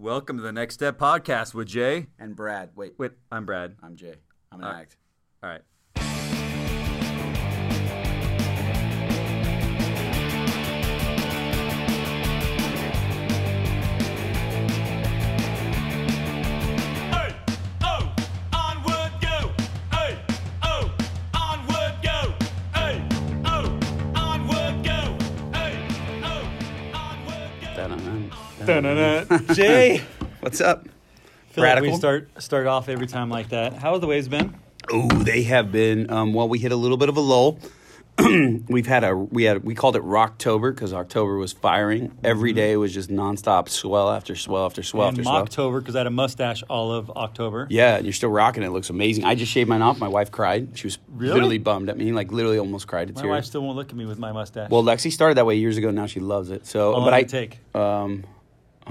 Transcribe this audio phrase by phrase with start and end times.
[0.00, 2.06] Welcome to the Next Step podcast with Jay.
[2.18, 2.70] And Brad.
[2.74, 3.76] Wait, Wait, I'm Brad.
[3.82, 4.14] I'm Jay.
[4.50, 4.96] I'm an Uh, act.
[5.42, 5.60] All right.
[28.70, 30.00] Jay,
[30.38, 30.86] What's up?
[31.50, 33.72] feel like we start start off every time like that.
[33.72, 34.54] How have the waves been?
[34.92, 36.08] Oh, they have been.
[36.08, 37.58] Um, well, we hit a little bit of a lull.
[38.68, 42.16] We've had a we had we called it Rocktober because October was firing.
[42.22, 45.46] Every day was just nonstop swell after swell after swell and after swell.
[45.72, 47.66] Mocktober because I had a mustache all of October.
[47.70, 48.66] Yeah, and you're still rocking it.
[48.66, 49.24] It looks amazing.
[49.24, 49.98] I just shaved mine off.
[49.98, 50.78] My wife cried.
[50.78, 51.32] She was Really?
[51.34, 53.30] literally bummed at me, like literally almost cried to My tears.
[53.30, 54.70] wife still won't look at me with my mustache.
[54.70, 55.90] well, Lexi started that way years ago.
[55.90, 56.66] Now she loves it.
[56.68, 57.58] So, How but I take?
[57.74, 58.22] um,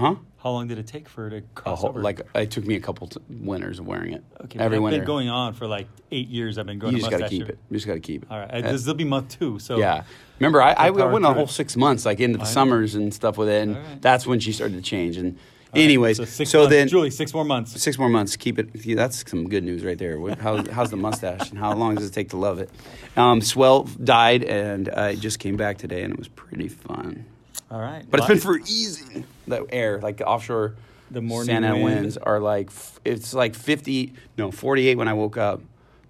[0.00, 0.14] huh?
[0.42, 2.00] How long did it take for it to cross whole, over?
[2.00, 4.24] like it took me a couple t- winters of wearing it.
[4.44, 4.98] okay, every I've winter.
[5.00, 6.56] been going on for like eight years.
[6.56, 6.94] I've been going.
[6.94, 7.58] you just got to keep it.
[7.70, 8.30] You just got to keep it.
[8.30, 9.58] All right, Uh, this will be month two.
[9.58, 10.04] So Yeah.
[10.38, 12.50] Remember, I, I went a whole six months, like into the I know.
[12.52, 14.00] summers and stuff with it, and right.
[14.02, 15.18] that's when she started to change.
[15.18, 15.40] And All
[15.74, 16.70] right, anyways, so, six so months.
[16.70, 17.78] then Julie, six more months.
[17.78, 18.70] six more months, keep it.
[18.96, 20.18] That's some good news right there.
[20.36, 22.70] How, how's the mustache, and how long does it take to love it?
[23.18, 27.26] Um, Swell died, and I just came back today, and it was pretty fun.
[27.70, 29.24] All right, But it's been for easy.
[29.46, 30.74] The air, like the offshore
[31.10, 31.84] The morning Santa wind.
[31.84, 32.70] winds are like
[33.04, 35.60] it's like fifty, no forty eight when I woke up,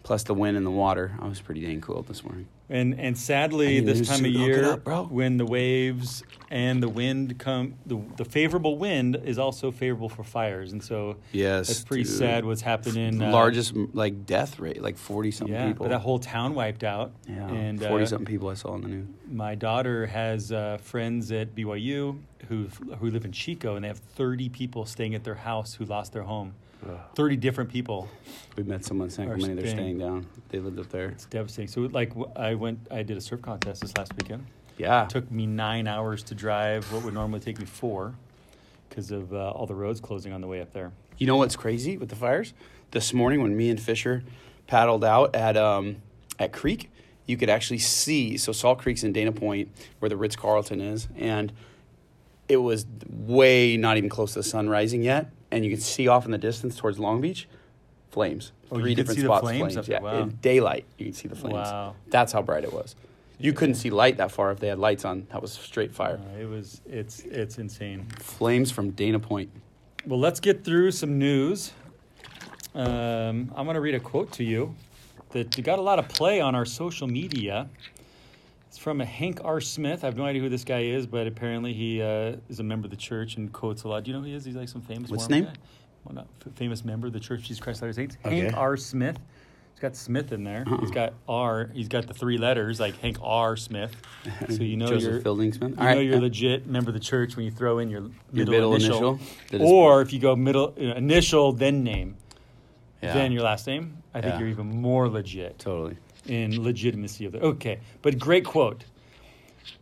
[0.03, 1.13] plus the wind and the water.
[1.21, 2.47] I was pretty dang cool this morning.
[2.73, 4.37] And and sadly, this time of suit.
[4.37, 9.17] Hook it year, up, when the waves and the wind come, the, the favorable wind
[9.25, 12.13] is also favorable for fires, and so Yes, that's pretty dude.
[12.13, 12.45] sad.
[12.45, 13.19] What's happening?
[13.19, 15.85] The uh, largest like death rate, like forty something yeah, people.
[15.87, 17.11] but that whole town wiped out.
[17.29, 19.09] yeah, and forty uh, something people I saw on the news.
[19.29, 22.69] my daughter has uh, friends at BYU who
[23.01, 26.13] who live in Chico, and they have thirty people staying at their house who lost
[26.13, 26.55] their home.
[27.15, 28.09] Thirty different people.
[28.57, 29.55] We met someone in San Are Clemente.
[29.63, 30.27] They're staying- staying down.
[30.49, 31.09] They lived up there.
[31.09, 31.69] It's devastating.
[31.69, 34.47] So like I went, I did a surf contest this last weekend.
[34.79, 38.15] Yeah, took me nine hours to drive what would normally take me four
[38.89, 40.91] because of uh, all the roads closing on the way up there.
[41.19, 42.55] You know what's crazy with the fires?
[42.93, 44.25] This morning when me and Fisher
[44.67, 45.97] paddled out at um,
[46.39, 46.91] at Creek,
[47.27, 48.37] you could actually see.
[48.39, 49.69] So Salt Creek's in Dana Point,
[49.99, 51.53] where the Ritz Carlton is, and
[52.49, 56.09] it was way not even close to the sun rising yet, and you could see
[56.09, 57.49] off in the distance towards Long Beach,
[58.11, 58.53] flames.
[58.71, 59.89] Oh, Three different spots, flames flames.
[59.89, 60.01] yeah.
[60.01, 60.21] Wow.
[60.23, 61.55] in daylight, you could see the flames.
[61.55, 61.95] Wow.
[62.09, 62.95] That's how bright it was.
[63.39, 65.27] You couldn't see light that far if they had lights on.
[65.33, 66.21] That was straight fire.
[66.37, 68.07] Uh, it was it's it's insane.
[68.19, 69.51] Flames from Dana Point.
[70.07, 71.73] Well, let's get through some news.
[72.75, 74.75] Um, I'm going to read a quote to you
[75.31, 77.69] that got a lot of play on our social media.
[78.81, 79.61] From a Hank R.
[79.61, 80.05] Smith.
[80.05, 82.87] I have no idea who this guy is, but apparently he uh, is a member
[82.87, 84.05] of the church and quotes a lot.
[84.05, 84.43] Do you know who he is?
[84.43, 85.11] He's like some famous.
[85.11, 85.55] What's Mormon name?
[86.05, 88.17] Well, not f- famous member of the Church of Jesus Christ of Latter-day Saints.
[88.25, 88.41] Okay.
[88.41, 88.79] Hank R.
[88.79, 89.19] Smith.
[89.75, 90.65] He's got Smith in there.
[90.67, 90.79] Uh-uh.
[90.79, 91.69] He's got R.
[91.75, 93.55] He's got the three letters like Hank R.
[93.59, 93.95] Smith.
[94.49, 95.73] So you know Joseph you're Fielding Smith.
[95.73, 96.21] you All know right, you're yeah.
[96.21, 99.21] legit member of the church when you throw in your middle, middle initial,
[99.53, 99.69] initial?
[99.69, 102.17] Or if you go middle uh, initial then name,
[103.03, 103.13] Yeah.
[103.13, 103.99] then your last name.
[104.15, 104.41] I think Yeah.
[104.41, 105.99] you're even more legit Totally.
[106.27, 107.41] In legitimacy of the.
[107.41, 108.85] Okay, but great quote.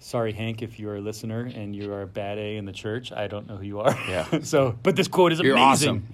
[0.01, 3.13] Sorry, Hank, if you're a listener and you are a bad A in the church,
[3.13, 3.97] I don't know who you are.
[4.09, 4.41] Yeah.
[4.43, 5.89] so, but this quote is You're amazing.
[5.89, 6.09] awesome.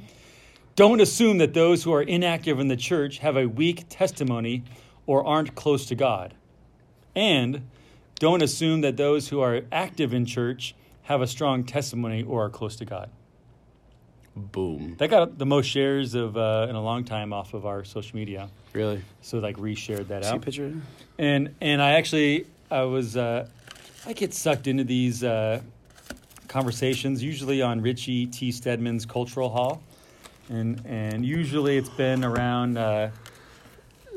[0.76, 4.64] Don't assume that those who are inactive in the church have a weak testimony
[5.06, 6.34] or aren't close to God.
[7.14, 7.68] And
[8.18, 12.50] don't assume that those who are active in church have a strong testimony or are
[12.50, 13.10] close to God.
[14.36, 14.96] Boom.
[14.98, 18.16] That got the most shares of uh, in a long time off of our social
[18.16, 18.48] media.
[18.72, 19.00] Really?
[19.22, 20.42] So like reshared that See a out.
[20.42, 20.74] picture?
[21.18, 23.46] And and I actually I was uh,
[24.06, 25.60] I get sucked into these uh,
[26.48, 28.50] conversations usually on Richie T.
[28.50, 29.82] Steadman's Cultural Hall,
[30.48, 33.10] and and usually it's been around uh,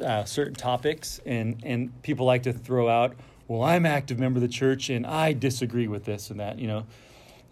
[0.03, 3.15] uh, certain topics, and and people like to throw out,
[3.47, 6.67] well, I'm active member of the church, and I disagree with this and that, you
[6.67, 6.85] know,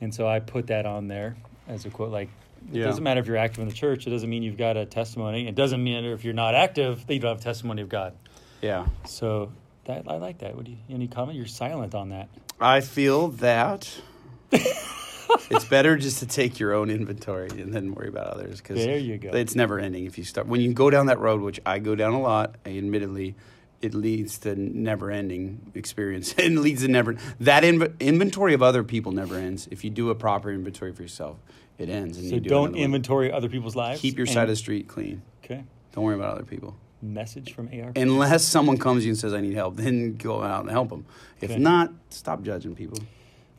[0.02, 1.36] and so I put that on there
[1.68, 2.30] as a quote, like.
[2.72, 2.86] It Yeah.
[2.86, 4.08] doesn't matter if you're active in the church.
[4.08, 5.48] It doesn't mean you've got a testimony.
[5.48, 8.14] It doesn't matter if you're not active that you don't have a testimony of God.
[8.62, 8.88] Yeah.
[9.06, 9.52] So
[9.86, 10.56] that I like that.
[10.56, 11.38] Would you any comment?
[11.38, 12.30] You're silent on that.
[12.60, 13.90] I feel that
[14.52, 18.98] it's better just to take your own inventory and then worry about others because There
[18.98, 19.30] you go.
[19.30, 21.96] It's never ending if you start when you go down that road, which I go
[21.96, 22.56] down a lot.
[22.66, 23.36] I Admittedly,
[23.82, 26.34] it leads to never ending experience.
[26.38, 29.68] it leads to never that inv- inventory of other people never ends.
[29.70, 31.38] If you do a proper inventory for yourself,
[31.78, 32.18] it ends.
[32.18, 34.02] And So you do don't inventory other people's lives.
[34.02, 35.22] Keep your side of the street clean.
[35.44, 35.64] Okay.
[35.94, 36.76] Don't worry about other people.
[37.02, 37.92] Message from AR.
[37.96, 40.90] Unless someone comes to you and says, "I need help," then go out and help
[40.90, 41.06] them.
[41.42, 41.60] If Okay.
[41.60, 42.98] not, stop judging people.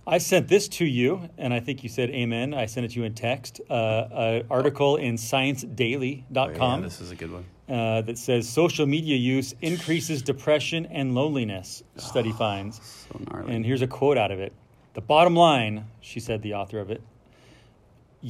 [0.09, 2.55] I sent this to you, and I think you said amen.
[2.55, 3.61] I sent it to you in text.
[3.69, 7.45] Uh, an article in ScienceDaily.com Oh, Yeah, this is a good one.
[7.69, 12.81] uh, that says social media use increases depression and loneliness, study finds.
[13.11, 13.55] So gnarly.
[13.55, 14.53] And here's a quote out of it.
[14.95, 17.03] The bottom line, she said, the author of it,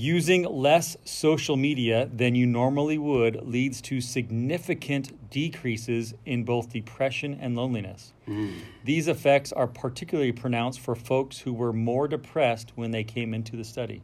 [0.01, 7.33] using less social media than you normally would leads to significant decreases in both depression
[7.41, 8.13] and loneliness.
[8.27, 8.51] Hmm.
[8.85, 13.57] These effects are particularly pronounced for folks who were more depressed when they came into
[13.57, 14.03] the study.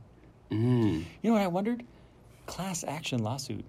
[0.50, 1.02] Hmm.
[1.20, 1.84] You know what I wondered?
[2.46, 3.64] Class action lawsuit.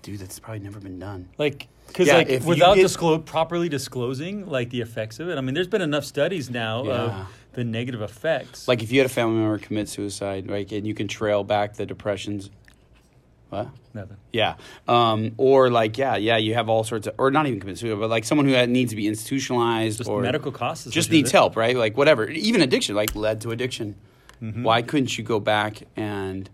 [0.00, 1.28] Dude, that's probably never been done.
[1.36, 5.36] Like, because Yeah, like without disclo- properly disclosing like the effects of it.
[5.36, 6.92] I mean, there's been enough studies now Yeah.
[6.92, 8.68] of the negative effects.
[8.68, 11.74] Like if you had a family member commit suicide, right, and you can trail back
[11.74, 12.50] the depressions.
[13.50, 13.68] What?
[13.94, 14.16] nothing.
[14.32, 14.56] Yeah.
[14.88, 18.00] Um, or like, yeah, yeah, you have all sorts of, or not even commit suicide,
[18.00, 20.86] but like someone who had, needs to be institutionalized Just or medical costs.
[20.90, 21.32] just needs it.
[21.32, 21.76] help, right?
[21.76, 23.94] Like whatever, even addiction, like led to addiction.
[24.42, 24.64] Mm-hmm.
[24.64, 26.50] Why couldn't you go back and,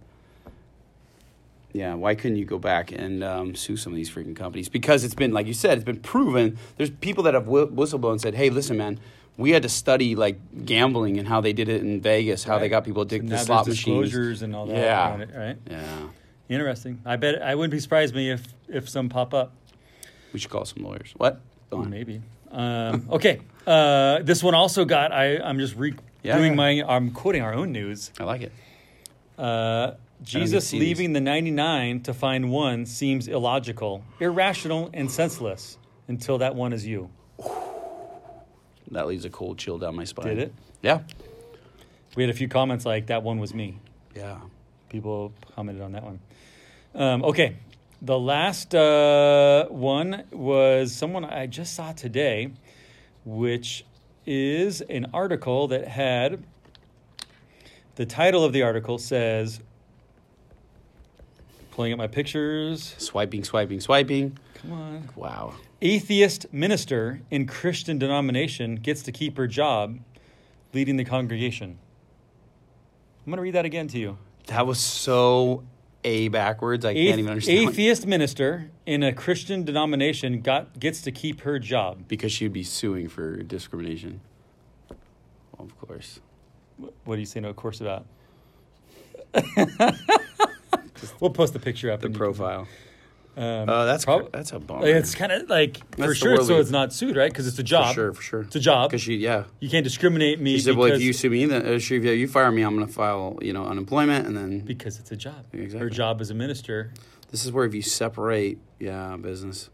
[1.73, 4.69] yeah, why couldn't you go back and um, sue some of these freaking companies?
[4.69, 6.59] Because it's been, like you said, it's been proven.
[6.77, 9.01] There's people that have whi- whistleblown and said, hey, listen, man.
[9.41, 12.69] We had to study like gambling and how they did it in Vegas, how they
[12.69, 14.05] got people So addicted now to slot machines.
[14.05, 14.77] disclosures and all that.
[14.77, 15.17] Yeah.
[15.19, 15.57] it, right.
[15.69, 16.09] Yeah,
[16.49, 17.01] Interesting.
[17.05, 19.53] I bet I wouldn't be surprised me if if some pop up.
[20.33, 21.13] we should call some lawyers.
[21.17, 21.41] What?
[21.73, 22.21] Maybe.
[22.51, 23.41] Um, okay.
[23.67, 25.13] Uh, this one also got.
[25.13, 26.57] I I'm just re- Yeah, doing yeah.
[26.57, 26.85] my.
[26.89, 28.11] I'm quoting our own news.
[28.19, 28.53] I like it.
[29.39, 30.89] Uh, Jesus see these.
[30.89, 35.79] leaving the 99 to find one seems illogical, irrational, and senseless
[36.09, 37.09] until that one is you.
[38.91, 40.27] That leaves a cold chill down my spine.
[40.29, 40.55] Did it?
[40.83, 41.01] Yeah.
[42.17, 43.79] We had a few comments like that one was me.
[44.17, 44.41] Yeah.
[44.89, 46.21] People commented on that one.
[46.95, 47.57] Um, okay.
[48.03, 52.51] The last uh, one was someone I just saw today,
[53.25, 53.85] which
[54.27, 56.43] is an article that had
[57.97, 59.61] the title of the article says,
[61.71, 62.95] pulling up my pictures.
[62.99, 64.39] Swiping, swiping, swiping.
[64.55, 65.09] Come on.
[65.15, 65.55] Wow.
[65.83, 69.99] Atheist minister in Christian denomination gets to keep her job
[70.75, 71.79] leading the congregation.
[73.25, 74.19] I'm going to read that again to you.
[74.47, 75.65] That was so
[76.05, 76.85] a backwards.
[76.85, 77.69] I Athe- can't even understand.
[77.71, 82.09] atheist minister in a Christian denomination got gets to keep her job.
[82.09, 84.21] Because she'd be suing for discrimination.
[85.57, 86.21] Well, of course.
[87.05, 88.07] What do you say no course about?
[91.21, 92.01] we'll post the picture up.
[92.01, 92.69] The and you can- profile.
[93.37, 94.87] Um, Oh, that's prob- that's a bummer.
[94.87, 97.31] It's kind of like for That's the sure, so it's not sued, right?
[97.31, 97.89] Because it's a job.
[97.89, 98.41] For sure, for sure.
[98.43, 98.91] It's a job.
[98.91, 99.45] Because she, yeah.
[99.61, 102.29] You can't discriminate me She said, "Well, if you sue me, then uh, if you
[102.29, 105.47] fire me, I'm going to file, you know, unemployment, and then because it's a job.
[105.53, 105.81] Exactly.
[105.81, 106.93] Her job as a minister.
[107.31, 109.71] This is where if you separate, yeah, business.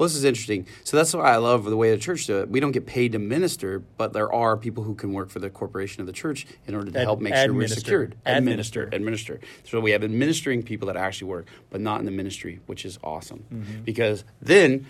[0.00, 0.66] Well, this is interesting.
[0.82, 2.48] So that's why I love the way the church do it.
[2.48, 5.50] We don't get paid to minister, but there are people who can work for the
[5.50, 8.16] corporation of the church in order to Ad- help make sure we're secured.
[8.24, 8.84] Administer.
[8.84, 9.36] Administer.
[9.36, 9.40] Administer.
[9.64, 12.98] So we have administering people that actually work, but not in the ministry, which is
[13.04, 13.44] awesome.
[13.52, 13.82] Mm-hmm.
[13.82, 14.86] Because then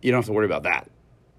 [0.00, 0.88] you don't have to worry about that.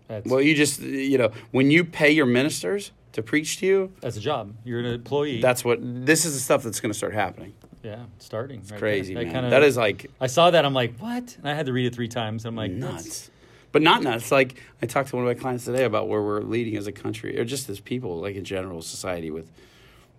[0.09, 3.93] That's, Well, you just, you know, when you pay your ministers to preach to you,
[4.01, 4.53] that's a job.
[4.65, 5.39] You're an employee.
[5.39, 7.53] that's what, this is the stuff that's going to start happening.
[7.83, 8.61] Yeah, starting.
[8.61, 9.31] It's Crazy, man.
[9.31, 10.65] Kinda, that is like, I saw that.
[10.65, 11.35] I'm like, what?
[11.37, 12.45] And I had to read it three times.
[12.45, 13.03] I'm like, nuts.
[13.03, 13.31] That's,
[13.71, 14.31] But not nuts.
[14.31, 16.91] Like I talked to one of my clients today about where we're leading as a
[16.91, 19.51] country, or just as people, like in general society, with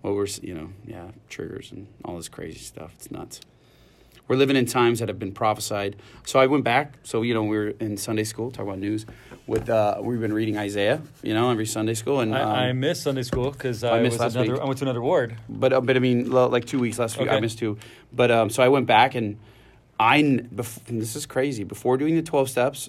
[0.03, 2.93] what we're, you know, yeah, triggers and all this crazy stuff.
[2.97, 3.41] It's nuts.
[4.27, 5.97] We're living in times that have been prophesied.
[6.25, 6.95] So I went back.
[7.03, 9.07] So you know, we were in Sunday school talking about news.
[9.47, 12.73] With uh, we've been reading Isaiah, you know, every Sunday school, and um, I, I
[12.73, 14.53] missed Sunday school because I, missed was last another.
[14.55, 14.63] week.
[14.63, 15.37] I went to another ward.
[15.49, 17.77] but uh, but I mean, like two weeks last week, I missed two.
[18.13, 19.39] But um, so I went back and
[20.01, 21.63] I bef- and this is crazy.
[21.65, 22.89] Before doing the twelve steps,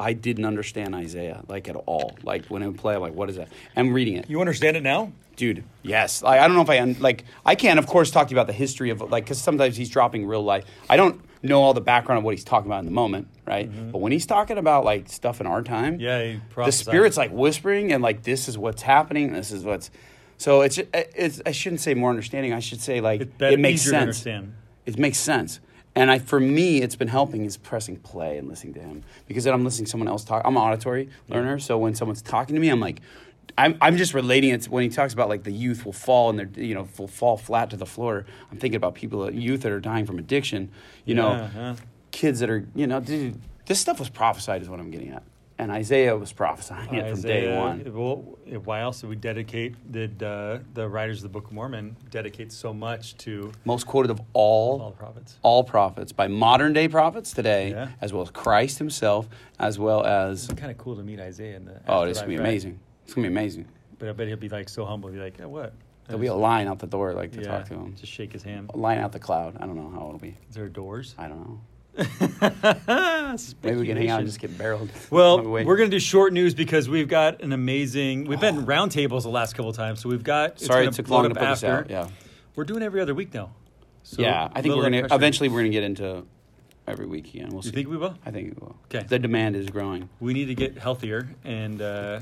[0.00, 2.16] I didn't understand Isaiah like at all.
[2.22, 3.48] Like when I would play, I'm like, what is that?
[3.76, 5.12] I'm reading it, You understand it now?
[5.36, 5.64] dude.
[5.82, 8.30] Yes, like I don't know if I un- like I can of course talk to
[8.34, 10.64] you about the history of like because sometimes he's dropping real life.
[10.90, 13.70] I don't know all the background of what he's talking about in the moment, right?
[13.92, 16.00] But when he's talking about like stuff in our time, Mm-hmm.
[16.02, 19.32] Yeah, he the spirit's like whispering and like this is what's happening.
[19.32, 19.90] This is what's
[20.36, 22.52] so it's it's I shouldn't say more understanding.
[22.52, 23.94] I should say like better, it makes sense.
[23.94, 24.54] understand.
[24.84, 25.60] It makes sense.
[25.94, 29.44] And I, for me, it's been helping is pressing play and listening to him because
[29.44, 30.42] then I'm listening to someone else talk.
[30.44, 33.00] I'm an auditory learner, so when someone's talking to me, I'm like,
[33.58, 36.30] I'm, I'm just relating it to when he talks about like the youth will fall
[36.30, 38.24] and they're you know will fall flat to the floor.
[38.52, 40.70] I'm thinking about people, uh, youth that are dying from addiction.
[41.04, 41.76] You know, Yeah, yeah.
[42.12, 45.24] kids that are you know, dude, this stuff was prophesied is what I'm getting at,
[45.60, 47.84] and Isaiah was prophesying it from day one.
[47.94, 49.74] Well, why else did we dedicate?
[49.92, 54.10] Did uh, the writers of the Book of Mormon dedicate so much to Most quoted
[54.10, 55.38] of all all the prophets?
[55.42, 57.90] all prophets by modern day prophets today, Yeah.
[58.00, 61.56] as well as Christ Himself, as well as It's kind of cool to meet Isaiah
[61.56, 61.80] in the.
[61.86, 62.46] Oh, it's gonna be right?
[62.48, 62.80] amazing.
[63.04, 63.66] It's gonna be amazing.
[63.98, 65.10] But I bet he'll be like so humble.
[65.10, 65.74] He'll be like, "Eh, what?
[66.06, 67.94] There'll be a line out the door, like to yeah, talk to him.
[67.94, 68.70] Just shake his hand.
[68.74, 69.56] A line out the cloud.
[69.60, 70.36] I don't know how it'll be.
[70.48, 71.14] Is there doors?
[71.18, 71.60] I don't know.
[73.62, 74.90] Maybe we can hang out and just get barreled.
[75.10, 75.64] Well, on the way.
[75.64, 78.26] we're going to do short news because we've got an amazing.
[78.26, 80.52] We've been roundtables the last couple of times, so we've got.
[80.52, 81.78] it's Sorry it took long to put this after.
[81.78, 81.90] out.
[81.90, 82.08] Yeah.
[82.54, 83.52] We're doing every other week now.
[84.02, 86.24] So yeah, I think we're gonna eventually we're gonna get into
[86.86, 87.50] every week again.
[87.50, 87.68] We'll see.
[87.68, 88.16] You think we will?
[88.24, 88.76] I think we will.
[88.86, 89.06] Okay.
[89.06, 90.08] The demand is growing.
[90.20, 92.20] We need to get healthier and uh,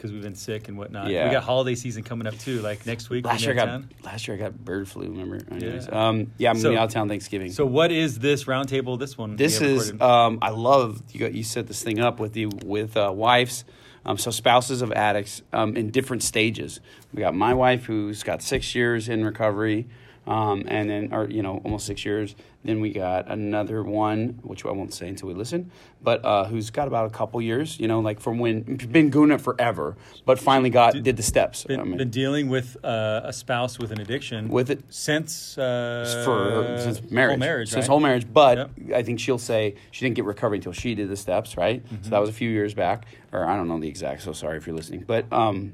[0.00, 1.10] because we've been sick and whatnot.
[1.10, 1.26] Yeah.
[1.26, 2.62] We got holiday season coming up too.
[2.62, 3.26] Like next week.
[3.26, 5.02] Last year I got last year I got bird flu.
[5.02, 5.38] Remember?
[5.50, 6.08] Anyways, Yeah.
[6.08, 7.52] um, yeah, I'm So- gonna be out of town Thanksgiving.
[7.52, 8.98] So what is this roundtable?
[8.98, 9.36] This one.
[9.36, 11.20] This is um, I love you.
[11.20, 13.64] Got, you set this thing up with the with uh, wives,
[14.06, 16.80] um, so spouses of addicts um, in different stages.
[17.12, 19.86] We got my wife who's got six years in recovery,
[20.30, 22.34] um, and then or you know almost six years.
[22.62, 25.70] Then we got another one, which I won't say until we listen,
[26.02, 27.80] but uh, who's got about a couple years.
[27.80, 29.96] You know, like from when been doing it forever,
[30.26, 31.64] but finally got did, the steps.
[31.64, 35.58] been, I mean, been dealing with uh, a spouse with an addiction with it since
[35.58, 37.90] uh, for since marriage, whole marriage, since right?
[37.90, 38.32] whole marriage.
[38.32, 38.70] But Yep.
[38.94, 41.84] I think she'll say she didn't get recovery until she did the steps, right?
[41.84, 42.04] Mm-hmm.
[42.04, 44.22] So that was a few years back, or I don't know the exact.
[44.22, 45.72] So sorry if you're listening, but um,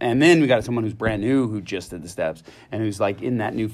[0.00, 3.00] and then we got someone who's brand new who just did the steps and who's
[3.00, 3.70] like in that new.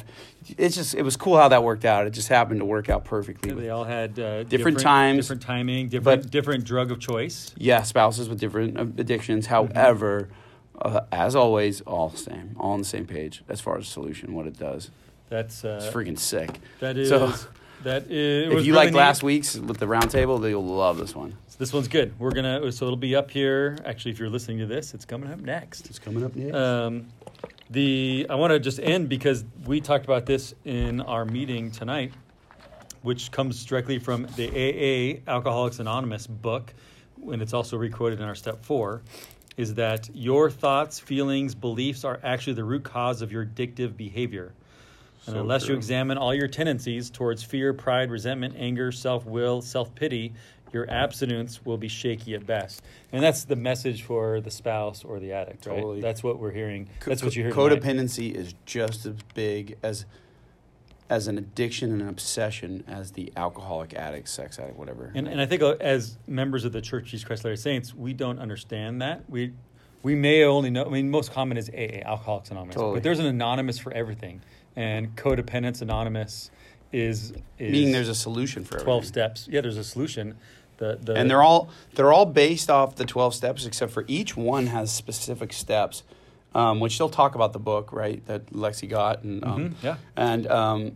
[0.56, 2.06] It's just it was cool how that worked out.
[2.06, 3.52] It just happened to work out perfectly.
[3.52, 7.52] They all had uh, Different times, different timing, different but- different drug of choice.
[7.56, 9.46] yeah, spouses with different uh, addictions.
[9.46, 10.28] However,
[10.80, 14.46] uh, as always, all same, all on the same page as far as solution, what
[14.46, 14.90] it does.
[15.28, 16.60] That's uh, It's freaking sick.
[16.80, 17.32] that is So-
[17.82, 18.46] that is.
[18.46, 18.98] it If was you really like neat.
[18.98, 21.36] last week's with the roundtable, then you'll love this one.
[21.58, 22.18] This one's good.
[22.18, 23.78] We're gonna so it'll be up here.
[23.84, 25.86] Actually, if you're listening to this, it's coming up next.
[25.86, 26.54] It's coming up next.
[26.54, 27.06] Um,
[27.70, 32.12] the I want to just end because we talked about this in our meeting tonight,
[33.02, 36.74] which comes directly from the AA Alcoholics Anonymous book,
[37.30, 39.02] and it's also requoted in our step four.
[39.56, 44.52] Is that your thoughts, feelings, beliefs are actually the root cause of your addictive behavior?
[45.26, 49.60] And So unless you examine all your tendencies towards fear, pride, resentment, anger, self will,
[49.62, 50.34] self pity,
[50.76, 52.82] your abstinence will be shaky at best.
[53.12, 55.76] And that's the message for the spouse or the addict, right?
[55.76, 56.00] Totally.
[56.02, 56.88] That's what we're hearing.
[57.04, 57.52] That's what you hear.
[57.52, 57.82] co- tonight.
[57.82, 60.04] Codependency is just as big as
[61.08, 65.12] as an addiction and an obsession as the alcoholic addict, sex addict, whatever.
[65.14, 67.94] And, and I think uh, as members of the Church of Jesus Christ Latter-day Saints,
[67.94, 69.22] we don't understand that.
[69.30, 69.52] We
[70.02, 70.84] we may only know.
[70.84, 72.94] I mean, most common is AA, Alcoholics Anonymous, Totally.
[72.94, 74.42] but there's an anonymous for everything,
[74.76, 76.50] and Codependence Anonymous
[76.92, 79.12] is, is meaning there's a solution for twelve everything.
[79.12, 79.48] steps.
[79.50, 80.36] Yeah, there's a solution.
[80.78, 84.36] The, the and they're all they're all based off the 12 steps except for each
[84.36, 86.02] one has specific steps
[86.54, 89.96] um, which they'll talk about the book right that lexi got and um, Mhm, yeah.
[90.16, 90.92] and um,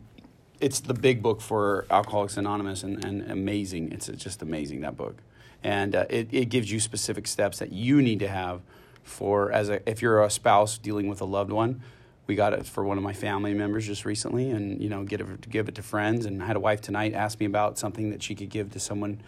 [0.61, 5.17] it's the big book for alcoholics anonymous and, and amazing it's just amazing that book
[5.65, 8.61] and uh, it, it gives you specific steps that you need to have
[9.03, 11.81] for as a if you're a spouse dealing with a loved one
[12.27, 15.21] we got it for one of my family members just recently and you know get
[15.23, 18.11] it, give it to friends and i had a wife tonight ask me about something
[18.11, 19.19] that she could give to someone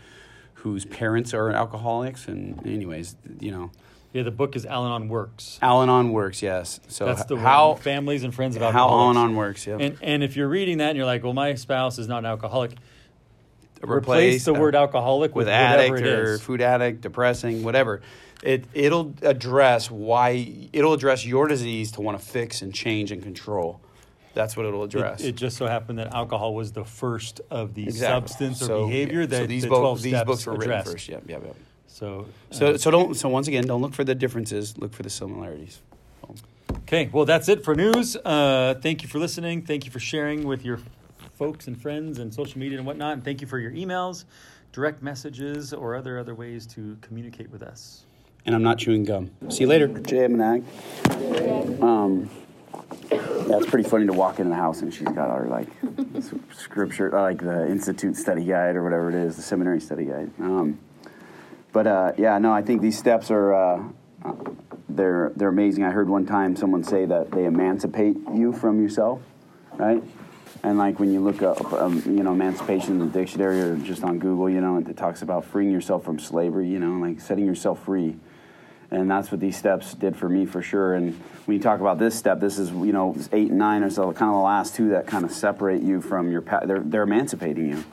[0.62, 3.70] whose parents are alcoholics and anyways you know
[4.14, 5.58] yeah, the book is Al-Anon Works.
[5.62, 7.78] al-anon works yes so That's the how one.
[7.80, 9.16] families and friends of how alcoholics.
[9.16, 11.98] al-anon works yeah And and if you're reading that and you're like, well, my spouse
[11.98, 12.72] is not an alcoholic,
[13.82, 16.42] replace, Replace, the uh, word alcoholic with, with whatever addict it or is.
[16.42, 18.00] food addict, depressing, whatever.
[18.42, 23.22] It it'll address why it'll address your disease to want to fix and change and
[23.22, 23.80] control.
[24.34, 25.20] That's what it'll address.
[25.20, 28.28] It, it just so happened that alcohol was the first of the Exactly.
[28.28, 30.54] substance or So, behavior yeah, that so these the bo- 12 these steps books were
[30.54, 30.68] addressed.
[30.86, 31.08] written first.
[31.08, 31.56] Yep, yep, yep.
[31.86, 34.78] So, So uh, so don't so once again don't look for the differences.
[34.78, 35.80] Look for the similarities.
[36.84, 38.16] okay, well, that's it for news.
[38.16, 39.62] Uh, thank you for listening.
[39.62, 40.78] Thank you for sharing with your
[41.34, 43.12] folks and friends and social media and whatnot.
[43.14, 44.24] And thank you for your emails,
[44.72, 48.04] direct messages, or other other ways to communicate with us.
[48.46, 49.30] And I'm not chewing gum.
[49.50, 49.86] See you later.
[49.86, 50.64] Jay Manag.
[51.82, 52.28] Um,
[53.10, 55.68] it's pretty funny to walk into the house and she's got our like
[56.56, 60.30] scripture, uh, like the institute study guide or whatever it is, the seminary study guide.
[60.40, 60.78] Um,
[61.72, 63.82] but uh, yeah, no, I think these steps are uh,
[64.24, 64.34] uh,
[64.88, 65.84] they're they're amazing.
[65.84, 69.22] I heard one time someone say that they emancipate you from yourself,
[69.74, 70.02] right?
[70.62, 74.04] And like when you look up, um, you know, emancipation in the dictionary or just
[74.04, 77.46] on Google, you know, it talks about freeing yourself from slavery, you know, like setting
[77.46, 78.16] yourself free
[78.92, 80.94] and that's what these steps did for me for sure.
[80.94, 81.14] And
[81.46, 84.12] when you talk about this step, this is you know eight and nine are so
[84.12, 86.68] kind of the last two that kind of separate you from your past.
[86.68, 87.84] they're they're emancipating you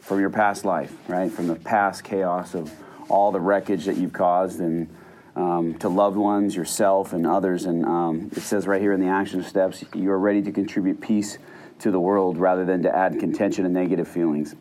[0.00, 1.30] from your past life, right?
[1.30, 2.72] From the past chaos of
[3.08, 4.88] all the wreckage that you've caused and.
[5.36, 7.64] Um, to loved ones, yourself, and others.
[7.64, 11.00] And um, it says right here in the action steps, you are ready to contribute
[11.00, 11.38] peace
[11.78, 14.56] to the world rather than to add contention and negative feelings.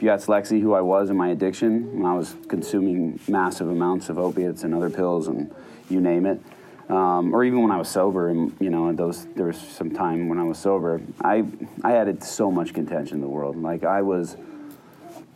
[0.00, 4.08] You ask Lexi who I was in my addiction, when I was consuming massive amounts
[4.08, 5.54] of opiates and other pills and
[5.90, 6.40] you name it,
[6.88, 10.28] um, or even when I was sober, and you know, those there was some time
[10.28, 11.44] when I was sober, I
[11.84, 13.56] I added so much contention in the world.
[13.56, 14.38] Like I was,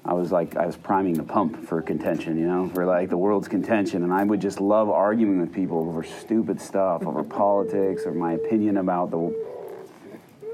[0.04, 3.18] I was like I was priming the pump for contention, you know, for like the
[3.18, 8.06] world's contention, and I would just love arguing with people over stupid stuff, over politics,
[8.06, 9.44] or my opinion about the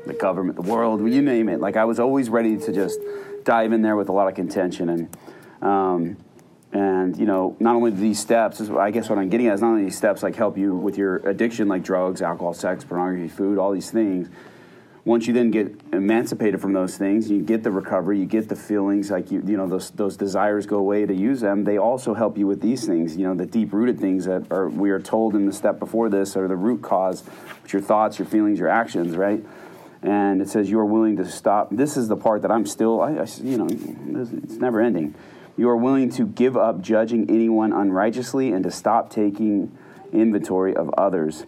[0.07, 1.61] the government, the world, you name it.
[1.61, 2.99] Like I was always ready to just
[3.45, 5.17] dive in there with a lot of contention and.
[5.63, 6.17] Um,
[6.73, 9.61] and you know, not only do these steps, I guess what I'm getting at is
[9.61, 13.29] not only these steps like help you with your addiction, like drugs, alcohol, sex, pornography,
[13.29, 14.29] food, all these things.
[15.05, 18.55] Once you then get emancipated from those things, you get the recovery, you get the
[18.55, 21.65] feelings, like you, you know, those those desires go away to use them.
[21.65, 24.69] They also help you with these things, you know, the deep rooted things that are
[24.69, 27.23] we are told in the step before this are the root cause,
[27.63, 29.45] which your thoughts, your feelings, your actions, right?
[30.03, 31.69] And it says you are willing to stop.
[31.71, 35.15] This is the part that I'm still, I, I you know, it's never ending.
[35.57, 39.77] You are willing to give up judging anyone unrighteously and to stop taking
[40.13, 41.45] inventory of others'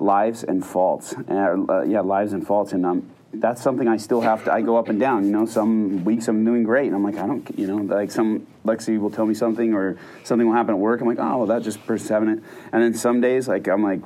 [0.00, 1.14] lives and faults.
[1.30, 2.72] Uh, uh, yeah, lives and faults.
[2.72, 5.24] And um, that's something I still have to, I go up and down.
[5.24, 6.86] You know, some weeks I'm doing great.
[6.86, 9.96] And I'm like, I don't, you know, like some, Lexi will tell me something or
[10.24, 11.00] something will happen at work.
[11.00, 12.42] I'm like, oh, well, that just person's.
[12.72, 14.00] And then some days, like, I'm like,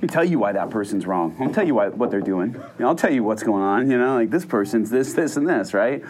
[0.00, 1.36] me tell you why that person's wrong.
[1.40, 2.60] I'll tell you why, what they're doing.
[2.80, 3.90] I'll tell you what's going on.
[3.90, 6.02] You know, like this person's this, this, and this, right?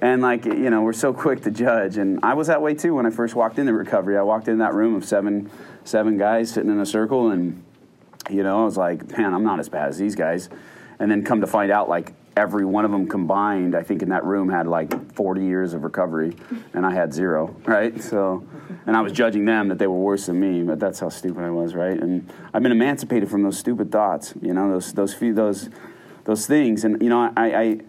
[0.00, 1.98] And like, you know, we're so quick to judge.
[1.98, 4.16] And I was that way too when I first walked into recovery.
[4.16, 5.50] I walked in that room of seven,
[5.84, 7.62] seven guys sitting in a circle, and
[8.30, 10.48] you know, I was like, man, I'm not as bad as these guys.
[10.98, 14.08] And then come to find out, like every one of them combined, I think in
[14.10, 16.36] that room had like 40 years of recovery,
[16.72, 18.00] and I had zero, right?
[18.02, 18.46] So,
[18.86, 21.44] and I was judging them that they were worse than me, but that's how stupid
[21.44, 21.98] I was, right?
[21.98, 25.68] And I've been emancipated from those stupid thoughts, you know, those those few those
[26.24, 27.54] those things, and you know, I.
[27.54, 27.80] I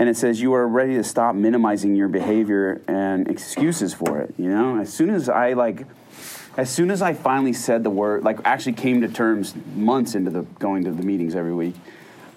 [0.00, 4.32] and it says you are ready to stop minimizing your behavior and excuses for it
[4.38, 5.86] you know as soon as i like
[6.56, 10.30] as soon as i finally said the word like actually came to terms months into
[10.30, 11.74] the going to the meetings every week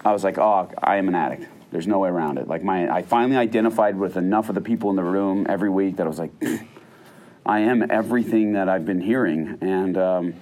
[0.04, 2.88] i was like oh i am an addict there's no way around it like my
[2.92, 6.08] i finally identified with enough of the people in the room every week that i
[6.08, 6.32] was like
[7.46, 10.34] i am everything that i've been hearing and um,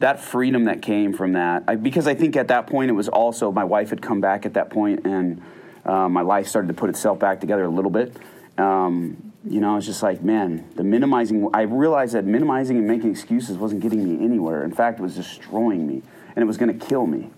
[0.00, 3.08] that freedom that came from that I, because i think at that point it was
[3.08, 5.42] also my wife had come back at that point and
[5.84, 8.16] uh, my life started to put itself back together a little bit
[8.58, 13.10] um, you know, it's just like, man, the minimizing, I realized that minimizing and making
[13.10, 14.64] excuses wasn't getting me anywhere.
[14.64, 16.02] In fact, it was destroying me,
[16.34, 17.30] and it was going to kill me.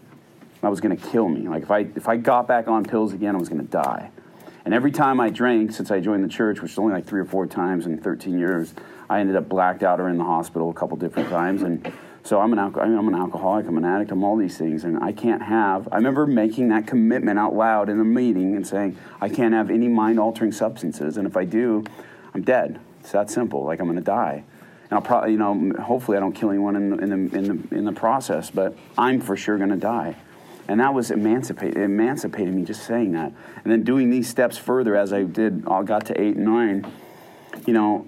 [0.63, 1.49] I was going to kill me.
[1.49, 4.11] Like, if I, if I got back on pills again, I was going to die.
[4.65, 7.21] And every time I drank since I joined the church, which was only like three
[7.21, 8.75] or four times in 13 years,
[9.09, 11.63] I ended up blacked out or in the hospital a couple different times.
[11.63, 11.93] And
[12.25, 14.59] so I'm an, alco- I mean, I'm an alcoholic, I'm an addict, I'm all these
[14.59, 14.83] things.
[14.83, 18.67] And I can't have, I remember making that commitment out loud in a meeting and
[18.67, 21.17] saying, I can't have any mind altering substances.
[21.17, 21.85] And if I do,
[22.35, 22.81] I'm dead.
[23.01, 23.65] It's that simple.
[23.65, 24.43] Like I'm going to die.
[24.91, 27.45] And I'll probably, you know, hopefully I don't kill anyone in the, in the, in
[27.45, 30.17] the, in the process, but I'm for sure going to die.
[30.69, 33.33] And that was emancipate, emancipating me just saying that.
[33.63, 36.93] And then doing these steps further as I did, I got to eight and nine,
[37.67, 38.07] you know,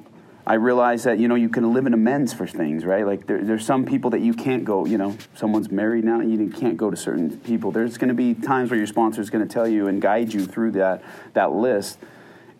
[0.48, 3.06] I realized that, you know, you can live in amends for things, right?
[3.06, 6.32] Like there, there's some people that you can't go, you know, someone's married now, and
[6.32, 7.70] you can't go to certain people.
[7.70, 10.32] There's going to be times where your sponsor is going to tell you and guide
[10.32, 11.02] you through that,
[11.34, 11.98] that list.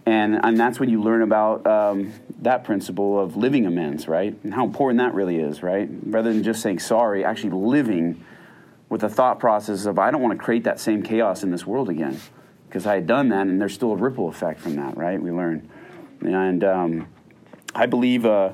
[0.05, 4.37] And, and that's when you learn about um, that principle of living amends, right?
[4.45, 5.89] And how important that really is, right?
[6.05, 8.23] Rather than just saying sorry, actually living
[8.88, 11.66] with the thought process of I don't want to create that same chaos in this
[11.66, 12.20] world again
[12.68, 15.20] because I had done that, and there's still a ripple effect from that, right?
[15.20, 15.68] We learn,
[16.20, 17.09] and um,
[17.74, 18.53] I believe uh,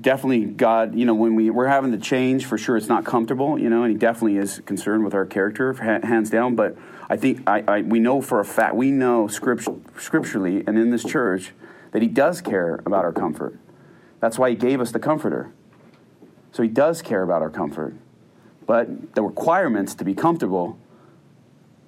[0.00, 0.94] definitely God.
[0.94, 3.58] You know, when we we're having the change, for sure, it's not comfortable.
[3.58, 6.56] You know, and He definitely is concerned with our character, hands down.
[6.56, 6.76] But
[7.08, 10.90] I think I, I we know for a fact we know script, scripturally and in
[10.90, 11.52] this church
[11.92, 13.58] that He does care about our comfort.
[14.20, 15.52] That's why He gave us the Comforter.
[16.52, 17.94] So He does care about our comfort.
[18.66, 20.78] But the requirements to be comfortable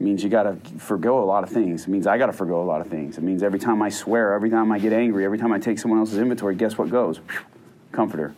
[0.00, 1.82] means you got to forego a lot of things.
[1.82, 3.18] It means I got to forego a lot of things.
[3.18, 5.78] It means every time I swear, every time I get angry, every time I take
[5.78, 7.20] someone else's inventory, guess what goes?
[7.90, 8.34] Comforter.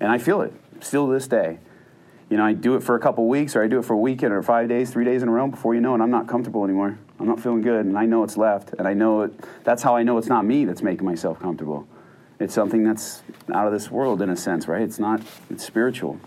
[0.00, 1.58] And I feel it still to this day.
[2.30, 3.98] You know, I do it for a couple weeks or I do it for a
[3.98, 6.26] weekend or five days, three days in a row before you know it, I'm not
[6.26, 6.98] comfortable anymore.
[7.20, 8.72] I'm not feeling good and I know it's left.
[8.78, 11.86] And I know it, that's how I know it's not me that's making myself comfortable.
[12.40, 14.82] It's something that's out of this world in a sense, right?
[14.82, 15.20] It's not,
[15.50, 16.18] it's spiritual.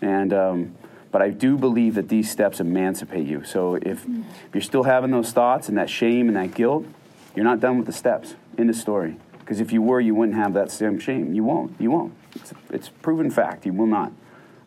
[0.00, 0.76] And, um,
[1.10, 3.44] but I do believe that these steps emancipate you.
[3.44, 6.86] So if, if you're still having those thoughts and that shame and that guilt,
[7.34, 9.16] you're not done with the steps in the story.
[9.38, 11.32] Because if you were, you wouldn't have that same shame.
[11.32, 11.80] You won't.
[11.80, 12.14] You won't.
[12.34, 13.64] It's, it's proven fact.
[13.64, 14.12] You will not.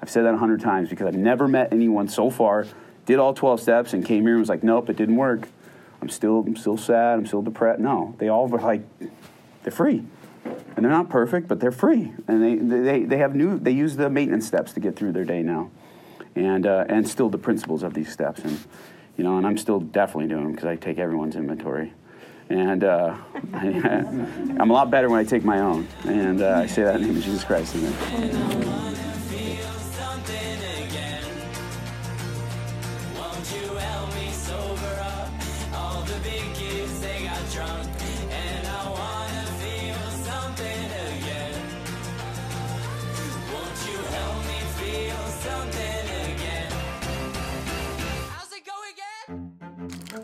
[0.01, 2.65] I've said that a hundred times because I've never met anyone so far
[3.09, 5.47] did all 12 steps and came here and was like, nope, it didn't work.
[5.99, 7.17] I'm still, I'm still sad.
[7.17, 7.79] I'm still depressed.
[7.79, 8.83] No, they all were like,
[9.63, 10.03] they're free.
[10.75, 12.13] And they're not perfect, but they're free.
[12.27, 15.25] And they, they, they have new, they use the maintenance steps to get through their
[15.25, 15.71] day now.
[16.35, 18.41] and uh, and still the principles of these steps.
[18.41, 18.59] And
[19.17, 21.93] you know, and I'm still definitely doing them because I take everyone's inventory.
[22.49, 23.15] And uh,
[23.53, 25.87] I, am a lot better when I take my own.
[26.05, 27.75] And uh, I say that in the name of Jesus Christ.
[27.75, 29.05] Amen.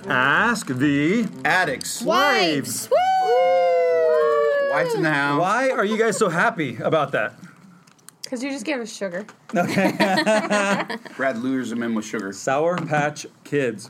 [0.08, 2.02] Ask the Addicts.
[2.02, 2.90] wives.
[4.72, 5.40] Wives in the house.
[5.40, 7.34] Why are you guys so happy about that?
[8.24, 9.26] Because you just gave us sugar.
[9.56, 9.92] Okay.
[11.18, 12.34] Brad lures them in with sugar.
[12.34, 13.90] Sour Patch Kids.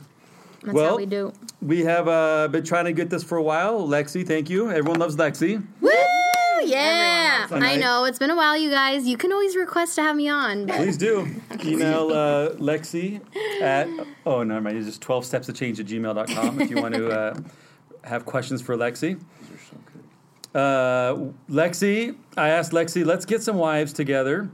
[0.62, 1.32] That's Well- how we do.
[1.62, 3.86] We have uh, been trying to get this for a while.
[3.88, 4.70] Lexi, thank you.
[4.70, 5.64] Everyone loves Lexi.
[5.80, 5.90] Woo!
[6.70, 9.06] Yeah, I know it's been a while, you guys.
[9.06, 10.66] You can always request to have me on.
[10.66, 11.28] but- Please do.
[11.64, 13.20] Email uh, Lexi
[13.60, 13.88] at,
[14.26, 14.76] oh, never mind.
[14.76, 17.38] It's just 12 steps to change at gmail.com if you want to uh,
[18.04, 19.20] have questions for Lexi.
[20.54, 21.16] Uh,
[21.50, 24.48] Lexi, I asked Lexi, let's get some wives together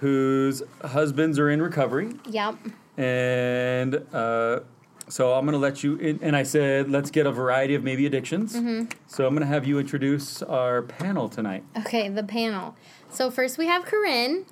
[0.00, 2.12] whose husbands are in recovery.
[2.30, 2.56] Yep.
[2.96, 4.60] And uh,
[5.08, 6.18] so I'm going to let you in.
[6.22, 8.54] And I said, let's get a variety of maybe addictions.
[8.54, 8.90] Mm-hmm.
[9.06, 11.64] So I'm going to have you introduce our panel tonight.
[11.78, 12.76] Okay, the panel.
[13.10, 14.44] So first we have Corinne,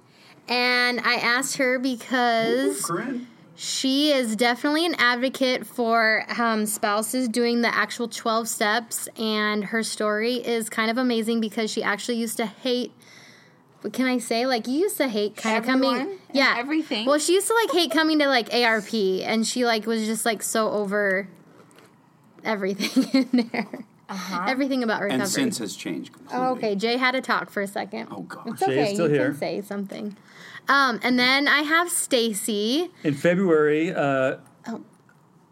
[0.49, 3.27] and I asked her because Corinne.
[3.57, 9.83] she is definitely an advocate for um, spouses doing the actual 12 steps, and her
[9.83, 12.93] story is kind of amazing because she actually used to hate.
[13.83, 14.47] What can I say?
[14.47, 17.07] Like you used to hate kind of coming, and yeah, everything.
[17.07, 20.25] Well, she used to like hate coming to like ARP, and she like was just
[20.25, 21.29] like so over
[22.45, 24.45] everything in there, Uh-huh.
[24.49, 25.23] everything about recovery.
[25.23, 26.38] And since has changed completely.
[26.47, 28.09] Oh, okay, Jay had to talk for a second.
[28.11, 28.47] Oh, gosh.
[28.49, 28.95] It's Jay is okay.
[28.95, 29.29] still you here.
[29.31, 30.16] can say something.
[30.68, 32.90] Um, and then I have Stacy.
[33.05, 34.37] In February, uh,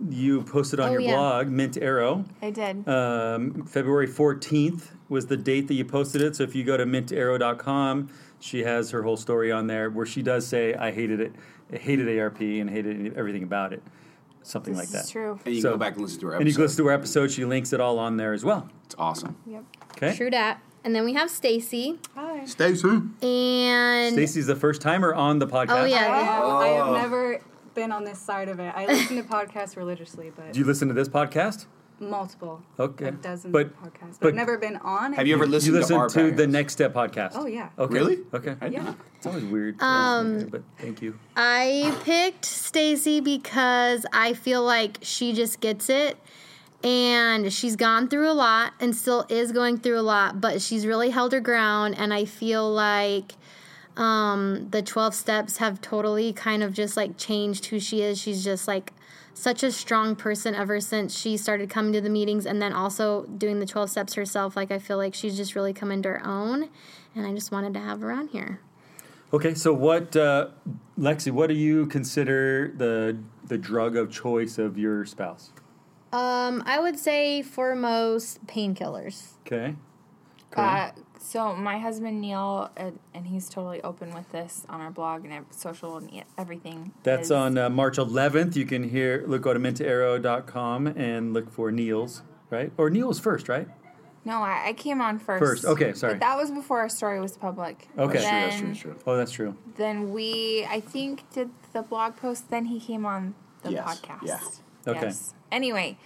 [0.09, 1.15] you posted on Oh, your yeah.
[1.17, 2.25] blog, Mint Arrow.
[2.41, 2.89] I did.
[2.89, 6.37] Um, February 14th was the date that you posted it.
[6.37, 8.09] So if you go to mintarrow.com,
[8.39, 11.35] she has her whole story on there where she does say, I hated it.
[11.73, 13.83] I hated ARP and hated everything about it.
[14.43, 15.01] Something like that.
[15.01, 15.39] It's true.
[15.45, 16.41] And you So- can go back and listen to our episode.
[16.41, 17.31] And you can listen to our episode.
[17.31, 18.69] She links it all on there as well.
[18.87, 19.37] It's awesome.
[19.47, 19.65] Yep.
[19.97, 20.17] Okay.
[20.17, 20.61] True dat.
[20.83, 21.99] And then we have Stacy.
[22.17, 22.47] Hi.
[22.47, 22.89] Stacy.
[23.23, 25.83] And Stacy's the first timer on the podcast.
[25.83, 27.39] oh yeah, I have never
[27.81, 28.73] been on this side of it.
[28.77, 31.67] I listen to podcasts religiously, but Do you listen to this podcast?
[32.03, 32.63] multiple.
[32.79, 33.07] Okay.
[33.07, 34.13] Like dozens But- of podcasts.
[34.13, 35.13] But, but- I've never been on.
[35.15, 36.47] Have you ever listened, you listen to to, the?
[36.47, 37.33] Next Step podcast?
[37.35, 37.69] Oh, yeah.
[37.79, 37.93] Okay.
[37.95, 38.19] Really?
[38.33, 38.57] Okay.
[38.61, 38.97] I did not.
[39.17, 39.81] It's always weird.
[39.83, 41.19] Um, but thank you.
[41.37, 46.17] I picked Stacy because I feel like she just gets it.
[46.83, 50.87] And she's gone through a lot and still is going through a lot, but she's
[50.87, 51.95] really held her ground.
[51.99, 53.33] And I feel like
[54.01, 58.19] um, the 12 steps have totally kind of just like changed who she is.
[58.19, 58.95] She's just like
[59.35, 63.27] such a strong person ever since she started coming to the meetings and then also
[63.27, 64.57] doing the 12 steps herself.
[64.57, 66.71] Like, I feel like she's just really come into her own.
[67.15, 68.61] And I just wanted to have her on here.
[69.35, 70.49] Okay, so what, uh,
[70.99, 71.31] Lexi?
[71.31, 75.53] What do you consider the the drug of choice of your spouse?
[76.13, 79.35] Um, I would say foremost painkillers.
[79.47, 79.77] Okay.
[80.57, 80.91] Uh,
[81.23, 85.45] so my husband Neil, uh, and he's totally open with this on our blog and
[85.51, 86.93] social and everything.
[87.03, 88.57] That's is- on uh, March 11th.
[88.57, 93.49] You can hear look go to mintarrow.com and look for Neil's right or Neil's first,
[93.49, 93.69] right?
[94.25, 95.43] No, I, I came on first.
[95.43, 96.15] First, okay, sorry.
[96.15, 97.89] But that was before our story was public.
[97.99, 98.19] Okay.
[98.19, 99.13] That's true, that's true, that's true.
[99.13, 99.57] Oh, that's true.
[99.77, 102.51] then we, I think, did the blog post.
[102.51, 104.23] Then he came on the Yes, podcast.
[104.25, 104.41] yeah.
[104.87, 105.01] Okay.
[105.07, 105.35] Yes.
[105.51, 105.97] Anyway,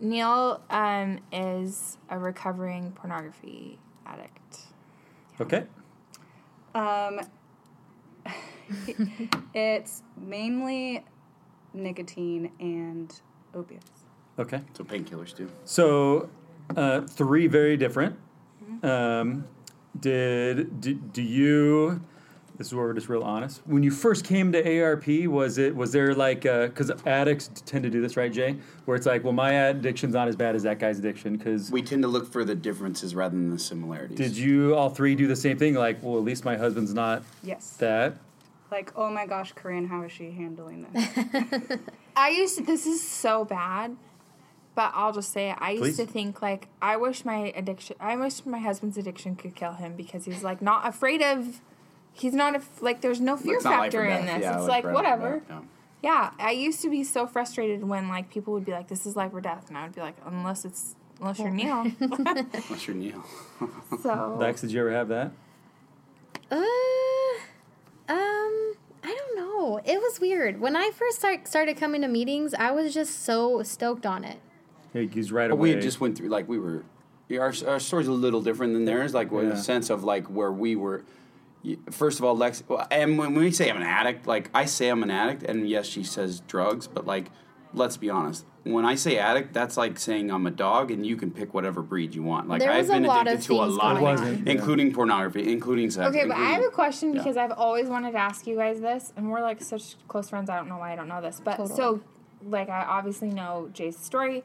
[0.00, 4.58] Neil um, is a recovering pornography addict.
[5.40, 5.64] Okay.
[6.74, 7.20] Um,
[9.54, 11.04] it's mainly
[11.74, 13.20] nicotine and
[13.54, 13.90] opiates.
[14.38, 14.60] Okay.
[14.74, 15.50] So painkillers too.
[15.64, 16.28] So,
[16.76, 18.16] uh, three very different.
[18.82, 19.44] Um,
[19.98, 22.00] did do, do you?
[22.58, 23.62] This is where we're just real honest.
[23.66, 27.84] When you first came to ARP, was it was there like uh, because addicts tend
[27.84, 28.56] to do this, right, Jay?
[28.84, 31.36] Where it's like, well, my addiction's not as bad as that guy's addiction.
[31.36, 34.16] Because We tend to look for the differences rather than the similarities.
[34.18, 35.74] did you all three do the same thing?
[35.74, 37.76] Like, well, at least my husband's not Yes.
[37.78, 38.16] that.
[38.72, 41.78] Like, oh my gosh, Corinne, how is she handling this?
[42.16, 43.96] I used to, this is so bad,
[44.74, 45.56] but I'll just say it.
[45.60, 45.96] I used Please.
[45.98, 49.94] to think like I wish my addiction, I wish my husband's addiction could kill him
[49.94, 51.60] because he's like not afraid of.
[52.18, 54.36] He's not a, like there's no fear It's not life or factor in death.
[54.38, 54.44] this.
[54.44, 55.42] Yeah, it's like like, right, whatever.
[55.48, 55.60] yeah.
[56.00, 59.16] Yeah, I used to be so frustrated when like people would be like, "This is
[59.16, 62.94] life or death," and I would be like, "Unless it's unless you're Neil." unless you're
[62.96, 63.24] Neil?
[64.02, 65.32] so Dax, did you ever have that?
[66.50, 66.56] Uh,
[68.08, 69.78] um, I don't know.
[69.84, 70.60] it was weird.
[70.60, 74.38] When I first start, started coming to meetings, I was just so stoked on it.
[74.92, 75.62] He's right But away.
[75.68, 76.84] we had just went through like we were.
[77.28, 79.14] yeah, Our our story's a little different than theirs.
[79.14, 79.48] Like in Yeah.
[79.50, 81.04] the sense of like where we were.
[81.64, 84.88] Y- First of all, Lex, and when we say I'm an addict, like I say
[84.88, 87.30] I'm an addict, and yes, she says drugs, but like,
[87.74, 88.44] let's be honest.
[88.64, 91.80] When I say addict, that's like saying I'm a dog, and you can pick whatever
[91.80, 92.48] breed you want.
[92.48, 94.44] Like There I've been addicted to a lot, of things, on.
[94.46, 94.52] Yeah.
[94.52, 96.08] including pornography, including sex.
[96.14, 97.20] Okay, but I have a including- question yeah.
[97.22, 100.50] because I've always wanted to ask you guys this, and we're like such close friends.
[100.50, 101.76] I don't know why I don't know this, but Totally.
[101.76, 102.00] so
[102.44, 104.44] like I obviously know Jay's story,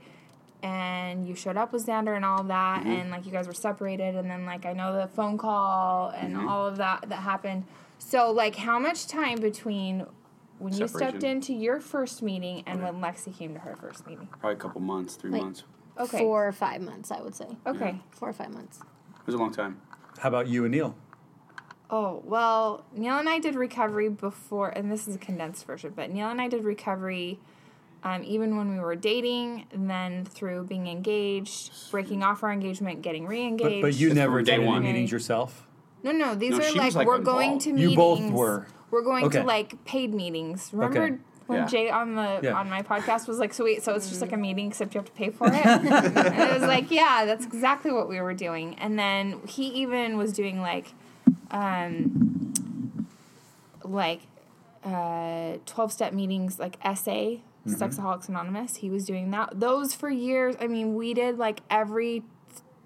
[0.63, 2.89] and you showed up with Xander and all of that, Mm-hmm.
[2.91, 6.35] and like you guys were separated, and then like I know the phone call and
[6.35, 6.47] Mm-hmm.
[6.47, 7.65] all of that that happened.
[7.99, 10.05] So like, how much time between
[10.59, 14.27] when you stepped into your first meeting and when Lexi came to her first meeting?
[14.31, 15.63] probably a couple months, three Like- months.
[15.99, 16.17] Okay.
[16.17, 17.45] Four or five months, I would say.
[17.67, 18.01] Okay.
[18.09, 18.79] Four or five months.
[18.79, 19.79] It was a long time.
[20.17, 20.95] How about you and Neil?
[21.91, 26.09] Oh, well, Neil and I did recovery before, and this is a condensed version, but
[26.09, 27.39] Neil and I did recovery
[28.03, 33.01] um, even when we were dating, and then through being engaged, breaking off our engagement,
[33.01, 33.81] getting re But, engaged.
[33.81, 34.83] but you never day did any one.
[34.83, 35.67] meetings yourself.
[36.03, 37.63] No, no, these No, are like, like, we're going involved.
[37.63, 37.95] to You meetings.
[37.95, 38.67] both were.
[38.91, 39.39] We're going Okay.
[39.39, 40.69] to like paid meetings.
[40.73, 41.15] Remember Okay.
[41.47, 41.65] when Yeah.
[41.65, 42.53] Jay on the Yeah.
[42.59, 44.99] on my podcast was like, so "Sweet, so it's just like a meeting except you
[44.99, 48.33] have to pay for it." and it was like, "Yeah, that's exactly what we were
[48.33, 50.93] doing." And then he even was doing like,
[51.51, 53.05] um,
[53.83, 54.21] like
[54.83, 56.77] uh, twelve step meetings, like
[57.65, 58.77] SA, Sexaholics Anonymous.
[58.77, 60.55] He was doing that those for years.
[60.59, 62.23] I mean, we did like every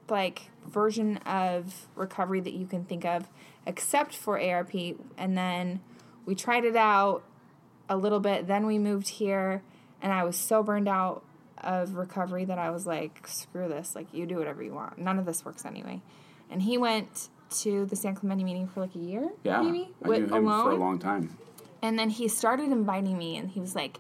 [0.10, 3.28] like version of recovery that you can think of
[3.66, 4.72] except for ARP
[5.18, 5.82] and then
[6.26, 7.24] we tried it out
[7.90, 9.62] a little bit then we moved here
[10.02, 11.24] and I was so burned out
[11.58, 15.20] of recovery that I was like screw this like you do whatever you want none
[15.20, 16.02] of this works anyway
[16.50, 17.28] and he went
[17.60, 20.64] to the San Clemente meeting for like a year Yeah, maybe I knew him alone
[20.64, 21.38] for a long time.
[21.82, 24.00] and then he started inviting me, and he was like,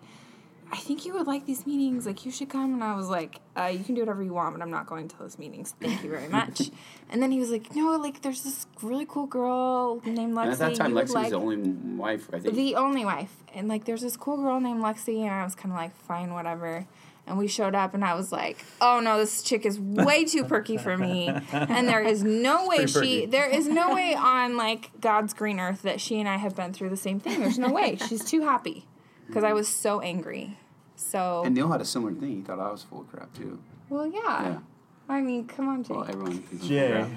[0.71, 2.05] I think you would like these meetings.
[2.05, 2.73] Like, you should come.
[2.73, 5.07] And I was like, uh, you can do whatever you want, but I'm not going
[5.07, 5.73] to those meetings.
[5.79, 6.69] Thank you very much.
[7.09, 10.43] and then he was like, no, like, there's this really cool girl named Lexi.
[10.43, 11.57] And at that time, Lexi like was the only
[11.97, 12.55] wife, I think.
[12.55, 13.33] the only wife.
[13.53, 16.33] And like, there's this cool girl named Lexi, and I was kind of like, fine,
[16.33, 16.85] whatever.
[17.25, 20.45] And we showed up, and I was like, oh no, this chick is way too
[20.45, 21.27] perky for me.
[21.51, 23.25] And there is no way she, perky.
[23.25, 26.71] there is no way on like God's green earth that she and I have been
[26.71, 27.41] through the same thing.
[27.41, 27.97] There's no way.
[28.07, 28.85] She's too happy
[29.27, 30.57] because I was so angry.
[30.95, 32.37] So, and Neil had a similar thing.
[32.37, 33.59] He thought I was full of crap too.
[33.89, 34.21] well, yeah.
[34.49, 34.59] Yeah.
[35.09, 35.95] I mean, come on, Jake.
[35.95, 37.09] Well, everyone thinks I'm full of Jay, crap.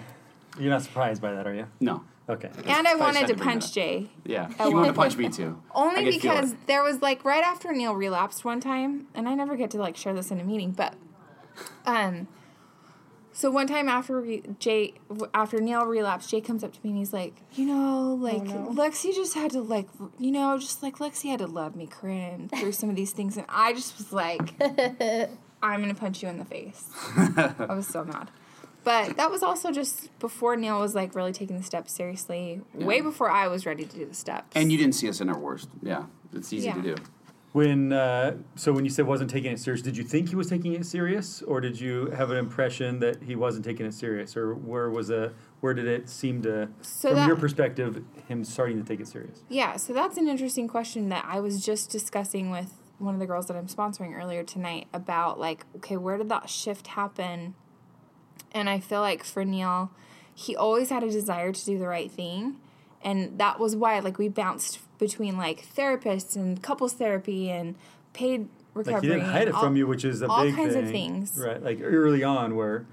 [0.61, 1.67] you're not surprised by that, are you?
[1.81, 2.05] No.
[2.29, 2.51] Okay.
[2.67, 3.73] and I I wanted to to bring it punch.
[3.73, 4.09] Jay.
[4.25, 4.51] Yeah.
[4.59, 5.61] At He wanted to punch me too.
[5.75, 6.67] Only could feel because it.
[6.67, 9.97] there was like right after Neil relapsed one time, and I never get to like
[9.97, 10.95] share this in a meeting, but
[11.87, 12.29] um,
[13.41, 14.93] so one time after we, Jay,
[15.33, 18.43] after Neil relapsed, Jay comes up to me and he's like, you know, oh, like
[18.45, 22.51] Lexi just had to like, you know, just like Lexi had to love me, Corinne,
[22.51, 24.53] through some of these things, and I just was like,
[25.63, 26.91] I'm gonna punch you in the face.
[27.17, 28.31] I was so mad.
[28.85, 32.61] But that was also just before Neil was like really taking the steps seriously.
[32.75, 34.49] Way before I was ready to do the steps.
[34.55, 35.69] And you didn't see us in our worst.
[35.83, 36.05] Yeah.
[36.33, 36.75] It's easy Yeah.
[36.75, 36.95] to do.
[37.53, 40.49] When uh, so when you said wasn't taking it serious, did you think he was
[40.49, 44.37] taking it serious, or did you have an impression that he wasn't taking it serious,
[44.37, 48.45] or where was a where did it seem to, So from that- your perspective, him
[48.45, 49.43] starting to take it serious?
[49.49, 53.27] Yeah, so that's an interesting question that I was just discussing with one of the
[53.27, 57.55] girls that I'm sponsoring earlier tonight about like, okay, where did that shift happen?
[58.53, 59.91] And I feel like for Neil,
[60.35, 62.57] he always had a desire to do the right thing.
[63.03, 67.75] And that was why like we bounced between like therapists and couples therapy and
[68.13, 68.95] paid recovery.
[68.95, 70.91] Like he didn't hide it and from you, which is a all big kinds of
[70.91, 71.37] things.
[71.39, 71.63] right?
[71.63, 72.85] Like early on, where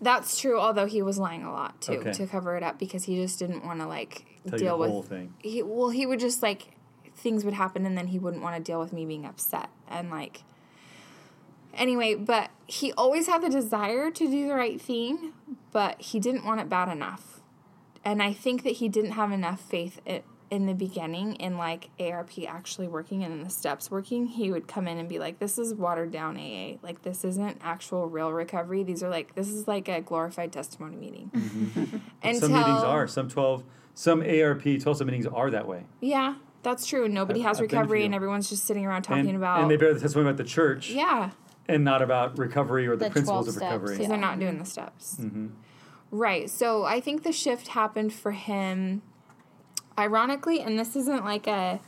[0.00, 2.12] That's true, although he was lying a lot too Okay.
[2.12, 4.90] to cover it up because he just didn't want to like tell deal the with
[4.90, 5.32] whole thing.
[5.38, 6.72] he well he would just like
[7.14, 10.10] things would happen and then he wouldn't want to deal with me being upset and
[10.10, 10.42] like
[11.74, 15.32] anyway but he always had the desire to do the right thing
[15.70, 17.40] but he didn't want it bad enough
[18.04, 21.88] and i think that he didn't have enough faith i in the beginning in like
[21.98, 25.38] arp actually working and in the steps working he would come in and be like
[25.38, 29.48] this is watered down aa like this isn't actual real recovery these are like this
[29.48, 31.96] is like a glorified testimony meeting mm-hmm.
[32.34, 35.84] some meetings are some twelve, some ARP twelve step meetings are that way.
[36.00, 37.08] Yeah, that's true.
[37.08, 39.60] Nobody I've- has I've recovery, and everyone's just sitting around talking and, about.
[39.60, 41.30] and they bear the testimony about the church, yeah,
[41.68, 43.94] and not about recovery or the, The principles of recovery.
[43.96, 45.16] because they're not doing the steps.
[45.20, 45.48] Mm-hmm.
[46.12, 46.50] Right.
[46.50, 49.00] So I think the shift happened for him,
[49.98, 51.80] ironically, and this isn't like a.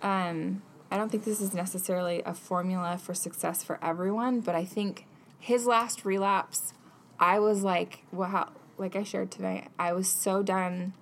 [0.00, 4.64] Um, I don't think this is necessarily a formula for success for everyone, but I
[4.64, 5.06] think
[5.40, 6.72] his last relapse,
[7.18, 10.92] I was like, wow, like I shared tonight, I was so done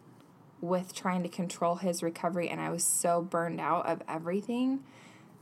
[0.62, 4.82] with trying to control his recovery, and I was so burned out of everything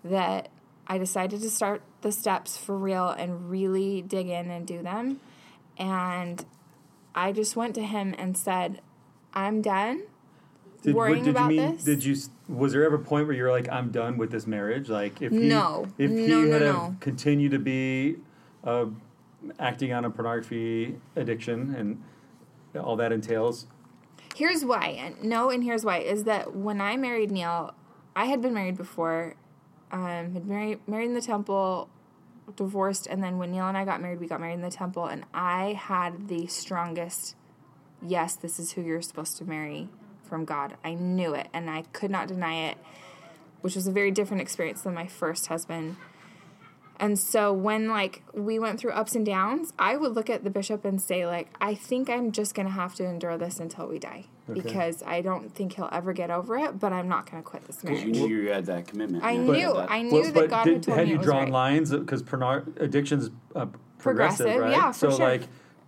[0.02, 0.48] that
[0.88, 5.20] I decided to start the steps for real and really dig in and do them.
[5.78, 6.44] And
[7.14, 8.80] I just went to him and said,
[9.34, 10.02] I'm done
[10.82, 11.74] Did, what worrying did about you mean?
[11.76, 11.84] this.
[11.84, 12.16] Did you?
[12.48, 14.88] Was there ever a point where you were like, "I'm done with this marriage"?
[14.88, 15.86] Like, if he, No.
[15.98, 16.96] if he No, had no.
[17.00, 18.16] continued to be
[18.64, 18.86] uh,
[19.58, 22.02] acting on a pornography addiction and
[22.82, 23.66] all that entails,
[24.36, 24.86] Here's why.
[24.98, 27.74] And no, and here's why is that when I married Neil,
[28.16, 29.34] I had been married before,
[29.92, 31.88] um, had married married in the temple,
[32.56, 35.06] divorced, and then when Neil and I got married, we got married in the temple,
[35.06, 37.36] and I had the strongest,
[38.06, 39.88] yes, this is who you're supposed to marry
[40.22, 40.76] from God.
[40.84, 42.78] I knew it, and I could not deny it,
[43.60, 45.96] which was a very different experience than my first husband.
[46.98, 50.50] And so when like we went through ups and downs, I would look at the
[50.50, 53.98] bishop and say like, I think I'm just gonna have to endure this until we
[53.98, 56.78] die because I don't think he'll ever get over it.
[56.78, 58.28] But I'm not gonna quit this Because you marriage.
[58.30, 59.22] knew you had that commitment.
[59.24, 59.40] I Yeah.
[59.42, 61.18] knew, That- I knew Well, that but God did- had told had me you it
[61.18, 61.52] was drawn right.
[61.52, 63.66] lines because porno- addiction's uh,
[63.98, 64.70] progressive, Progressive, right?
[64.72, 65.26] yeah, for so sure.
[65.28, 65.42] like,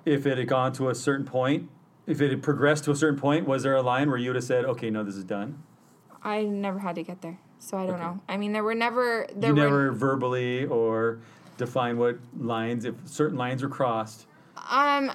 [0.04, 1.68] if it had gone to a certain point,
[2.06, 4.36] if it had progressed to a certain point, was there a line where you would
[4.36, 5.62] have said, "Okay, no, this is done"?
[6.24, 8.20] I never had to get there, so I don't know.
[8.28, 11.18] I mean, there were never there you were never verbally or
[11.56, 14.26] define what lines, if certain lines were crossed.
[14.70, 15.12] Um,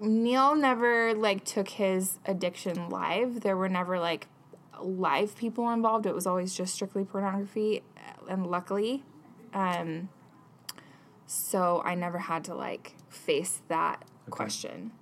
[0.00, 3.40] Neil never like took his addiction live.
[3.40, 4.28] There were never like
[4.80, 6.06] live people involved.
[6.06, 7.82] It was always just strictly pornography,
[8.28, 9.02] and luckily,
[9.52, 10.08] um,
[11.26, 14.92] so I never had to like face that question.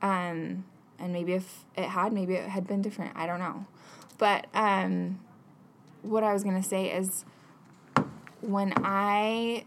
[0.00, 0.64] Um,
[0.98, 3.12] and maybe if it had, maybe it had been different.
[3.14, 3.66] I don't know,
[4.18, 5.20] but um,
[6.02, 7.24] what I was gonna say is
[8.40, 9.64] when I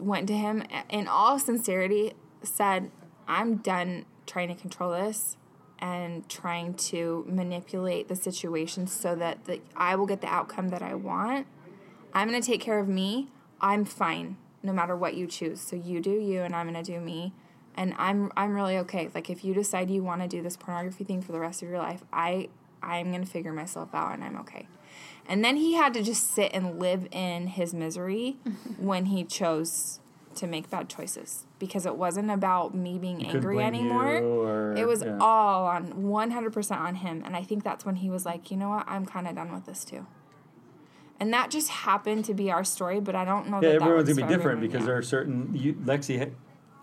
[0.00, 2.90] went to him in all sincerity, said,
[3.28, 5.36] I'm done trying to control this
[5.78, 10.82] and trying to manipulate the situation so that the, I will get the outcome that
[10.82, 11.46] I want.
[12.14, 13.28] I'm going to take care of me.
[13.60, 15.60] I'm fine no matter what you choose.
[15.60, 17.32] So you do you and I'm going to do me.
[17.78, 19.10] And I'm I'm really okay.
[19.14, 21.68] Like if you decide you want to do this pornography thing for the rest of
[21.68, 22.48] your life, I
[22.82, 24.66] I'm going to figure myself out and I'm okay.
[25.28, 28.36] And then he had to just sit and live in his misery
[28.78, 30.00] when he chose
[30.36, 34.14] to make bad choices because it wasn't about me being Couldn't angry blame anymore.
[34.14, 35.18] you or- it was yeah.
[35.20, 37.22] all on 100% on him.
[37.24, 38.84] And I think that's when he was like, you know what?
[38.86, 40.06] I'm kind of done with this too.
[41.18, 43.82] And that just happened to be our story, but I don't know Yeah, that that
[43.84, 44.86] everyone's works gonna be different everyone, because yeah.
[44.86, 45.50] there are certain.
[45.54, 46.30] You, Lexi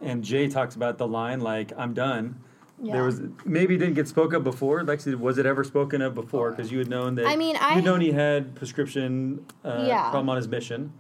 [0.01, 2.39] and Jay talks about the line like "I'm done."
[2.81, 2.93] Yeah.
[2.93, 4.81] There was maybe it didn't get spoke of before.
[4.81, 6.49] Lexi, was it ever spoken of before?
[6.49, 7.27] Because you had known that.
[7.27, 10.09] I mean, I- you'd known he had prescription uh, Yeah.
[10.09, 10.93] problem on his mission,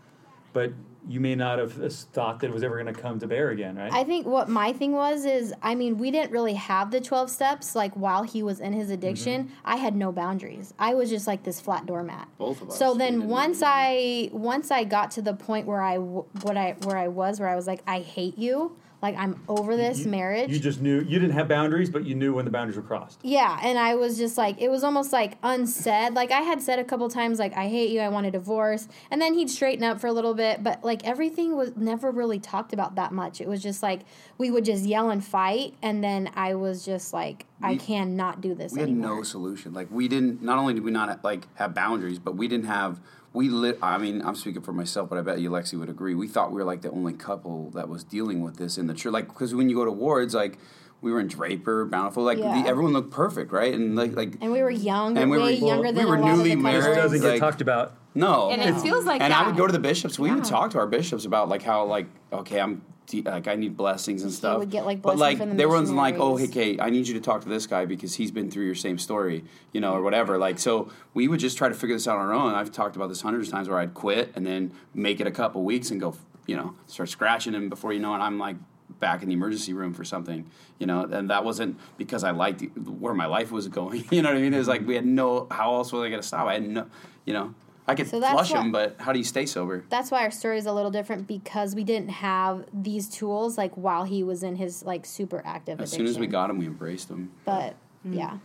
[0.53, 0.71] but
[1.07, 1.73] you may not have
[2.13, 3.91] thought that it was ever going to come to bear again, right?
[3.91, 7.29] I think what my thing was is, I mean, we didn't really have the 12
[7.29, 7.75] steps.
[7.75, 9.53] Like, while he was in his addiction, Mm-hmm.
[9.65, 10.73] I had no boundaries.
[10.79, 12.27] I was just like this flat doormat.
[12.37, 12.77] Both of us.
[12.79, 16.75] So then once I once I got to the point where I w- what I
[16.83, 20.11] where I was where I was like I hate you like I'm over this You-
[20.11, 22.83] marriage You just knew you didn't have boundaries, but you knew when the boundaries were
[22.83, 23.19] crossed.
[23.21, 26.13] Yeah, and I was just like, it was almost like unsaid.
[26.13, 28.87] Like I had said a couple times, like I hate you, I want a divorce,
[29.11, 30.63] and then he'd straighten up for a little bit.
[30.63, 33.41] But like everything was never really talked about that much.
[33.41, 34.01] It was just like
[34.37, 38.55] we would just yell and fight, and then I was just like, I cannot do
[38.55, 39.73] this we had no solution.
[39.73, 40.41] Like we didn't.
[40.41, 43.01] Not only did we not like have boundaries, but we didn't have.
[43.33, 43.79] We lit.
[43.81, 46.13] I mean, I'm speaking for myself, but I bet you Lexi would agree.
[46.13, 48.93] We thought we were like the only couple that was dealing with this in the
[48.93, 49.11] church.
[49.11, 50.59] Like because when you go to wards, like
[51.03, 52.63] we were in Draper, Bountiful, like Yeah.
[52.63, 53.73] the, everyone looked perfect, right?
[53.73, 56.15] And like like and we were young, And we way were- younger we than were
[56.15, 56.83] a lot newly of the married.
[56.85, 57.93] This doesn't get like- talked about.
[58.15, 59.43] no, And it feels like and that.
[59.43, 60.17] I would go to the bishops.
[60.17, 63.55] We would talk to our bishops about like how like okay, I'm de- like I
[63.55, 64.59] need blessings and stuff.
[64.59, 66.47] would get, like, but blessing like from the there wasn't like oh hey.
[66.47, 68.97] Kate, I need you to talk to this guy because he's been through your same
[68.97, 70.37] story, you know, or whatever.
[70.37, 72.53] Like so, we would just try to figure this out on our own.
[72.53, 75.31] I've talked about this hundreds of times where I'd quit and then make it a
[75.31, 76.15] couple weeks and go,
[76.47, 78.19] you know, start scratching him before you know it.
[78.19, 78.55] I'm like
[79.03, 80.45] back in the emergency room for something,
[80.79, 82.61] you know, and that wasn't because I liked
[83.03, 84.05] where my life was going.
[84.11, 84.53] You know what I mean?
[84.53, 86.47] It was like we had no how else was I going to stop?
[86.47, 86.85] I had no,
[87.25, 87.53] you know,
[87.85, 89.83] I could So flush what- him, but how do you stay sober?
[89.89, 93.73] That's why our story is a little different because we didn't have these tools like
[93.75, 95.81] while he was in his like super active.
[95.81, 97.31] As soon as we got him, we embraced him.
[97.43, 97.71] but
[98.07, 98.13] mm-hmm.
[98.19, 98.37] yeah.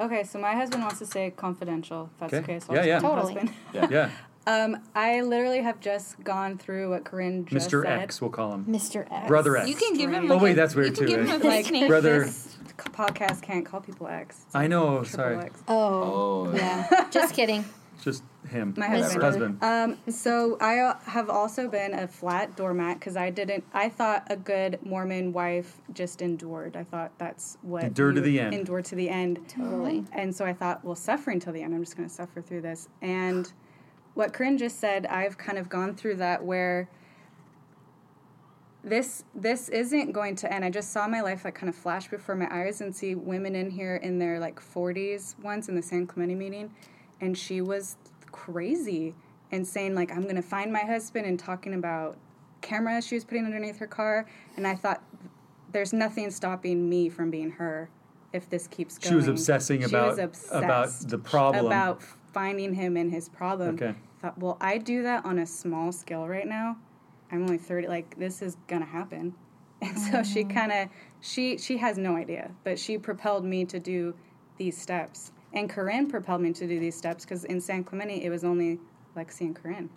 [0.00, 2.10] Okay, so my husband wants to say confidential.
[2.14, 2.42] If that's Okay.
[2.54, 2.58] okay.
[2.60, 2.94] So Yeah, I'll yeah.
[2.94, 3.34] just call my Totally.
[3.40, 3.92] husband.
[3.92, 4.10] Yeah,
[4.46, 7.82] Um, I literally have just gone through what Corinne just Mr.
[7.84, 8.00] said.
[8.00, 8.64] X, we'll call him.
[8.66, 9.06] Mr.
[9.10, 9.28] X.
[9.28, 9.68] Brother X.
[9.68, 10.30] You can give him.
[10.30, 11.28] Oh, Like wait, a, that's weird you can too, Give right?
[11.40, 11.86] him Like name.
[11.88, 14.40] Brother- This podcast can't call people X.
[14.46, 15.02] It's I know.
[15.04, 15.62] Sorry, X.
[15.68, 17.06] Oh, Oh, yeah.
[17.10, 17.64] Just kidding.
[18.02, 18.74] just him?
[18.76, 19.22] My husband.
[19.22, 19.62] husband.
[19.62, 23.62] Um, so I uh, have also been a flat doormat because I didn't.
[23.72, 26.76] I thought a good Mormon wife just endured.
[26.76, 28.54] I thought that's what Endure to the end.
[28.54, 29.38] Endure to the end.
[29.48, 30.04] Totally.
[30.12, 31.72] And so I thought, well, suffering till the end.
[31.74, 32.88] I'm just going to suffer through this.
[33.02, 33.52] And
[34.14, 36.88] what Corinne just said, I've kind of gone through that where
[38.84, 40.64] this this isn't going to end.
[40.64, 43.54] I just saw my life like kind of flash before my eyes and see women
[43.54, 46.70] in here in their like 40s once in the San Clemente meeting,
[47.20, 47.96] and she was
[48.32, 49.14] crazy
[49.52, 52.16] and saying like I'm gonna find my husband and talking about
[52.60, 55.02] cameras she was putting underneath her car, and I thought
[55.70, 57.88] there's nothing stopping me from being her
[58.32, 59.12] if this keeps going.
[59.12, 61.66] She was obsessing She about- was about the problem.
[61.66, 62.02] about
[62.32, 63.74] finding him and his problem.
[63.74, 63.94] Okay.
[64.20, 66.76] Thought, well, I do that on a small scale right now.
[67.30, 69.34] I'm only 30 like this is going to happen.
[69.84, 70.54] And so she mm.
[70.54, 70.88] kind of
[71.20, 74.14] she she has no idea, but she propelled me to do
[74.56, 75.32] these steps.
[75.54, 78.78] And Corinne propelled me to do these steps cuz in San Clemente it was only
[79.16, 79.90] Lexi and Corinne.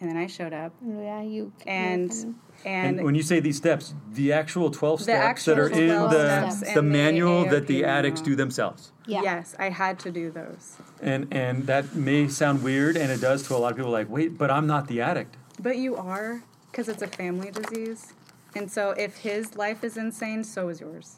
[0.00, 1.52] And then I showed up Yeah, you.
[1.66, 2.10] and
[2.64, 6.08] and, And when you say these steps, the actual 12 steps that are in the,
[6.08, 8.92] the in the manual that the addicts do themselves.
[9.06, 9.22] yeah.
[9.22, 10.76] yes, I had to do those.
[11.00, 13.92] And and that may sound weird, and it does to a lot of people.
[13.92, 15.36] Like, wait, but I'm not the addict.
[15.60, 16.42] But you are
[16.72, 18.12] cuz it's a family disease.
[18.56, 21.16] And so if his life is insane, so is yours.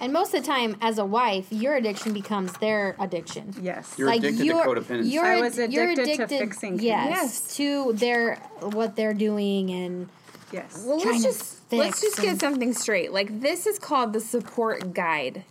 [0.00, 3.54] And most of the time, as a wife, your addiction becomes their addiction.
[3.60, 3.94] Yes.
[3.98, 5.10] You're addicted to you're- codependency.
[5.12, 6.78] You're, I was you're addicted to fixing.
[6.80, 7.56] Yes, Yes.
[7.56, 10.08] to their what they're doing and
[10.52, 10.84] yes.
[10.86, 13.12] Well, trying let's to just let's just get something straight.
[13.12, 15.44] Like this is called the support guide.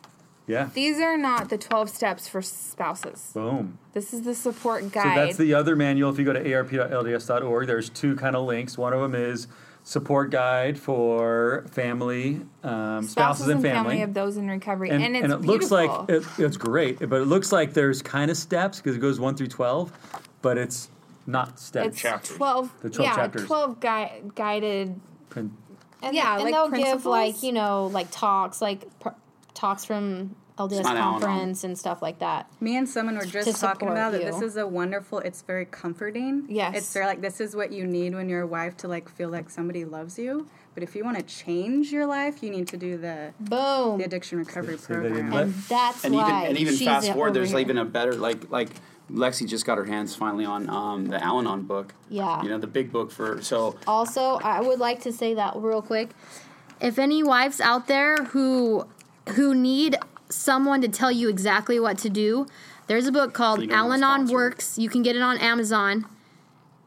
[0.48, 0.70] Yeah.
[0.74, 3.32] These are not the 12 steps for spouses.
[3.34, 3.78] Boom.
[3.92, 5.04] This is the support guide.
[5.04, 5.18] So guide.
[5.28, 6.10] that's the other manual.
[6.10, 8.78] If you go to arp.lds.org, there's two kind of links.
[8.78, 9.48] One of them is
[9.88, 14.02] support guide for family, um, spouses, and family.
[14.02, 17.22] of those in recovery, and, and, it's and it looks like it, it's great, but
[17.22, 19.94] it looks like there's kind of steps because it goes one through twelve,
[20.42, 20.90] but it's
[21.26, 21.88] not steps.
[21.88, 22.38] it's chapters.
[22.38, 23.46] 12 The 12 yeah chapters.
[23.48, 25.56] 12 gui- guided Prin-
[26.02, 29.10] and, Yeah, and like they'll give like you know like talks like pr-
[29.54, 31.22] talks from LDS not Al-Anon.
[31.22, 32.50] conference and stuff like that.
[32.60, 34.32] Me and someone were just talking about that you.
[34.32, 36.46] this is a wonderful, it's very comforting.
[36.50, 36.76] Yes.
[36.76, 39.30] It's very like this is what you need when you're a wife to like feel
[39.30, 40.48] like somebody loves you.
[40.74, 43.98] But if you want to change your life, you need to do the Boom.
[43.98, 45.32] the addiction recovery See, program.
[45.32, 47.60] let- and that's and even why and even she's fast forward, there's here.
[47.60, 48.70] even a better like like
[49.12, 51.94] Lexi just got her hands finally on um, the Al-Anon book.
[52.10, 52.44] Yeah.
[52.44, 55.82] you know the big book for so Also, I would like to say that real
[55.82, 56.10] quick.
[56.82, 58.86] If any wives out there who
[59.30, 59.96] who need
[60.30, 62.48] someone to tell you exactly what to do,
[62.88, 64.28] there's a book called You don't want to Al-Anon.
[64.32, 64.78] Works.
[64.78, 66.06] You can get it on Amazon.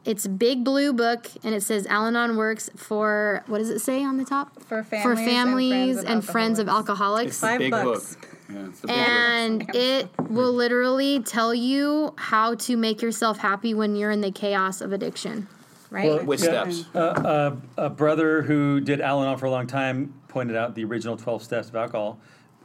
[0.03, 4.03] It's a big blue book, and it says Al-Anon Works for what does it say
[4.03, 4.59] on the top?
[4.63, 7.27] For families, for families and, and friends of alcoholics.
[7.33, 8.15] it's the Five big bucks.
[8.15, 8.27] book.
[8.51, 8.89] Yeah, it's book.
[8.91, 14.31] and it will literally tell you how to make yourself happy when you're in the
[14.31, 15.47] chaos of addiction.
[15.91, 16.05] Right?
[16.07, 16.63] Well, With Yeah.
[16.67, 16.95] steps.
[16.95, 21.43] Uh, a brother who did Al-Anon for a long time pointed out the original 12
[21.43, 22.17] steps of alcohol.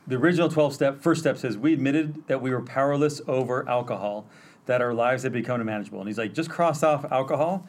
[0.08, 4.26] The original 12 step, first step says, We admitted that we were powerless over alcohol,
[4.66, 5.98] that our lives had become unmanageable.
[6.00, 7.66] And he's like, Just cross off alcohol.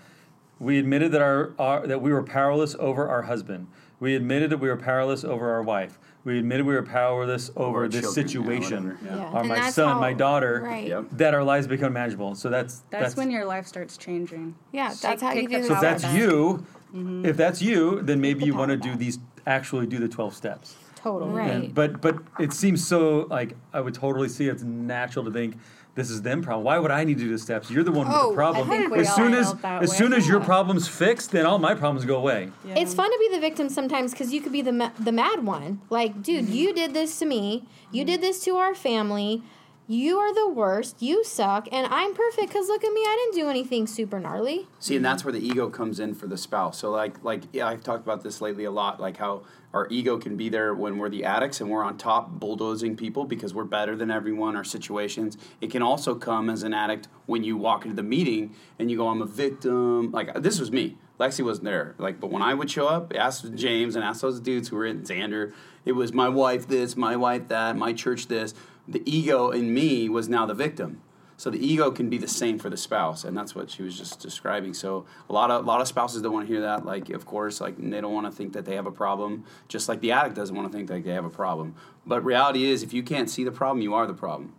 [0.60, 3.68] We admitted that, our, our, that we were powerless over our husband.
[4.00, 6.00] We admitted that we were powerless over our wife.
[6.24, 8.84] We admitted we were powerless over, our this children, situation.
[8.90, 9.16] whatever, yeah.
[9.16, 9.32] Yeah.
[9.34, 10.88] Or And my son, how- my daughter, right.
[10.88, 11.06] Yep.
[11.14, 12.36] that our lives become manageable.
[12.36, 14.56] So that's That's, when your life starts changing.
[14.72, 16.16] Yeah, Take- that's how you take do the the So if that's back.
[16.16, 16.66] you,
[16.96, 17.26] Mm-hmm.
[17.26, 20.76] if that's you, then maybe you want to do these actually do the twelve steps.
[20.98, 21.32] Totally.
[21.32, 21.52] Right.
[21.52, 25.56] And, but but it seems so like I would totally see it's natural to think
[25.96, 26.64] this is them problem.
[26.64, 27.72] Why would I need to do the steps?
[27.72, 28.70] You're the one with Oh, the problem.
[28.70, 29.96] I think we as all soon as felt that as way.
[29.98, 32.52] soon as your problem's fixed, then all my problems go away.
[32.66, 35.44] It's fun to be the victim sometimes because you could be the ma- the mad
[35.44, 35.82] one.
[35.90, 36.54] Like, dude, Mm-hmm.
[36.54, 37.64] you did this to me.
[37.92, 39.42] You did this to our family.
[39.90, 41.02] You are the worst.
[41.02, 43.00] You suck, and I'm perfect because look at me.
[43.00, 44.68] I didn't do anything super gnarly.
[44.80, 46.78] See, and that's where the ego comes in for the spouse.
[46.78, 49.00] So, like, like yeah, I've talked about this lately a lot.
[49.00, 52.32] Like how our ego can be there when we're the addicts and we're on top
[52.32, 54.58] bulldozing people because we're better than everyone.
[54.58, 55.38] Our situations.
[55.62, 58.98] It can also come as an addict when you walk into the meeting and you
[58.98, 60.98] go, "I'm a victim." Like this was me.
[61.18, 61.96] Lexi wasn't there.
[61.98, 64.86] Like, but when I would show up, ask James and ask those dudes who were
[64.86, 68.54] in Xander, it was my wife this, my wife that, my church this.
[68.88, 71.02] The ego in me was now the victim.
[71.40, 73.96] So the ego can be the same for the spouse, and that's what she was
[73.96, 74.74] just describing.
[74.74, 76.84] So a lot of a lot of spouses don't want to hear that.
[76.84, 79.88] Like, of course, like they don't want to think that they have a problem, just
[79.88, 81.76] like the addict doesn't want to think that they have a problem.
[82.08, 84.56] But reality is, if you can't see the problem, you are the problem.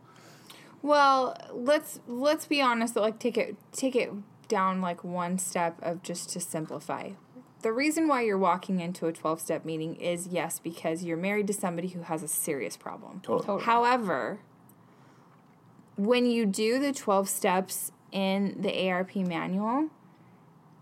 [0.80, 2.94] Well, let's let's be honest.
[2.94, 4.12] Like take it take it
[4.46, 7.10] down like one step of just to simplify.
[7.62, 11.48] The reason why you're walking into a 12 step meeting is yes because you're married
[11.48, 13.20] to somebody who has a serious problem.
[13.22, 13.62] Totally.
[13.62, 14.40] However,
[15.96, 19.90] when you do the 12 steps in the ARP manual,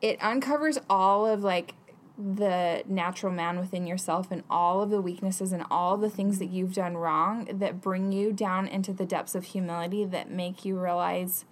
[0.02, 1.74] it uncovers all of like
[2.18, 6.46] the natural man within yourself and all of the weaknesses and all the things that
[6.46, 10.78] you've done wrong that bring you down into the depths of humility that make you
[10.78, 11.44] realize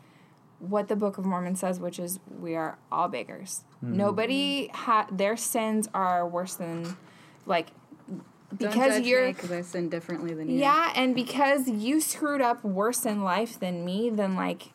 [0.68, 3.64] what the Book of Mormon says, which is we are all beggars.
[3.80, 3.96] Hmm.
[3.96, 6.96] Nobody ha- their sins are worse than
[7.46, 7.68] like
[8.56, 10.58] because you're because I sin differently than you.
[10.58, 14.72] yeah, and because you screwed up worse in life than me, then like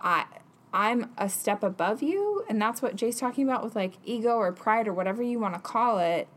[0.00, 0.24] I
[0.72, 4.52] I'm a step above you, and that's what Jay's talking about with like ego or
[4.52, 6.28] pride or whatever you want to call it.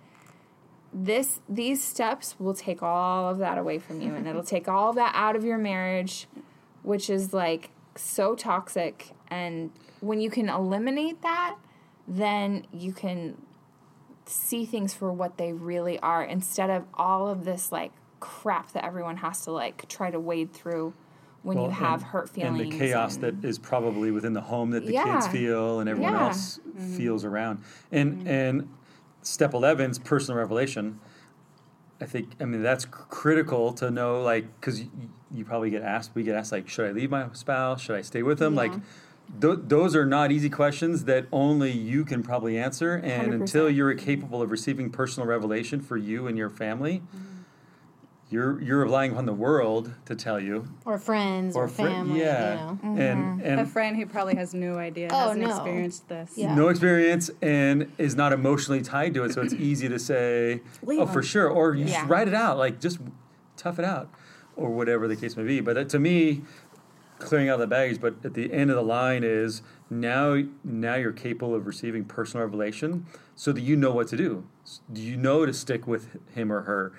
[0.91, 4.93] This these steps will take all of that away from you and it'll take all
[4.93, 6.27] that out of your marriage,
[6.83, 9.71] which is like so toxic and
[10.01, 11.55] when you can eliminate that,
[12.07, 13.41] then you can
[14.25, 18.85] see things for what they really are instead of all of this like crap that
[18.85, 20.93] everyone has to like try to wade through
[21.41, 24.33] when Well, you have and- hurt feelings and the chaos and- that is probably within
[24.33, 25.13] the home that the Yeah.
[25.15, 26.27] kids feel and everyone Yeah.
[26.27, 26.95] else mm-hmm.
[26.95, 27.59] feels around.
[27.91, 28.27] And mm-hmm.
[28.27, 28.69] and
[29.21, 30.99] step 11's personal revelation.
[32.01, 34.85] I think I mean that's cr- critical to know like cuz
[35.33, 37.81] you, you probably get asked we get asked like should I leave my spouse?
[37.81, 38.55] Should I stay with them?
[38.55, 38.73] Like
[39.41, 43.75] th- those are not easy questions that only you can probably answer and until 100%.
[43.75, 47.01] you're capable of receiving personal revelation for you and your family
[48.29, 52.19] you're you're relying upon the world to tell you or friends or, fri- family.
[52.21, 52.71] yeah, You know.
[52.83, 52.99] Mm-hmm.
[53.01, 55.49] and and A friend who probably has no idea, Oh, hasn't no.
[55.49, 56.31] experienced this.
[56.35, 56.55] Yeah.
[56.55, 61.01] no experience and is not emotionally tied to it, so it's easy to say, Leave
[61.01, 61.99] "Oh, for sure," or you Yeah.
[61.99, 62.99] just write it out, like just
[63.55, 64.09] tough it out,
[64.55, 65.61] or whatever the case may be.
[65.61, 66.43] But that, to me,
[67.19, 67.99] clearing out the baggage.
[68.01, 72.45] But at the end of the line is now now you're capable of receiving personal
[72.45, 74.45] revelation, so that you know what to do.
[74.91, 76.93] Do you know to stick with him or her?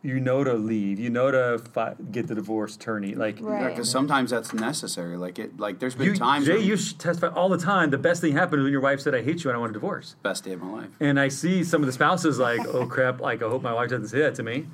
[0.00, 1.00] You know to leave.
[1.00, 3.16] You know to fi- get the divorce attorney.
[3.16, 3.68] Like Right.
[3.70, 5.16] Because sometimes that's necessary.
[5.16, 6.46] Like it, like there's been you, times.
[6.46, 7.90] Jay, you testify all the time.
[7.90, 9.72] The best thing happened when your wife said, "I hate you and I want a
[9.72, 10.90] divorce." best day of my life.
[11.00, 13.90] And I see some of the spouses like, "Oh crap!" Like, I hope my wife
[13.90, 14.68] doesn't say that to me.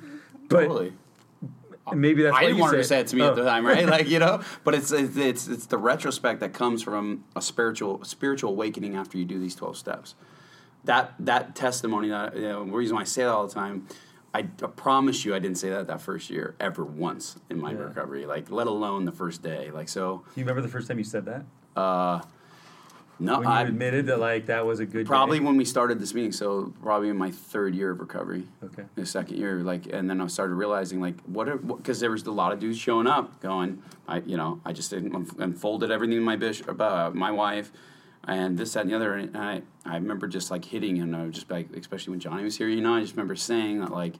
[0.47, 0.93] But totally.
[1.93, 3.29] Maybe that's I didn't you want her to say it to me Oh.
[3.29, 3.87] at the time, right?
[3.87, 8.03] Like you know, but it's it's it's, it's the retrospect that comes from a spiritual
[8.03, 10.15] spiritual awakening after you do these twelve steps.
[10.85, 13.87] That that testimony, that you know, the reason why I say that all the time,
[14.33, 17.71] I, I promise you, I didn't say that that first year ever once in my
[17.71, 17.79] Yeah.
[17.79, 18.25] recovery.
[18.25, 19.71] Like let alone the first day.
[19.71, 21.43] Like so, Do you remember the first time you said that?
[21.75, 22.21] Uh,
[23.19, 25.45] no, When you I admitted that like that was a good probably day?
[25.45, 26.31] when we started this meeting.
[26.31, 28.47] So probably in my third year of recovery.
[28.63, 28.83] Okay.
[28.95, 32.31] the second year like and then i started realizing like what because there was a
[32.31, 36.17] lot of dudes showing up going i you know i just didn't unf- unfolded everything
[36.17, 37.71] to my bishop about uh, my wife
[38.27, 41.23] and this that and the other and i i remember just like hitting and i
[41.25, 43.91] was just like especially when johnny was here you know i just remember saying that
[43.91, 44.15] like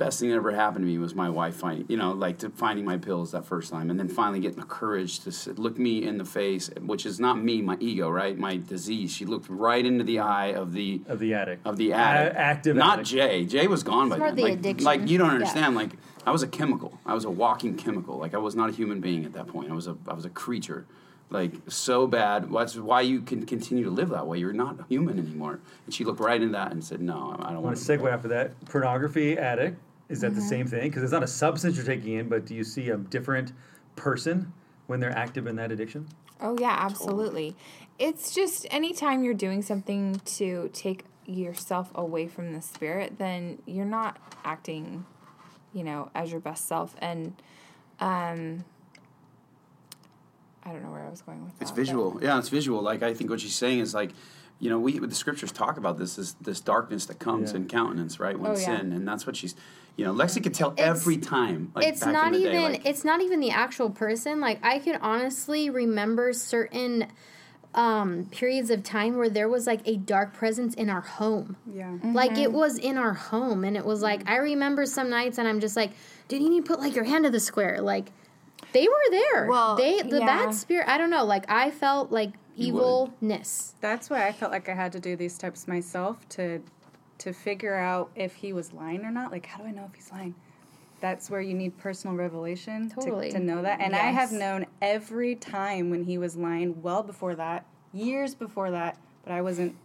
[0.00, 2.48] best thing that ever happened to me was my wife finding you know like to
[2.48, 5.78] finding my pills that first time and then finally getting the courage to sit, look
[5.78, 9.46] me in the face which is not me my ego right my disease she looked
[9.50, 11.66] right into the eye of the of the addict.
[11.66, 12.34] of the addict.
[12.34, 13.10] A- active Not addict.
[13.10, 13.44] Jay.
[13.44, 14.34] Jay was gone by then.
[14.36, 14.84] the like, addiction.
[14.86, 15.34] like you don't Yeah.
[15.34, 15.74] understand.
[15.76, 15.90] Like
[16.26, 16.98] I was a chemical.
[17.04, 18.16] I was a walking chemical.
[18.16, 19.70] Like I was not a human being at that point.
[19.70, 20.86] I was a I was a creature.
[21.28, 22.50] Like so bad.
[22.50, 24.38] That's why you can continue to live that way.
[24.38, 25.60] You're not human anymore.
[25.84, 27.82] And she looked right into that and said, "No, I don't I want want to
[27.84, 28.58] segue after that.
[28.64, 29.78] Pornography addict
[30.10, 30.82] is that the same thing?
[30.82, 33.52] Because it's not a substance you're taking in, but do you see a different
[33.96, 34.52] person
[34.88, 36.08] when they're active in that addiction?
[36.40, 37.56] Oh yeah, absolutely.
[37.98, 43.84] It's just anytime you're doing something to take yourself away from the spirit, then you're
[43.84, 45.06] not acting,
[45.72, 46.96] you know, as your best self.
[46.98, 47.40] And
[48.00, 48.64] um
[50.64, 51.62] I don't know where I was going with that.
[51.62, 52.18] It's but- visual.
[52.20, 52.82] Yeah, it's visual.
[52.82, 54.10] Like I think what she's saying is like,
[54.60, 57.56] you know, we the scriptures talk about this this this darkness that comes Yeah.
[57.58, 58.38] in countenance, right?
[58.38, 58.78] When Oh, yeah.
[58.78, 59.54] sin, and that's what she's,
[59.96, 61.72] you know, Lexi could tell It's- every time.
[61.74, 64.38] Like it's back in not the day, even like- it's not even the actual person
[64.40, 67.06] like i could honestly remember certain
[67.74, 71.92] um periods of time where there was like a dark presence in our home Yeah.
[72.02, 75.46] like it was in our home and it was like i remember some nights and
[75.46, 75.92] i'm just like
[76.26, 78.10] dude you need to put like your hand to the square like
[78.72, 80.26] they were there Well, they the yeah.
[80.26, 82.49] bad spirit i don't know like i felt like You would.
[82.68, 86.62] Evilness That's why I felt like I had to do these steps myself to
[87.18, 89.30] to figure out if he was lying or not.
[89.30, 90.34] Like, how do I know if he's lying?
[91.00, 93.30] That's where you need personal revelation to- Totally.
[93.32, 93.80] to, know that.
[93.80, 98.70] And I have known every time when he was lying well before that, years before
[98.70, 99.76] that, but I wasn't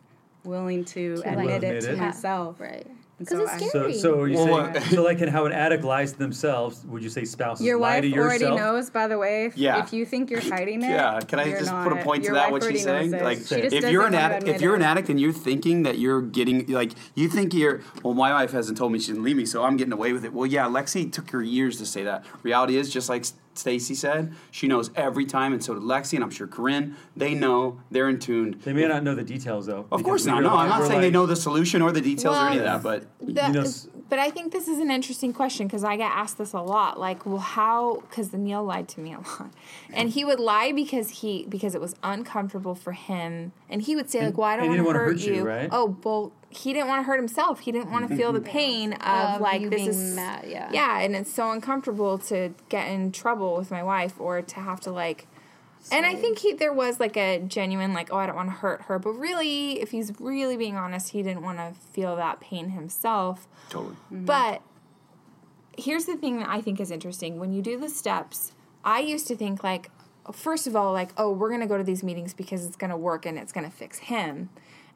[0.45, 1.97] willing to, To, admit like- it Admit to it.
[1.97, 2.59] myself.
[2.61, 2.88] right
[3.18, 5.53] And because so it's scary So, so you Well, saying, so like in how an
[5.53, 8.41] addict lies to themselves, would you say spouses Your lie wife to yourself?
[8.51, 9.45] already knows, by the way.
[9.45, 9.82] If, Yeah.
[9.84, 11.88] if you think you're hiding it, Yeah, can I just not.
[11.88, 12.51] put a point to that?
[12.51, 13.24] What she's saying, it.
[13.24, 15.97] like, She if you're an wanna addict, if you're an addict and you're thinking that
[15.97, 19.38] you're getting, like, you think you're, well, my wife hasn't told me she didn't leave
[19.38, 20.34] me, so I'm getting away with it.
[20.34, 22.26] Well, yeah, Lexi took her years to say that.
[22.43, 23.26] Reality is, just like
[23.58, 24.34] Stacy said.
[24.51, 26.95] She knows every time, and so did Lexi, and I'm sure Corinne.
[27.16, 27.80] They know.
[27.91, 28.62] They're in tuned.
[28.64, 29.86] They may not know the details though.
[29.91, 30.38] Of course not.
[30.38, 32.58] were No, I'm not we're saying they know the solution or the details or any
[32.60, 33.66] of that, but The- You know,
[34.08, 36.99] but I think this is an interesting question because I get asked this a lot.
[36.99, 38.03] Like, well, how?
[38.08, 39.49] Because Neil lied to me a lot,
[39.93, 44.10] and he would lie because he because it was uncomfortable for him, and he would
[44.12, 45.70] say like, "Well, I don't and want to hurt, hurt you, you." right?
[45.72, 47.60] Oh, well, he didn't want to hurt himself.
[47.60, 48.49] He didn't want to feel the mm-hmm.
[48.49, 50.70] pain of, Of like this being is mad, yeah.
[50.72, 54.80] yeah, and it's so uncomfortable to get in trouble with my wife or to have
[54.82, 55.28] to like.
[55.91, 58.56] And I think he there was like a genuine like oh I don't want to
[58.56, 62.39] hurt her but really if he's really being honest he didn't want to feel that
[62.39, 63.93] pain himself totally.
[63.93, 64.26] Mm-hmm.
[64.26, 64.64] but
[65.78, 67.39] here's the thing that I think is interesting.
[67.39, 68.53] When you do the steps,
[68.84, 69.89] I used to think like,
[70.32, 73.26] first of all, like, oh, we're gonna go to these meetings because it's gonna work
[73.26, 74.49] and it's gonna fix him.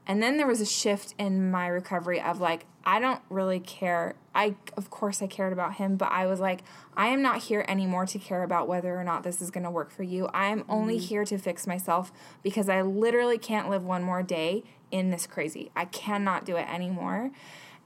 [0.10, 4.16] And then there was a shift in my recovery of like, I don't really care.
[4.34, 6.62] I, of course, I cared about him, but I was like,
[6.97, 9.70] I am not here anymore to care about whether or not this is going to
[9.70, 10.26] work for you.
[10.34, 11.05] I am only mm-hmm.
[11.05, 15.70] here to fix myself because I literally can't live one more day in this crazy.
[15.76, 17.30] I cannot do it anymore.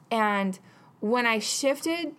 [0.09, 0.57] And
[1.01, 2.15] when I shifted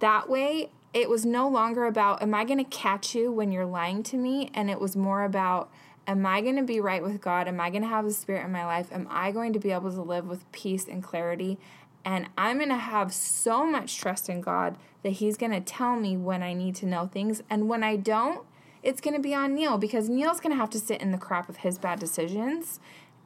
[0.00, 3.64] that way, it was no longer about, am I going to catch you when you're
[3.64, 4.50] lying to me?
[4.52, 5.70] And it was more about,
[6.06, 7.48] am I going to be right with God?
[7.48, 8.88] Am I going to have the Spirit in my life?
[8.92, 11.58] Am I going to be able to live with peace and clarity?
[12.04, 15.96] And I'm going to have so much trust in God that He's going to tell
[15.96, 17.42] me when I need to know things.
[17.50, 18.46] And when I don't,
[18.82, 21.18] it's going to be on Neil because Neil's going to have to sit in the
[21.18, 22.78] crap of his bad decisions.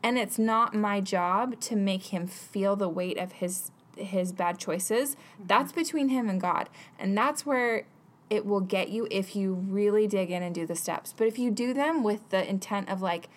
[0.03, 4.59] And it's not my job to make him feel the weight of his his bad
[4.59, 5.11] choices.
[5.11, 5.47] Mm-hmm.
[5.49, 6.71] That's between him and God.
[6.99, 7.85] And that's where
[8.31, 11.13] it will get you if you really dig in and do the steps.
[11.15, 13.29] But if you do them with the intent of like,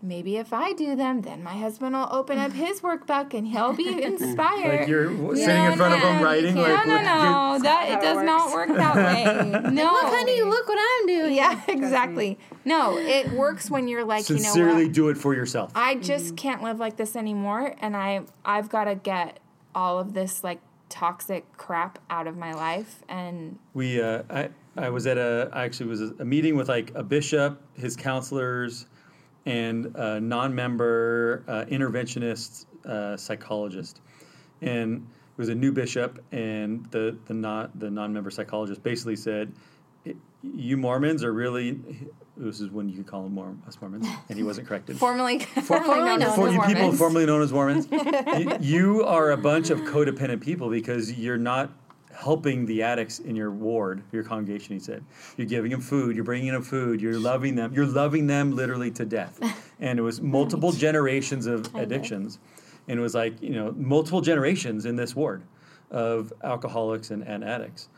[0.00, 3.72] maybe if I do them, then my husband will open up his workbook and he'll
[3.72, 4.80] be inspired.
[4.80, 6.54] Like you're w- No, sitting in front of him you writing.
[6.54, 6.72] can't.
[6.72, 7.62] Like, no, what- no, no.
[7.62, 9.22] That it it does not work that way.
[9.72, 9.84] No.
[9.92, 11.34] Look, honey, look what I'm doing.
[11.34, 12.38] Yeah, exactly.
[12.64, 15.72] No, it works when you're like, you know Sincerely do it for yourself.
[15.74, 16.02] I mm-hmm.
[16.02, 19.40] just can't live like this anymore, and I I've got to get
[19.74, 20.60] all of this like
[20.92, 25.64] toxic crap out of my life, and we uh, I I was at a I
[25.64, 28.86] actually was a meeting with like a bishop, his counselors,
[29.46, 34.02] and a non-member uh, interventionist uh, psychologist,
[34.60, 39.50] and it was a new bishop, and the the not the non-member psychologist basically said,
[40.42, 41.80] "You Mormons are really."
[42.36, 44.96] This is when you could call them Mormon, us Mormons, and he wasn't corrected.
[44.98, 46.98] formerly formerly known as For you people Mormons.
[46.98, 51.70] formerly known as Mormons, y- you are a bunch of codependent people because you're not
[52.14, 54.74] helping the addicts in your ward, your congregation.
[54.74, 55.02] He said,
[55.36, 58.90] you're giving them food, you're bringing them food, you're loving them, you're loving them literally
[58.92, 59.38] to death.
[59.80, 62.38] And it was multiple generations of addictions,
[62.86, 65.42] and it was like you know multiple generations in this ward
[65.90, 67.88] of alcoholics and, and addicts.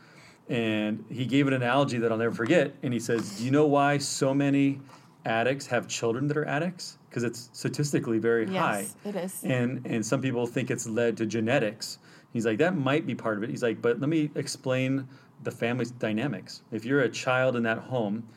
[0.47, 2.75] And he gave an analogy that I'll never forget.
[2.83, 4.79] And he says, Do you know why so many
[5.25, 6.97] addicts have children that are addicts?
[7.09, 8.81] Because it's statistically very high.
[8.81, 9.43] Yes, it is.
[9.43, 11.97] And, and some people think it's led to genetics.
[12.31, 13.49] He's like, That might be part of it.
[13.49, 15.07] He's like, But let me explain
[15.43, 16.61] the family dynamics.
[16.71, 18.27] If you're a child in that home,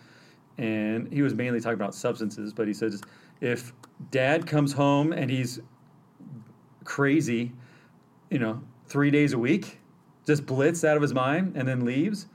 [0.56, 3.02] and he was mainly talking about substances, but he says,
[3.40, 3.72] If
[4.10, 5.60] dad comes home and he's
[6.84, 7.52] crazy,
[8.30, 9.78] you know, three days a week,
[10.28, 12.26] just blitz out of his mind and then leaves.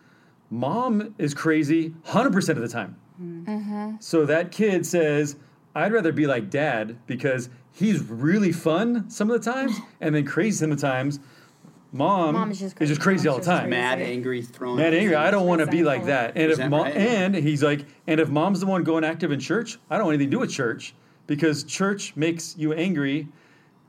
[0.50, 2.98] Mom is crazy 100% of the time.
[3.22, 3.96] Mm-hmm.
[4.00, 5.38] So that kid says,
[5.76, 10.26] I'd rather be like dad because he's really fun some of the times and then
[10.26, 11.20] crazy some of the times.
[11.92, 13.20] Mom, Mom is just is just crazy.
[13.20, 13.70] crazy all the time.
[13.70, 14.78] Mad, angry, throwing.
[14.78, 15.16] Mad angry.
[15.16, 16.32] I don't want to be like that.
[16.32, 16.80] And if Resentful.
[16.80, 20.08] mom, and he's like, and if mom's the one going active in church, I don't
[20.08, 20.96] want anything to do with church
[21.28, 23.28] because church makes you angry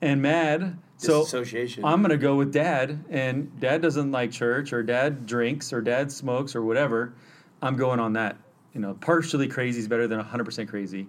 [0.01, 0.79] and mad.
[0.97, 1.85] So Disassociation.
[1.85, 6.11] I'm gonna go with dad, and dad doesn't like church, or dad drinks, or dad
[6.11, 7.15] smokes, or whatever.
[7.63, 8.37] I'm going on that.
[8.75, 11.07] You know, partially crazy is better than 100% crazy,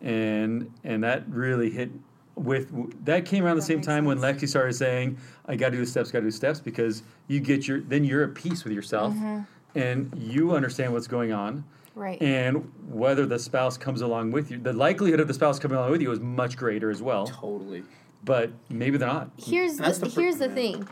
[0.00, 1.90] and and that really hit
[2.36, 5.16] with that came around the same makes time when Lexi started saying,
[5.46, 7.80] "I got to do the steps, got to do the steps," because you get your
[7.80, 9.40] then you're at peace with yourself, mm-hmm.
[9.78, 11.64] and you understand what's going on.
[11.94, 12.20] Right.
[12.20, 15.92] And whether the spouse comes along with you, the likelihood of the spouse coming along
[15.92, 17.26] with you is much greater as well.
[17.26, 17.84] Totally.
[18.24, 19.30] But maybe they're not.
[19.36, 20.88] Here's the, the fir- here's the thing.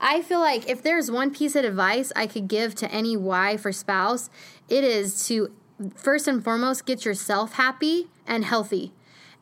[0.00, 3.66] I feel like if there's one piece of advice I could give to any wife
[3.66, 4.30] or spouse,
[4.68, 5.52] it is to
[5.94, 8.92] first and foremost get yourself happy and healthy.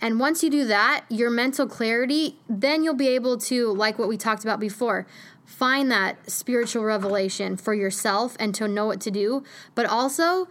[0.01, 4.09] And once you do that, your mental clarity, then you'll be able to, like what
[4.09, 5.07] we talked about before,
[5.45, 9.43] find that spiritual revelation for yourself and to know what to do.
[9.75, 10.49] But also,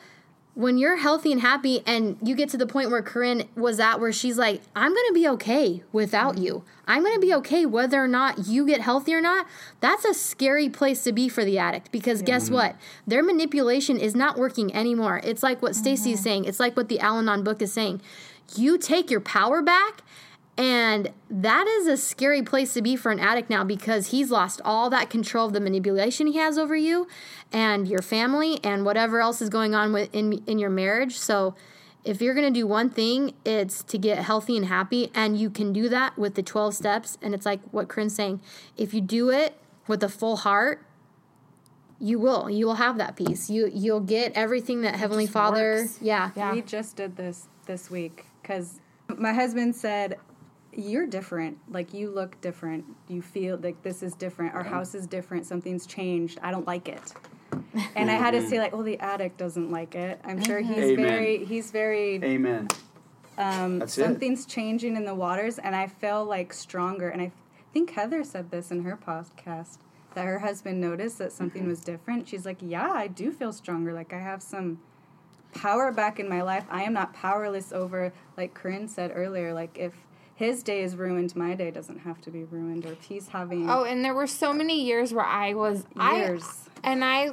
[0.58, 4.00] when you're healthy and happy and you get to the point where Corinne was at
[4.00, 6.64] where she's like, I'm gonna be okay without you.
[6.88, 9.46] I'm gonna be okay whether or not you get healthy or not.
[9.82, 12.76] That's a scary place to be for the addict because guess what?
[13.06, 15.22] Their manipulation is not working anymore.
[15.24, 16.24] It's like what Stacy is mm-hmm.
[16.24, 18.02] saying, it's like what the Al Anon book is saying.
[18.56, 20.02] You take your power back
[20.58, 24.60] and that is a scary place to be for an addict now because he's lost
[24.66, 27.08] all that control of the manipulation he has over you
[27.54, 31.18] and your family and whatever else is going on with in, in your marriage.
[31.18, 31.54] So
[32.04, 35.52] if you're going to do one thing, it's to get healthy and happy and you
[35.52, 38.42] can do that with the 12 steps and it's like what Corinne's saying.
[38.76, 40.84] If you do it with a full heart,
[42.00, 42.50] you will.
[42.50, 43.50] You will have that peace.
[43.50, 45.98] You you'll get everything that Heavenly Father, works.
[46.02, 46.32] yeah.
[46.36, 46.54] Yeah.
[46.54, 48.80] We just did this this week because
[49.18, 50.18] my husband said,
[50.78, 51.58] "You're different.
[51.70, 52.86] Like you look different.
[53.10, 54.54] You feel like this is different.
[54.56, 55.46] Our house is different.
[55.46, 56.40] Something's changed.
[56.42, 57.14] I don't like it."
[57.96, 60.20] And I had to say, like, "Well, the addict doesn't like it.
[60.24, 61.06] I'm sure he's Amen.
[61.06, 62.68] very he's very Amen.
[63.38, 64.04] um, That's it.
[64.04, 67.10] something's changing in the waters, and I feel like stronger.
[67.10, 67.32] And I
[67.74, 69.78] think Heather said this in her podcast
[70.16, 71.70] that her husband noticed that something Mm-hmm.
[71.70, 72.28] was different.
[72.28, 73.94] She's like, "Yeah, I do feel stronger.
[73.94, 74.80] Like I have some
[75.54, 76.66] power back in my life.
[76.70, 79.54] I am not powerless over, like Corinne said earlier.
[79.54, 79.94] Like if
[80.38, 82.86] his day is ruined, my day doesn't have to be ruined.
[82.86, 86.18] Or if he's having Oh, and there were so many years where I was I-
[86.18, 86.70] Years.
[86.84, 87.32] and I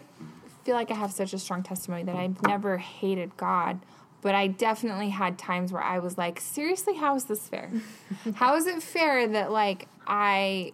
[0.65, 3.81] feel like I have such a strong testimony that I've never hated God,
[4.23, 7.71] but I definitely had times where I was like, seriously, how is this fair?
[8.37, 10.73] how is it fair that like I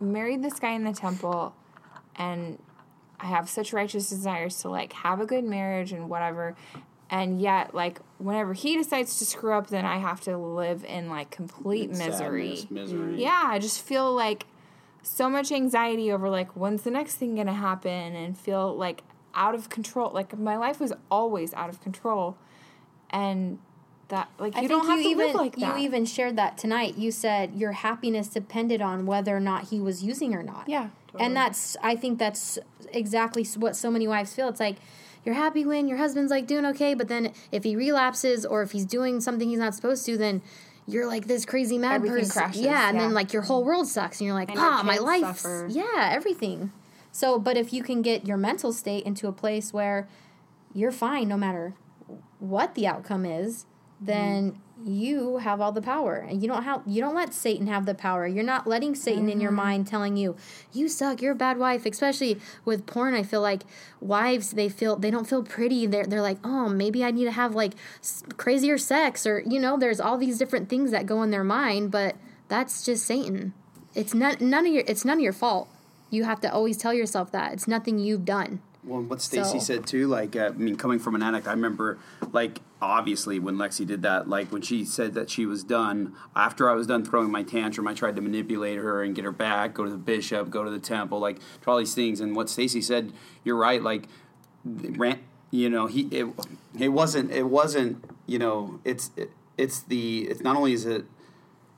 [0.00, 1.54] married this guy in the temple
[2.16, 2.58] and
[3.20, 6.56] I have such righteous desires to like have a good marriage and whatever.
[7.12, 11.10] And yet, like, whenever he decides to screw up, then I have to live in
[11.10, 12.56] like complete misery.
[12.56, 13.20] Sadness, misery.
[13.22, 14.46] Yeah, I just feel like
[15.02, 19.02] so much anxiety over like when's the next thing gonna happen and feel like
[19.34, 20.12] out of control.
[20.12, 22.36] Like my life was always out of control,
[23.10, 23.58] and
[24.08, 25.78] that like you I don't think have to even, live like that.
[25.78, 26.96] You even shared that tonight.
[26.96, 30.68] You said your happiness depended on whether or not he was using or not.
[30.68, 32.58] Yeah, And that's I think that's
[32.92, 34.48] exactly what so many wives feel.
[34.48, 34.76] It's like
[35.24, 38.72] you're happy when your husband's like doing okay, but then if he relapses or if
[38.72, 40.42] he's doing something he's not supposed to, then
[40.86, 42.32] you're like this crazy mad Everything person.
[42.32, 45.44] crashes, yeah, and then like your whole world sucks, and you're like, ah, my kids
[45.44, 45.46] life.
[45.68, 46.72] Yeah, everything.
[47.12, 50.08] So, but if you can get your mental state into a place where
[50.72, 51.74] you're fine no matter
[52.38, 53.66] what the outcome is,
[54.00, 57.86] then you have all the power, and you don't have you don't let Satan have
[57.86, 58.26] the power.
[58.26, 59.56] You're not letting Satan in your mm-hmm.
[59.56, 60.36] mind telling you
[60.72, 61.86] you suck, you're a bad wife.
[61.86, 63.62] Especially with porn, I feel like
[64.00, 65.86] wives they feel they don't feel pretty.
[65.86, 67.74] They're they're like, oh, maybe I need to have like
[68.36, 71.90] crazier sex, or you know, there's all these different things that go in their mind,
[71.90, 72.16] but
[72.48, 73.52] that's just Satan.
[73.94, 75.68] It's not none of your it's none of your fault.
[76.10, 78.60] You have to always tell yourself that it's nothing you've done.
[78.82, 81.52] Well, what Stacy So- said too, like uh, I mean, coming from an addict, I
[81.52, 81.98] remember
[82.32, 86.14] like obviously when Lexi did that, like when she said that she was done.
[86.34, 89.32] After I was done throwing my tantrum, I tried to manipulate her and get her
[89.32, 92.20] back, go to the bishop, go to the temple, like all these things.
[92.20, 93.12] And what Stacy said,
[93.44, 93.82] you're right.
[93.82, 94.08] Like,
[94.64, 95.20] rant,
[95.50, 96.26] you know, he it
[96.78, 101.04] it wasn't it wasn't you know it's it, it's the it's not only is it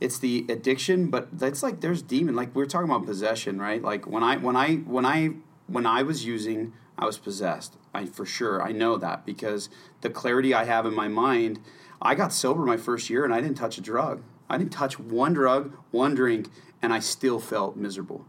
[0.01, 3.83] it's the addiction but that's like there's demon like we are talking about possession right
[3.83, 5.31] like when i when i when i
[5.69, 6.73] when i was using
[7.03, 9.69] i was possessed i for sure i know that because
[10.03, 11.59] the clarity i have in my mind
[12.01, 14.99] i got sober my first year and i didn't touch a drug i didn't touch
[14.99, 16.49] one drug one drink
[16.81, 18.25] and i still felt miserable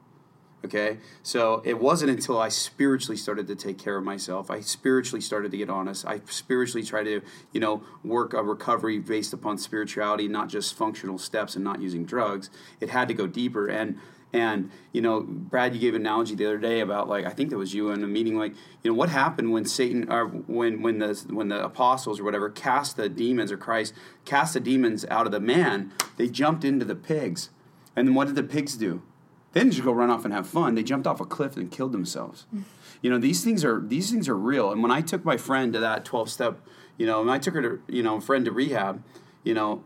[0.66, 4.50] Okay, so it wasn't until I spiritually started to take care of myself.
[4.50, 6.06] I spiritually started to get honest.
[6.06, 7.22] I spiritually tried to,
[7.52, 12.06] you know, work a recovery based upon spirituality, not just functional steps and not using
[12.06, 12.50] drugs.
[12.80, 13.68] It had to go deeper.
[13.68, 14.00] And
[14.34, 17.52] and you know, Brad, you gave an analogy the other day about like I think
[17.52, 18.38] that was you in a meeting.
[18.38, 22.24] Like, you know, what happened when Satan or when when the when the apostles or
[22.24, 23.94] whatever cast the demons or Christ
[24.26, 25.92] cast the demons out of the man?
[26.18, 27.52] They jumped into the pigs,
[27.96, 29.04] and then what did the pigs do?
[29.52, 30.74] They didn't just go run off and have fun.
[30.74, 32.46] They jumped off a cliff and killed themselves.
[33.02, 34.72] You know, these things are these things are real.
[34.72, 36.66] And when I took my friend to that twelve step,
[36.98, 39.04] you know, when I took her to you know friend to rehab,
[39.44, 39.84] you know,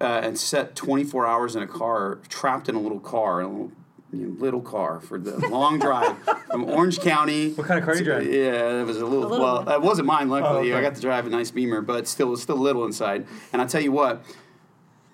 [0.00, 3.46] uh, and set twenty four hours in a car, trapped in a little car, a
[3.46, 3.72] little,
[4.12, 6.16] you know, little car for the long drive
[6.50, 7.52] from Orange County.
[7.52, 8.24] What kind of car you drive?
[8.26, 9.28] Yeah, it was a little.
[9.28, 10.28] little well, it wasn't mine.
[10.28, 10.78] Luckily, Oh, okay.
[10.78, 13.26] I got to drive a nice Beamer, but still, it was still little inside.
[13.52, 14.24] And I tell you what,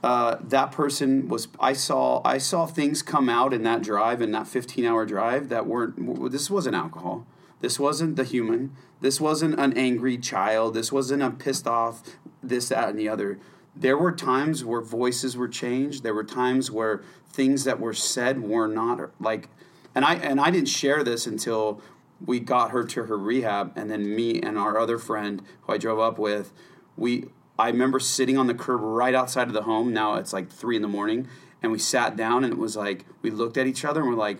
[0.02, 1.48] uh, that person was.
[1.58, 2.22] I saw.
[2.24, 6.30] I saw things come out in that drive, in that 15 hour drive, that weren't.
[6.32, 7.26] This wasn't alcohol.
[7.60, 8.74] This wasn't the human.
[9.02, 10.72] This wasn't an angry child.
[10.74, 12.02] This wasn't a pissed off.
[12.42, 13.38] This, that, and the other.
[13.74, 16.02] There were times where voices were changed.
[16.02, 19.48] There were times where things that were said were not like.
[19.94, 21.80] And I and I didn't share this until
[22.24, 25.78] we got her to her rehab, and then me and our other friend who I
[25.78, 26.52] drove up with,
[26.96, 27.26] we
[27.58, 29.92] I remember sitting on the curb right outside of the home.
[29.92, 31.28] Now it's like three in the morning,
[31.62, 34.16] and we sat down, and it was like we looked at each other, and we're
[34.16, 34.38] like,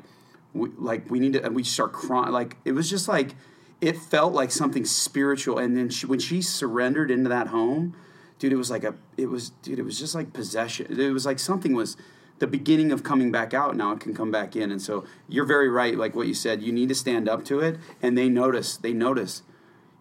[0.52, 2.32] we, like we need to, and we start crying.
[2.32, 3.34] Like it was just like
[3.80, 5.58] it felt like something spiritual.
[5.58, 7.96] And then she, when she surrendered into that home,
[8.40, 10.98] dude, it was like a, it was, dude, it was just like possession.
[10.98, 11.96] It was like something was
[12.40, 13.76] the beginning of coming back out.
[13.76, 14.72] Now it can come back in.
[14.72, 15.96] And so you're very right.
[15.96, 17.78] Like what you said, you need to stand up to it.
[18.02, 19.42] And they notice, they notice.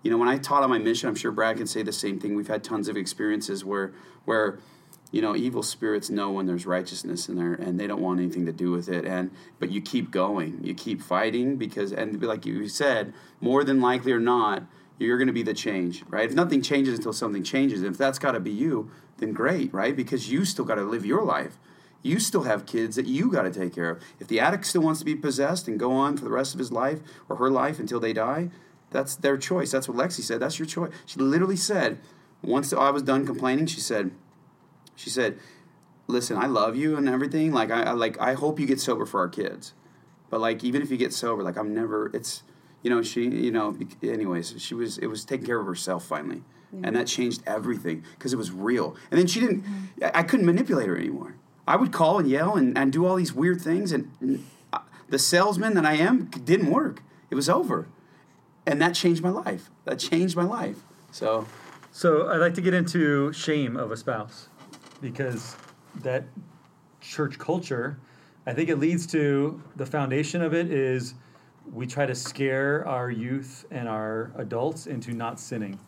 [0.03, 2.17] You know, when I taught on my mission, I'm sure Brad can say the same
[2.17, 2.33] thing.
[2.33, 4.59] We've had tons of experiences where, where,
[5.11, 8.45] you know, evil spirits know when there's righteousness in there, and they don't want anything
[8.45, 9.05] to do with it.
[9.05, 13.81] And but you keep going, you keep fighting because, and like you said, more than
[13.81, 14.63] likely or not,
[14.99, 16.29] you're going to be the change, right?
[16.29, 19.95] If nothing changes until something changes, if that's got to be you, then great, right?
[19.95, 21.57] Because you still got to live your life.
[22.01, 24.03] You still have kids that you got to take care of.
[24.19, 26.59] If the addict still wants to be possessed and go on for the rest of
[26.59, 28.49] his life or her life until they die,
[28.91, 29.71] that's their choice.
[29.71, 30.39] That's what Lexi said.
[30.39, 30.91] That's your choice.
[31.05, 31.99] She literally said,
[32.41, 34.11] once I was done complaining, she said,
[34.95, 35.37] she said,
[36.07, 37.51] "Listen, I love you and everything.
[37.51, 39.73] Like I, I like I hope you get sober for our kids,
[40.29, 42.11] but like even if you get sober, like I'm never.
[42.13, 42.43] It's
[42.83, 43.77] you know she you know.
[44.03, 46.43] Anyways, she was it was taking care of herself finally,
[46.83, 48.95] and that changed everything because it was real.
[49.11, 49.63] And then she didn't.
[50.03, 51.35] I I couldn't manipulate her anymore.
[51.67, 54.79] I would call and yell and, and do all these weird things, and and, uh,
[55.07, 57.03] the salesman that I am didn't work.
[57.29, 57.87] It was over,
[58.65, 59.69] and that changed my life.
[59.85, 60.77] That changed my life.
[61.11, 61.45] So
[61.91, 64.49] So I'd like to get into shame of a spouse
[65.01, 65.55] because
[66.01, 66.23] that
[67.01, 67.97] church culture,
[68.45, 71.15] I think it leads to the foundation of it is
[71.73, 75.79] we try to scare our youth and our adults into not sinning.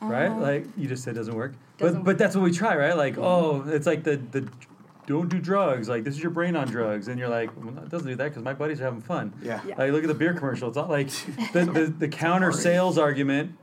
[0.00, 0.26] Right?
[0.26, 0.40] Uh-huh.
[0.40, 1.54] Like you just said doesn't work.
[1.78, 2.96] Doesn't but but that's what we try, right?
[2.96, 3.22] Like, mm-hmm.
[3.22, 4.48] oh, it's like the the
[5.06, 5.88] don't do drugs.
[5.88, 8.24] Like this is your brain on drugs, and you're like, well, it doesn't do that
[8.24, 9.32] because my buddies are having fun.
[9.42, 9.60] Yeah.
[9.66, 9.76] Yeah.
[9.78, 10.68] Like look at the beer commercial.
[10.68, 11.08] It's not like
[11.52, 13.56] the the, the counter sales argument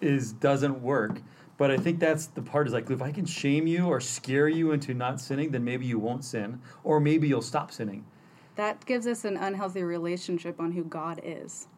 [0.00, 1.20] is doesn't work.
[1.58, 4.48] But I think that's the part is like if I can shame you or scare
[4.48, 8.04] you into not sinning, then maybe you won't sin, or maybe you'll stop sinning.
[8.56, 11.68] That gives us an unhealthy relationship on who God is.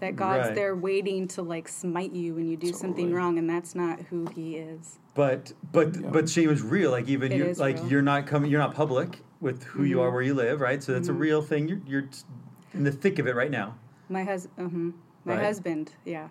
[0.00, 0.54] That God's Right.
[0.54, 4.26] there waiting to like smite you when you do something wrong, and that's not who
[4.34, 4.98] He is.
[5.14, 6.90] But but but shame is real.
[6.90, 7.88] Like even It you like real.
[7.88, 8.50] you're not coming.
[8.50, 10.14] You're not public with who you are Mm-hmm.
[10.14, 10.82] where you live, right?
[10.82, 11.68] So that's a real thing.
[11.68, 12.04] You're you're
[12.74, 13.74] in the thick of it right now.
[14.10, 15.42] My husband, uh my Right.
[15.44, 16.28] husband, yeah.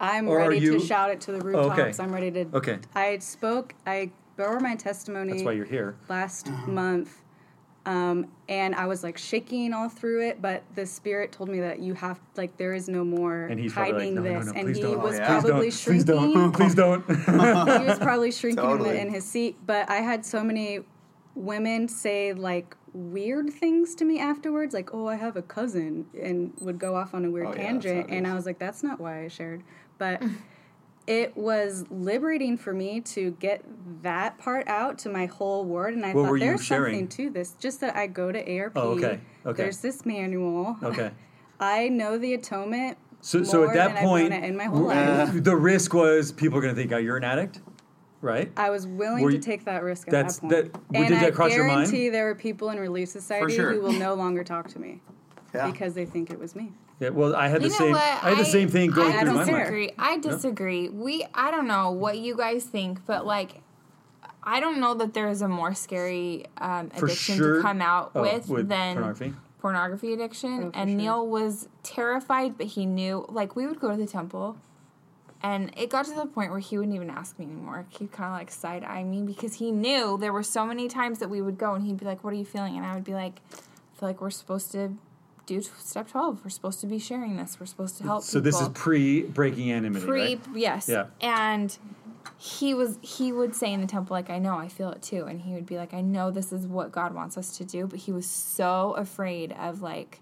[0.00, 1.46] I'm Or ready you- to shout it to the okay.
[1.82, 2.00] rooftops.
[2.00, 2.46] I'm ready to.
[2.54, 2.78] Okay.
[2.94, 3.74] I spoke.
[3.86, 5.32] I bore my testimony.
[5.32, 5.96] That's why you're here.
[6.08, 7.22] last month
[7.88, 11.78] um, and i was like shaking all through it but the spirit told me that
[11.80, 14.46] you have like there is no more And he's probably like, hiding "No, no, this
[14.46, 14.94] no, and he don't.
[14.96, 15.26] Oh, was yeah.
[15.40, 16.52] probably Please shrinking don't.
[16.52, 17.04] Please don't.
[17.80, 18.98] he was probably shrinking in, Totally.
[18.98, 20.80] in his seat but i had so many
[21.34, 26.52] women say like weird things to me afterwards like oh i have a cousin and
[26.60, 28.82] would go off on a weird Oh, tangent how it and i was like that's
[28.82, 29.62] not why i shared
[29.98, 30.22] but
[31.08, 33.64] it was liberating for me to get
[34.02, 37.08] that part out to my whole ward and i What thought there's sharing?
[37.08, 39.18] something to this just that i go to arp Oh, okay.
[39.46, 39.62] Okay.
[39.62, 41.10] there's this manual okay.
[41.60, 44.86] i know the atonement So so at that point, I've known it in my whole
[44.88, 47.60] w- life the risk was people are going to think, oh, you're an addict,
[48.20, 48.52] right?
[48.56, 50.72] I was willing Were to you- take that risk at That's- that point.
[50.72, 51.86] that- and did I that cross your mind?
[51.86, 53.72] guarantee there are people in Relief Society sure.
[53.72, 55.00] who will no longer talk to me
[55.54, 55.68] yeah.
[55.70, 56.70] because they think it was me.
[57.00, 57.10] Yeah.
[57.10, 57.92] Well, I had You the same.
[57.92, 58.02] what?
[58.02, 59.56] I had the same thing going I through don't my mind.
[59.56, 59.92] I disagree.
[59.98, 60.88] I disagree.
[60.88, 63.60] We I don't know what you guys think, but like
[64.42, 67.56] I don't know that there is a more scary um, addiction sure.
[67.56, 69.34] to come out Oh, with, with than pornography?
[69.60, 70.64] pornography addiction.
[70.64, 70.96] Oh, and sure.
[70.96, 73.26] Neil was terrified, but he knew.
[73.28, 74.56] Like we would go to the temple,
[75.42, 77.86] and it got to the point where he wouldn't even ask me anymore.
[77.90, 81.18] He'd kind of like side eye me because he knew there were so many times
[81.20, 83.04] that we would go, and he'd be like, "What are you feeling?" And I would
[83.04, 84.96] be like, "I feel like we're supposed to."
[85.48, 86.44] Do step twelve.
[86.44, 87.58] We're supposed to be sharing this.
[87.58, 88.22] We're supposed to help.
[88.22, 90.40] So this is pre breaking anonymity, pre right?
[90.54, 91.06] yes Yeah.
[91.20, 91.76] and
[92.38, 95.24] he was he would say in the temple like i know i feel it too
[95.24, 97.86] and he would be like i know this is what god wants us to do
[97.86, 100.20] but he was so afraid of like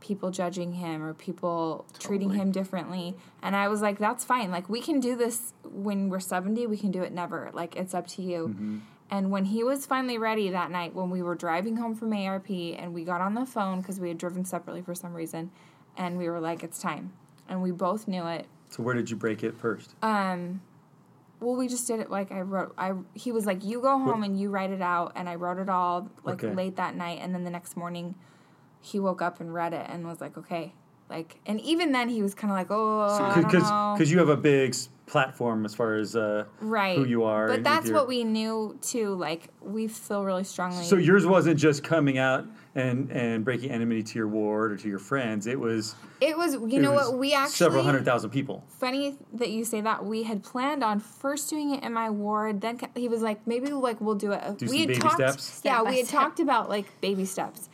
[0.00, 4.68] people judging him or people treating him differently and i was like that's fine like
[4.68, 8.06] we can do this when we're 70 we can do it never like it's up
[8.06, 8.78] to you Mm-hmm.
[9.10, 12.50] And when he was finally ready that night when we were driving home from arp
[12.50, 15.50] and we got on the phone because we had driven separately for some reason
[15.96, 17.12] and we were like it's time
[17.48, 19.94] and we both knew it So where did you break it first?
[20.02, 20.60] um,
[21.40, 22.74] well, we just did it like I wrote.
[22.76, 25.58] I he was like, "You go home and you write it out," and I wrote
[25.58, 26.52] it all like Okay.
[26.52, 28.16] late that night, and then the next morning,
[28.80, 30.72] he woke up and read it and was like, "Okay."
[31.08, 33.94] Like, and even then he was kind of like, oh, because don't.
[33.94, 34.74] Because you have a big
[35.08, 37.48] platform as far as uh, right who you are.
[37.48, 39.14] But that's what we knew too.
[39.14, 40.84] Like, we feel really strongly.
[40.84, 44.88] So yours wasn't just coming out and and breaking anonymity to your ward or to
[44.88, 45.46] your friends.
[45.46, 45.94] It was.
[46.20, 47.18] it was, you it know was what?
[47.18, 48.64] We actually several hundred thousand people.
[48.78, 50.04] funny that you say that.
[50.04, 52.60] We had planned on first doing it in my ward.
[52.60, 54.58] Then he was like, maybe like we'll do it.
[54.58, 55.60] Do we some had baby talked, steps?
[55.64, 56.20] Yeah, we had step.
[56.20, 57.68] talked about like baby steps,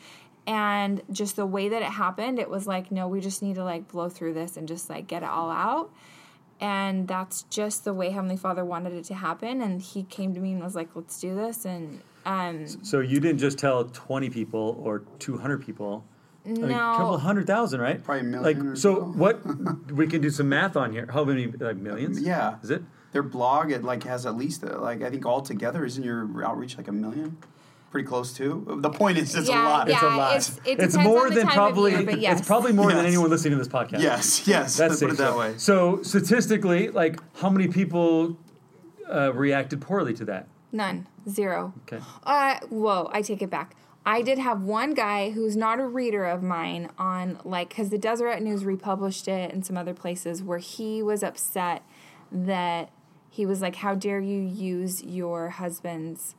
[0.47, 3.65] and just the way that it happened, it was like, no, we just need to
[3.65, 5.91] like blow through this and just like get it all out.
[6.61, 9.61] And that's just the way Heavenly Father wanted it to happen.
[9.61, 11.65] And He came to me and was like, let's do this.
[11.65, 16.05] And um, So you didn't just tell twenty people or two hundred people.
[16.47, 18.03] I mean, a couple hundred thousand, right?
[18.05, 19.01] Probably a million Like or so, so.
[19.05, 19.41] what
[19.93, 21.09] we can do some math on here.
[21.11, 21.47] How many?
[21.47, 22.21] Like millions?
[22.21, 22.57] Yeah.
[22.63, 22.83] Is it?
[23.13, 26.77] Their blog it like has at least uh, like I think altogether isn't your outreach
[26.77, 27.39] like a million?
[27.95, 28.67] Pretty close to.
[28.81, 29.87] The point is it's Yeah, a lot.
[29.89, 29.95] yeah.
[29.95, 30.31] It's a lot.
[30.37, 31.93] it's- it it's more on the than time of probably.
[31.93, 32.41] year, but yes.
[32.41, 34.03] It's probably more than anyone listening to this podcast.
[34.03, 34.77] Yes, yes.
[34.77, 35.55] That's Let's put it that So- way.
[35.59, 38.37] So statistically, like, how many people
[39.09, 40.49] uh, reacted poorly to that?
[40.73, 41.73] none, zero.
[41.83, 42.03] Okay.
[42.25, 43.77] Uh, whoa, I take it back.
[44.05, 47.99] I did have one guy who's not a reader of mine on like because the
[47.99, 51.85] Deseret News republished it and some other places where he was upset
[52.33, 52.91] that
[53.31, 56.35] he was like, "How dare you use your husband's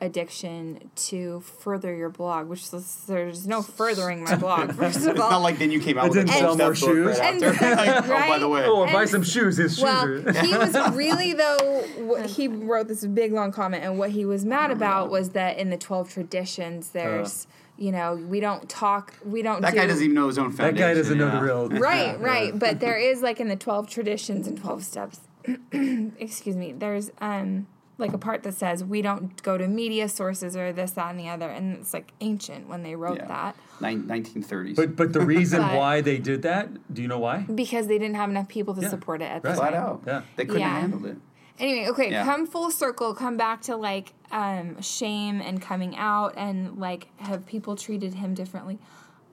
[0.00, 4.72] addiction to further your blog?" Which was, there's no furthering my blog.
[4.74, 6.56] First of It's all, not like then you came out It with a didn't sell
[6.56, 7.18] more book shoes?
[7.18, 7.58] Right And after.
[7.58, 8.64] second, Like, Oh, by the way.
[8.66, 9.56] Oh, buy some shoes.
[9.56, 10.32] His shoes well, are.
[10.44, 11.84] he was really though.
[11.98, 15.58] What, he wrote this big long comment, and what he was mad about was that
[15.58, 19.60] in the twelve traditions, there's you know we don't talk, we don't.
[19.62, 20.72] That do, guy doesn't even know his own family.
[20.72, 21.68] that guy doesn't know the real.
[21.68, 25.20] Right, right, but there is like in the twelve traditions and twelve steps.
[25.72, 26.72] excuse me.
[26.72, 27.66] There's um
[27.96, 31.20] like a part that says we don't go to media sources or this, that, and
[31.20, 33.26] the other, and it's like ancient when they wrote Yeah.
[33.28, 34.74] that Nin- 1930s.
[34.76, 37.38] But but the reason But- why they did that, do you know why?
[37.54, 39.56] because they didn't have enough people to Yeah, support it at the time.
[39.58, 40.02] flat out.
[40.06, 40.22] Yeah.
[40.36, 40.68] They couldn't Yeah.
[40.70, 41.16] have handled it.
[41.60, 42.24] Anyway, okay, Yeah.
[42.24, 47.46] come full circle, come back to like um, shame and coming out and like have
[47.46, 48.78] people treated him differently.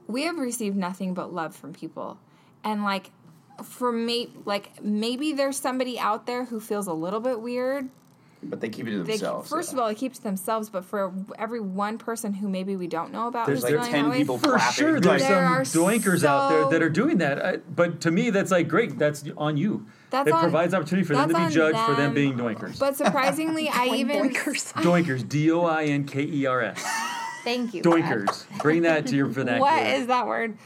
[0.07, 2.19] We have received nothing but love from people.
[2.63, 3.09] And like
[3.63, 7.89] for me like maybe there's somebody out there who feels a little bit weird.
[8.43, 9.49] But they keep it to They, themselves.
[9.49, 9.75] first yeah.
[9.75, 13.11] of all, they keep to themselves, but for every one person who maybe we don't
[13.11, 14.73] know about There's who's like feeling 10 that way, people For clapping.
[14.73, 17.45] sure, there's There are some doinkers out there so- that are doing that.
[17.45, 18.97] I, but to me, that's like great.
[18.97, 19.85] That's on you.
[20.09, 22.13] That's it on- provides opportunity for them to that's be on judged for them them.
[22.15, 22.79] being doinkers.
[22.79, 26.83] But surprisingly, I even doinkers, doinkers d-o-i-n-k-e-r-s
[27.43, 27.81] Thank you.
[27.81, 27.93] God.
[27.93, 28.45] Doinkers.
[28.61, 29.61] Bring that to your vernacular.
[29.61, 30.57] what is that word?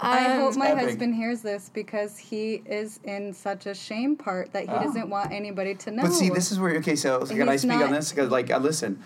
[0.00, 0.84] I hope my epic.
[0.84, 5.32] husband hears this because he is in such a shame part that he doesn't want
[5.32, 6.02] anybody to know.
[6.02, 6.96] But see, this is where okay.
[6.96, 8.10] So can I He's speak on this?
[8.12, 9.02] Because like, uh, listen,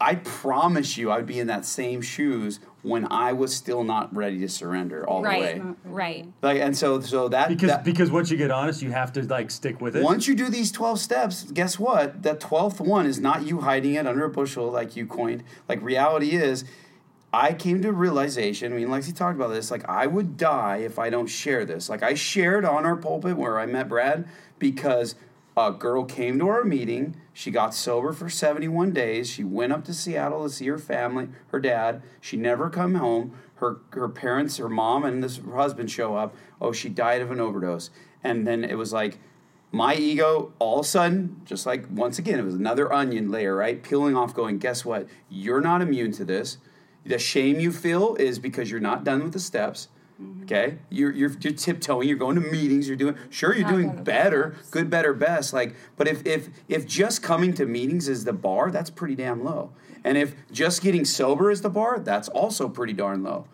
[0.00, 4.40] I promise you, I'd be in that same shoes when I was still not ready
[4.40, 5.74] to surrender all Right, the way.
[5.84, 6.26] right.
[6.42, 9.22] Like, and so so that Because that- because once you get honest, you have to
[9.22, 10.02] like stick with it.
[10.02, 12.22] once you do these 12 steps, guess what?
[12.24, 15.44] That 12th one is not you hiding it under a bushel like you coined.
[15.68, 16.64] Like, reality is,
[17.32, 20.98] I came to realization, I mean, Lexi talked about this, like, I would die if
[20.98, 21.88] I don't share this.
[21.88, 24.28] Like, I shared on our pulpit where I met Brad
[24.58, 25.14] because
[25.56, 27.16] a girl came to our meeting.
[27.32, 29.30] She got sober for 71 days.
[29.30, 32.02] She went up to Seattle to see her family, her dad.
[32.20, 33.34] She never come home.
[33.56, 36.34] Her, her parents, her mom, and this her husband show up.
[36.60, 37.90] Oh, she died of an overdose.
[38.22, 39.18] And then it was like,
[39.74, 43.56] my ego all of a sudden just like once again it was another onion layer
[43.56, 46.58] right peeling off going guess what you're not immune to this
[47.04, 49.88] the shame you feel is because you're not done with the steps
[50.42, 50.78] okay?
[50.90, 54.56] You're, you're, you're tiptoeing you're going to meetings you're doing sure you're Not doing better
[54.70, 58.70] good better best like but if if if just coming to meetings is the bar
[58.70, 59.72] that's pretty damn low.
[60.04, 63.46] And if just getting sober is the bar that's also pretty darn low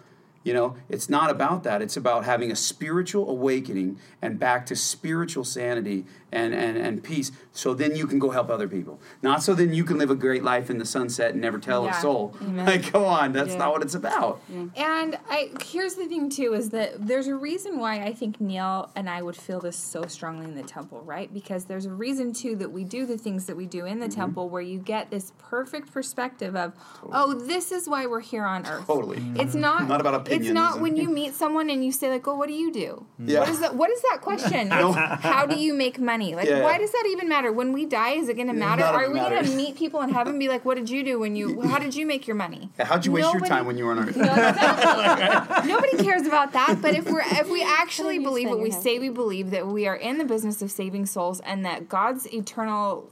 [0.49, 1.83] you know, it's not about that.
[1.83, 7.31] It's about having a spiritual awakening and back to spiritual sanity and, and, and peace.
[7.53, 8.99] So then you can go help other people.
[9.23, 11.85] Not so then you can live a great life in the sunset and never tell
[11.85, 11.99] Yeah.
[11.99, 12.35] a soul.
[12.43, 12.65] Amen.
[12.73, 13.33] Like, go on.
[13.33, 13.59] That's Yeah.
[13.59, 14.41] not what it's about.
[14.77, 18.91] And I here's the thing too is that there's a reason why I think Neil
[18.97, 21.33] and I would feel this so strongly in the temple, right?
[21.33, 24.07] Because there's a reason too that we do the things that we do in the
[24.09, 24.21] Mm-hmm.
[24.21, 26.73] temple where you get this perfect perspective of,
[27.13, 28.87] oh, this is why we're here on earth.
[28.87, 29.23] Totally.
[29.37, 32.26] It's not Not about It's not and- when you meet someone and you say like,
[32.26, 33.07] "Oh, what do you do?
[33.18, 33.41] Yeah.
[33.41, 33.74] What is that?
[33.74, 34.70] What is that question?
[34.78, 36.34] It's, how do you make money?
[36.39, 36.62] Like, Yeah.
[36.62, 37.51] why does that even matter?
[37.53, 38.82] When we die, is it going to matter?
[38.82, 40.89] None of Are we going to meet people in heaven and be like, "What did
[40.89, 41.62] you do when you?
[41.62, 44.09] How did you make your money?" How'd you waste your time when you were on
[44.09, 44.16] earth?
[44.16, 45.68] No, exactly.
[45.72, 46.78] Nobody cares about that.
[46.80, 49.86] But if we're if we actually believe what we your say we believe that we
[49.86, 53.11] are in the business of saving souls and that God's eternal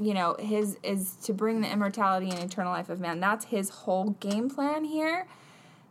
[0.00, 3.20] you know, his is to bring the immortality and eternal life of man.
[3.20, 5.26] That's his whole game plan here.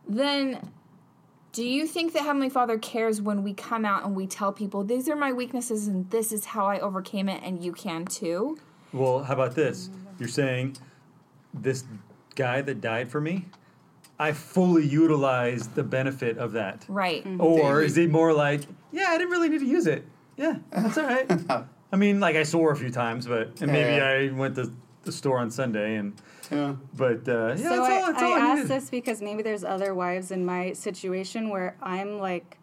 [0.08, 0.70] Then
[1.52, 4.84] Do you think that Heavenly Father cares when we come out and we tell people
[4.84, 8.58] these are my weaknesses and this is how I overcame it and you can too?
[8.92, 9.90] Well, how about this?
[10.18, 10.76] You're saying
[11.54, 11.84] this
[12.36, 13.46] guy that died for me,
[14.18, 16.84] I fully utilized the benefit of that.
[16.88, 17.24] Right.
[17.24, 17.40] Mm-hmm.
[17.40, 20.04] Or is it more like, yeah, I didn't really need to use it.
[20.36, 21.30] Yeah, that's all right.
[21.92, 24.06] I mean, like I swore a few times, but and maybe Yeah.
[24.06, 24.70] I went to
[25.02, 26.14] the store on Sunday and.
[26.50, 26.74] Yeah.
[26.94, 29.42] But uh, yeah, so that's all, I, that's all I I asked this because maybe
[29.42, 32.58] there's other wives in my situation where I'm like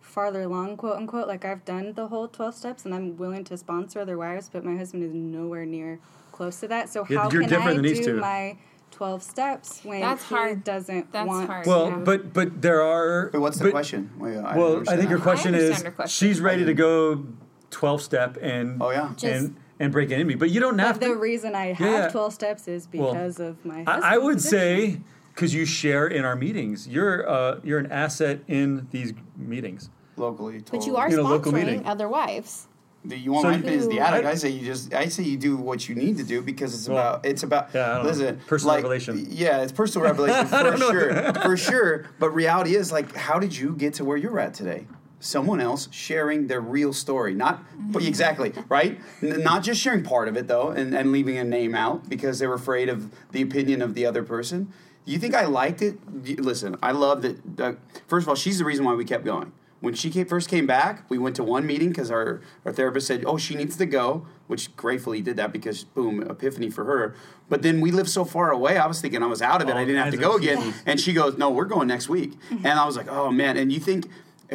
[0.00, 1.26] farther along, quote unquote.
[1.28, 4.64] Like I've done the whole 12 steps and I'm willing to sponsor other wives, but
[4.64, 5.98] my husband is nowhere near
[6.32, 6.88] close to that.
[6.88, 8.20] So Yeah, how you're can I than these do two.
[8.20, 8.56] my
[8.92, 10.64] 12 steps when That's he hard.
[10.64, 11.66] doesn't That's want hard.
[11.66, 11.96] Well, Yeah.
[11.96, 13.30] but but there are.
[13.32, 14.10] Wait, what's the but- question?
[14.18, 16.06] Wait, I Well, I think your question I is question.
[16.08, 17.24] she's ready to go
[17.70, 19.10] twelve step and Oh, yeah.
[19.16, 21.20] Just- and and break anonymity, but you don't have But the to.
[21.20, 22.08] reason I have Yeah.
[22.08, 24.50] 12 steps is Well, because of my I, I would addiction.
[24.50, 25.00] say
[25.34, 29.90] because you share in our meetings, you're uh, you're an asset in these meetings.
[30.16, 30.60] locally.
[30.60, 30.78] Totally.
[30.78, 31.86] But you are In a local sponsoring meeting.
[31.86, 32.68] other wives.
[33.04, 34.26] The, you want So my opinion as the you- addict?
[34.26, 34.94] I- I say you just.
[34.94, 37.26] I say you do what you need to do because it's Well, about.
[37.26, 37.70] It's about.
[37.74, 38.10] yeah, I don't know.
[38.10, 39.26] listen, Personal like, revelation.
[39.30, 42.04] Yeah, it's personal revelation for sure, for sure.
[42.20, 44.86] But reality is like, how did you get to where you're at today?
[45.24, 47.62] Someone else sharing their real story, not
[47.92, 48.98] but exactly right.
[49.22, 52.48] Not just sharing part of it though, and, and leaving a name out because they
[52.48, 54.72] were afraid of the opinion of the other person.
[55.04, 55.96] You think I liked it?
[56.40, 57.38] Listen, I loved it.
[57.56, 57.74] Uh,
[58.08, 59.52] first of all, she's the reason why we kept going.
[59.78, 63.06] When she came, first came back, we went to one meeting because our, our therapist
[63.06, 67.14] said, "Oh, she needs to go," which gratefully did that because boom, epiphany for her.
[67.48, 68.76] But then we lived so far away.
[68.76, 69.76] I was thinking I was out of it.
[69.76, 70.74] I didn't have to go again.
[70.84, 73.72] And she goes, "No, we're going next week." And I was like, "Oh man!" And
[73.72, 74.08] you think.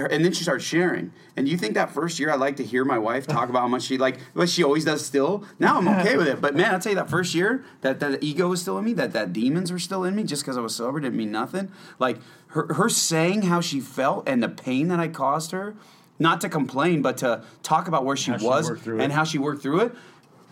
[0.06, 1.12] And then she started sharing.
[1.36, 3.68] And you think that first year I like to hear my wife talk about how
[3.68, 5.44] much she like what she always does still.
[5.60, 6.40] Now I'm okay with it.
[6.40, 8.94] But man, I'll tell you that first year that that ego was still in me,
[8.94, 11.72] that that demons were still in me just because I was sober didn't mean nothing.
[12.00, 12.18] Like
[12.48, 15.76] her her saying how she felt and the pain that I caused her,
[16.20, 19.16] not to complain, but to talk about where she How was through and it.
[19.16, 19.96] how she worked through it.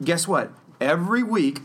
[0.03, 0.51] Guess what?
[0.81, 1.61] Every week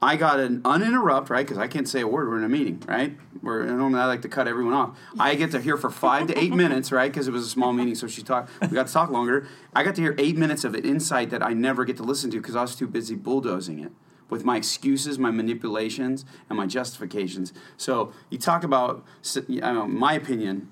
[0.00, 1.44] I got an uninterrupt, right?
[1.44, 2.28] Because I can't say a word.
[2.28, 3.16] We're in a meeting, right?
[3.42, 4.96] We're normally I like to cut everyone off.
[5.18, 7.10] I get to hear for five to eight minutes, right?
[7.10, 8.50] Because it was a small meeting, so she talked.
[8.60, 9.48] We got to talk longer.
[9.74, 12.30] I got to hear eight minutes of an insight that I never get to listen
[12.30, 13.90] to because I was too busy bulldozing it
[14.30, 17.52] with my excuses, my manipulations, and my justifications.
[17.76, 19.04] So you talk about,
[19.48, 20.70] know, my opinion.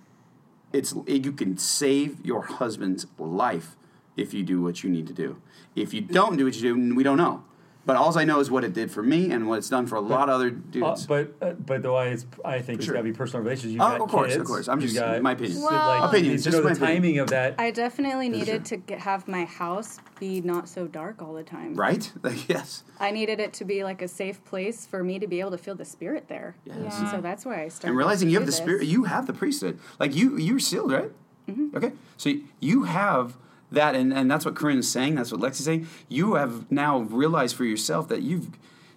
[0.73, 3.77] It's you can save your husband's life
[4.17, 5.41] if you do what you need to do.
[5.75, 7.45] If you don't do what you do, we don't know.
[7.87, 9.95] But all I know is what it did for me and what it's done for
[9.95, 11.07] a lot of other Uh, dudes.
[11.07, 12.95] but uh, but the way it's, I think it's Sure.
[12.95, 13.73] got to be personal relations.
[13.73, 14.67] You Oh, got of course, of course.
[14.69, 15.63] I'm just- got, my opinion.
[15.63, 16.97] Well- like, Opinions, you need to just know my the opinion.
[17.03, 17.55] timing of that.
[17.59, 18.39] I definitely sure.
[18.39, 21.75] needed to get, have my house be not so dark all the time.
[21.75, 22.13] right?
[22.25, 22.83] Like, yes.
[22.99, 25.59] I needed it to be like a safe place for me to be able to
[25.59, 26.57] feel the spirit there.
[26.65, 26.99] Yes.
[26.99, 27.89] And so that's why I started.
[27.91, 28.57] And realizing to you do have the this.
[28.57, 29.79] spirit, you have the priesthood.
[30.01, 31.13] Like you, you're sealed, right?
[31.49, 31.77] Mm-hmm.
[31.77, 33.37] Okay, so you have
[33.73, 35.15] that, and, and that's what Corinne is saying.
[35.17, 35.89] That's what Lexi's saying.
[36.09, 38.49] You have now realized for yourself that you've,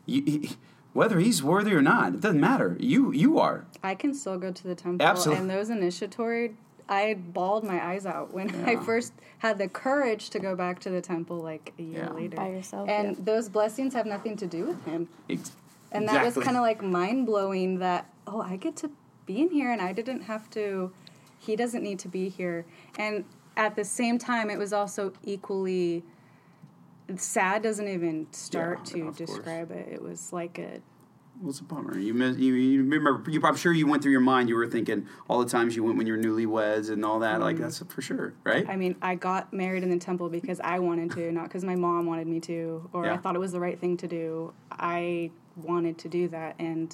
[0.06, 0.50] you,
[0.94, 2.76] whether he's worthy or not, it doesn't matter.
[2.80, 3.66] You, you are.
[3.84, 5.06] I can still go to the temple.
[5.06, 5.42] Absolutely.
[5.42, 6.56] And those initiatory,
[6.88, 10.90] I bawled my eyes out when I first had the courage to go back to
[10.90, 12.14] the temple like a year Yeah.
[12.14, 12.38] later.
[12.38, 13.24] By yourself, And yeah.
[13.24, 15.08] those blessings have nothing to do with him.
[15.30, 15.52] Ex-
[15.92, 18.92] And that was kind of like mind blowing that, oh, I get to
[19.26, 20.92] be in here and I didn't have to,
[21.40, 22.66] he doesn't need to be here.
[22.98, 23.26] And
[23.60, 26.02] at the same time, it was also equally
[27.18, 29.30] sad, doesn't even start Yeah, to of course.
[29.32, 29.90] describe it.
[29.92, 30.80] It was like a,
[31.42, 31.98] What's a bummer?
[31.98, 33.24] You, miss, you, you remember?
[33.32, 34.50] You, I'm sure you went through your mind.
[34.50, 37.40] You were thinking all the times you went when you were newlyweds and all that.
[37.40, 37.64] Like mm-hmm.
[37.64, 38.68] that's for sure, right?
[38.68, 41.76] I mean, I got married in the temple because I wanted to, not because my
[41.76, 44.54] mom wanted me to, or I thought it was the right thing to do.
[44.70, 46.94] I wanted to do that, and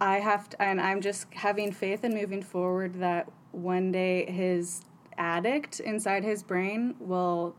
[0.00, 4.82] I have to, and I'm just having faith and moving forward that one day his
[5.20, 7.54] addict inside his brain will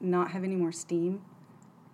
[0.00, 1.22] not have any more steam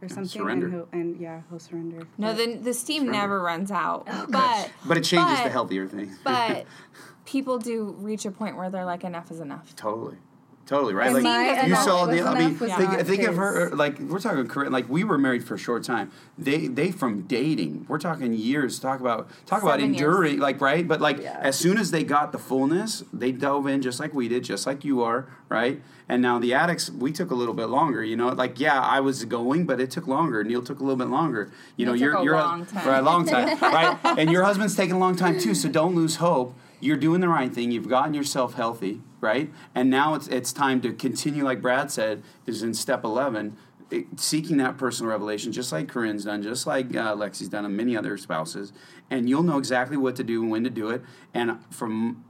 [0.02, 0.66] or something, surrender.
[0.66, 2.06] and he'll, and yeah, he'll surrender.
[2.18, 4.08] No, the the steam never runs out.
[4.10, 6.14] Oh, but but it changes the healthier thing.
[6.24, 6.66] but
[7.24, 9.74] people do reach a point where they're like, enough is enough.
[9.76, 10.16] Totally.
[10.64, 11.12] Totally right.
[11.12, 12.22] Like my you saw the.
[12.22, 13.70] I mean, think, think of her.
[13.70, 14.46] Like we're talking.
[14.46, 16.10] Corinne, Like we were married for a short time.
[16.38, 17.84] They they from dating.
[17.88, 18.78] We're talking years.
[18.78, 20.00] Talk about talk about Seven years.
[20.02, 20.38] enduring.
[20.38, 20.86] Like right.
[20.86, 21.38] But like Yeah.
[21.42, 24.66] as soon as they got the fullness, they dove in just like we did, just
[24.66, 25.26] like you are.
[25.48, 25.82] Right.
[26.08, 28.02] And now the addicts, we took a little bit longer.
[28.04, 30.44] You know, like yeah, I was going, but it took longer.
[30.44, 31.50] Neil took a little bit longer.
[31.76, 32.86] You know, you're a you're long time.
[32.86, 33.98] right, a long time, right?
[34.18, 35.54] And your husband's taking a long time too.
[35.54, 36.54] So don't lose hope.
[36.80, 37.70] You're doing the right thing.
[37.72, 39.50] You've gotten yourself healthy, right?
[39.74, 43.56] And now it's it's time to continue, like Brad said, is in step eleven,
[43.90, 47.74] it- seeking that personal revelation, just like Corinne's done, just like uh, Lexi's done, and
[47.74, 48.74] many other spouses.
[49.10, 51.02] And you'll know exactly what to do and when to do it.
[51.32, 52.24] And from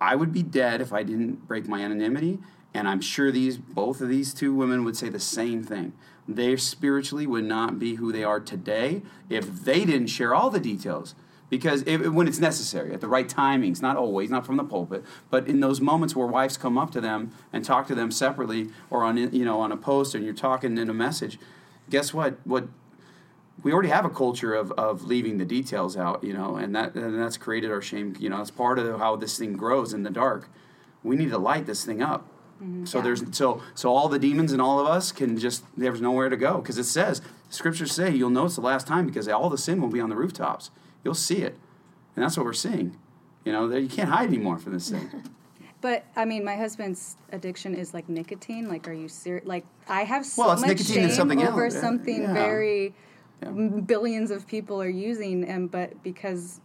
[0.00, 2.38] I would be dead if I didn't break my anonymity.
[2.74, 5.92] And I'm sure these both of these two women would say the same thing.
[6.26, 10.60] They spiritually would not be who they are today if they didn't share all the
[10.60, 11.14] details.
[11.50, 15.04] Because if, when it's necessary, at the right timings, not always, not from the pulpit,
[15.30, 18.68] but in those moments where wives come up to them and talk to them separately,
[18.90, 21.38] or on you know on a post, and you're talking in a message,
[21.88, 22.38] guess what?
[22.44, 22.68] What
[23.62, 26.94] we already have a culture of, of leaving the details out, you know, and that
[26.94, 28.14] and that's created our shame.
[28.18, 30.48] You know, that's part of how this thing grows in the dark.
[31.02, 32.28] We need to light this thing up.
[32.62, 32.84] Mm-hmm.
[32.86, 36.28] So there's so so all the demons in all of us can just there's nowhere
[36.28, 39.48] to go because it says scriptures say you'll know it's the last time because all
[39.48, 40.70] the sin will be on the rooftops.
[41.04, 41.56] You'll see it,
[42.16, 42.96] and that's what we're seeing.
[43.44, 45.10] You know, that you can't hide anymore from this thing.
[45.80, 48.66] But I mean, my husband's addiction is like nicotine.
[48.68, 49.46] Like, are you serious?
[49.46, 51.80] Like, I have so Well, it's much nicotine shame something over else.
[51.80, 52.32] Something Yeah.
[52.34, 52.96] very
[53.40, 53.50] Yeah.
[53.50, 56.60] billions of people are using, and but because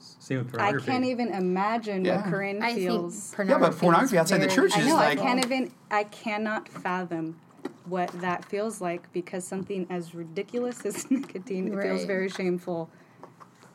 [0.00, 2.16] Same with I can't even imagine Yeah.
[2.16, 3.32] what Corinne I feels.
[3.36, 3.62] pornography.
[3.62, 4.94] Yeah, but pornography is outside the very- church I is know.
[4.96, 5.70] like- I can't even.
[5.92, 7.36] I cannot fathom
[7.84, 12.90] what that feels like because something as ridiculous as nicotine it feels very shameful.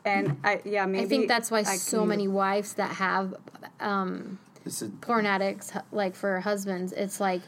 [0.04, 3.34] And I, yeah, maybe I think that's why I so can- many wives that have
[3.80, 7.42] um, This is, porn addicts, like for husbands, it's like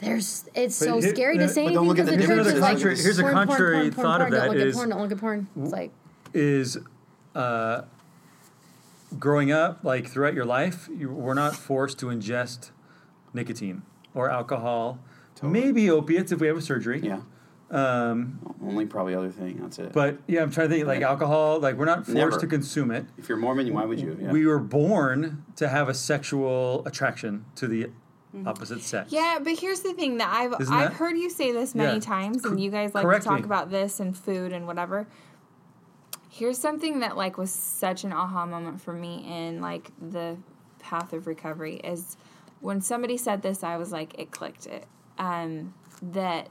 [0.00, 2.52] there's it's But so here- scary to say don't anything because the the church is
[2.54, 3.02] in like language.
[3.02, 4.88] Here's a porn, porn, contrary porn, porn, thought of porn, Don't look is- at porn.
[4.90, 5.46] Don't look at porn.
[5.60, 5.90] It's like
[6.34, 6.78] is
[7.34, 7.82] uh,
[9.18, 12.70] growing up, like throughout your life, you, we're not forced to ingest
[13.34, 13.82] nicotine
[14.14, 14.98] or alcohol,
[15.42, 17.00] maybe opiates if we have a surgery.
[17.02, 17.20] yeah.
[17.70, 19.58] Um, Only probably other thing.
[19.60, 19.92] That's it.
[19.92, 21.10] but yeah, I'm trying to think like Yeah.
[21.10, 22.38] alcohol, like we're not forced Never.
[22.38, 23.04] to consume it.
[23.18, 24.16] if you're Mormon, why would you?
[24.20, 24.32] Yeah.
[24.32, 27.90] We were born to have a sexual attraction to the
[28.46, 29.12] opposite sex.
[29.12, 31.94] Yeah, but here's the thing that I've Isn't I've that- heard you say this many
[31.94, 32.00] Yeah.
[32.00, 33.44] times, and you guys like correct to talk me.
[33.44, 35.06] about this and food and whatever.
[36.30, 40.36] Here's something that like was such an aha moment for me in like the
[40.78, 42.16] path of recovery is
[42.60, 44.66] when somebody said this, I was like, it clicked.
[44.66, 44.86] It
[45.18, 46.48] um, that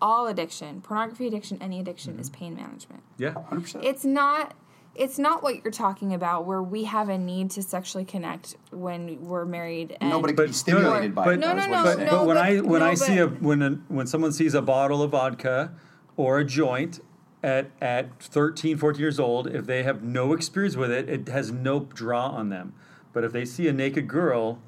[0.00, 2.38] all addiction, pornography addiction, any addiction, is Mm-hmm.
[2.38, 3.02] pain management.
[3.18, 3.34] Yeah.
[3.34, 3.82] 100%.
[3.84, 4.54] It's not.
[4.96, 9.20] It's not what you're talking about, where we have a need to sexually connect when
[9.26, 9.96] we're married.
[10.00, 11.40] And Nobody But can be stimulated by but, it.
[11.40, 12.08] No, no, no, But, saying.
[12.10, 14.62] but when but- I when no, I see a when a, when someone sees a
[14.62, 15.72] bottle of vodka
[16.16, 17.00] or a joint
[17.42, 21.50] at at 13, 14 years old, if they have no experience with it, it has
[21.50, 22.72] no draw on them.
[23.12, 24.60] But if they see a naked girl,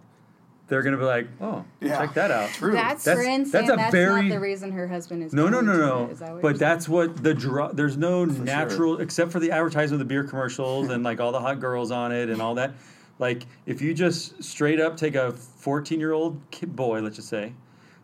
[0.69, 1.99] they're gonna be like, "Oh, Yeah.
[1.99, 2.73] check that out." True.
[2.73, 5.33] That's, That's- Corinne that's a that's very- not the reason her husband is.
[5.33, 6.15] No, no, going no, no.
[6.15, 7.69] that But you're that's what the draw.
[7.73, 9.03] There's no natural, sure.
[9.03, 12.13] except for the advertisement, of the beer commercials, and like all the hot girls on
[12.13, 12.73] it and all that.
[13.19, 17.29] Like if you just straight up take a 14 year old kid boy, let's just
[17.29, 17.53] say,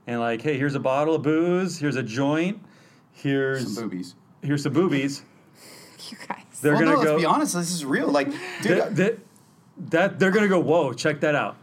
[0.07, 2.61] and like, hey, here's a bottle of booze, here's a joint,
[3.13, 4.15] here's Some boobies.
[4.43, 5.23] here's some boobies.
[6.11, 6.39] you guys.
[6.63, 7.11] They're well, gonna no, go.
[7.11, 7.55] let's be honest.
[7.55, 8.09] This is real.
[8.09, 8.29] Like,
[8.63, 9.19] dude, that, that,
[9.91, 10.61] that they're gonna go.
[10.61, 11.57] Whoa, check that out.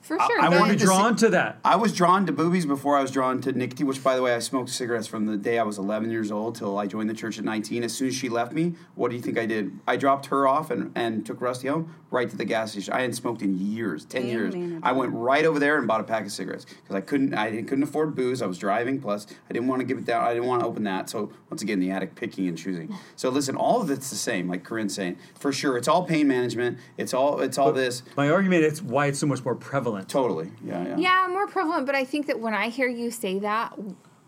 [0.00, 0.40] For sure.
[0.40, 1.58] I but- want to be to drawn to that.
[1.64, 4.34] I was drawn to boobies before I was drawn to nicotine, which, by the way,
[4.34, 7.14] I smoked cigarettes from the day I was 11 years old till I joined the
[7.14, 7.84] church at 19.
[7.84, 9.78] As soon as she left me, what do you think I did?
[9.86, 12.92] I dropped her off and, and took Rusty home right to the gas station.
[12.92, 14.54] I hadn't smoked in years, 10 Pain years.
[14.54, 14.84] management.
[14.84, 17.50] I went right over there and bought a pack of cigarettes because I couldn't I
[17.50, 18.42] didn't- couldn't afford booze.
[18.42, 19.00] I was driving.
[19.00, 20.24] Plus, I didn't want to give it down.
[20.24, 21.08] I didn't want to open that.
[21.10, 22.92] So once again, the addict picking and choosing.
[23.16, 24.48] So listen, all of it's the same.
[24.48, 26.78] Like Corinne's saying, for sure, it's all pain management.
[26.96, 28.02] It's all it's all this.
[28.16, 29.89] My argument is why it's so much more prevalent.
[30.08, 30.96] Totally, yeah, yeah.
[30.96, 33.78] Yeah, more prevalent, but I think that when I hear you say that,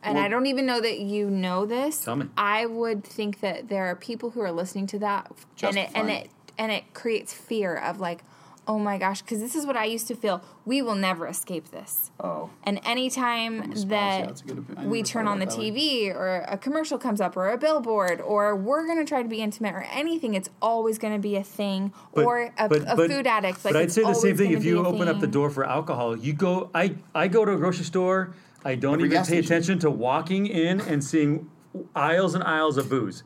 [0.03, 2.27] and I don't even know that you know this, Tell me.
[2.37, 5.31] I would think that there are people who are listening to that,
[5.63, 8.23] and it and it and it creates fear of like,
[8.69, 10.43] oh my gosh, because this is what I used to feel.
[10.65, 12.11] We will never escape this.
[12.21, 12.51] Oh.
[12.65, 15.57] And anytime spouse, that that's a good opi- I we turn on the about it
[15.57, 16.09] that way.
[16.11, 19.29] TV or a commercial comes up or a billboard or we're going to try to
[19.29, 21.93] be intimate or anything, it's always going to be a thing.
[22.15, 23.65] But- or a, but- a but- food addict.
[23.65, 25.65] Like but I'd say the same thing if you a open up the door for
[25.65, 26.17] alcohol.
[26.17, 26.71] You go.
[26.75, 28.35] I I go to a grocery store.
[28.65, 29.45] I don't Every even pay station.
[29.45, 31.51] attention to walking in and seeing
[31.97, 33.25] aisles and aisles of booze.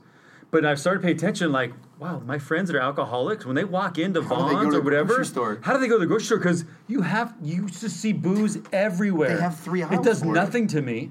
[0.51, 1.53] But I've started to pay attention.
[1.53, 4.63] Like, wow, my friends that are alcoholics when they walk into How do they go
[4.63, 5.59] Vons or whatever, grocery store?
[5.63, 6.39] how do they go to the grocery store?
[6.39, 9.35] Because you have you used to see booze everywhere.
[9.37, 10.33] They have three It does for it.
[10.35, 11.11] nothing to me.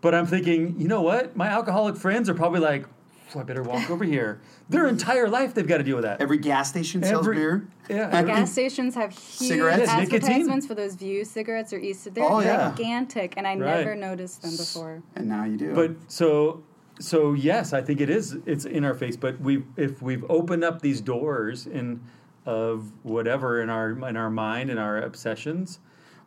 [0.00, 1.36] But I'm thinking, you know what?
[1.36, 2.86] My alcoholic friends are probably like,
[3.28, 4.40] "Phew, I better walk over here.
[4.70, 6.22] Their entire life they've got to deal with that.
[6.22, 7.68] Every gas station sells Every- beer.
[7.90, 9.82] Yeah, Every- Gas stations have huge Cigarettes?
[9.88, 10.14] Yeah, nicotine.
[10.22, 12.14] advertisements for those View cigarettes or East.
[12.14, 12.70] They're Oh, yeah.
[12.70, 13.58] gigantic, and I Right.
[13.84, 15.02] never noticed them before.
[15.16, 15.74] And now you do.
[15.74, 16.62] But so
[17.00, 18.36] so yes, I think it is.
[18.46, 19.16] It's in our face.
[19.16, 22.00] But we if we've opened up these doors in
[22.46, 25.78] of whatever in our in our mind and our obsessions.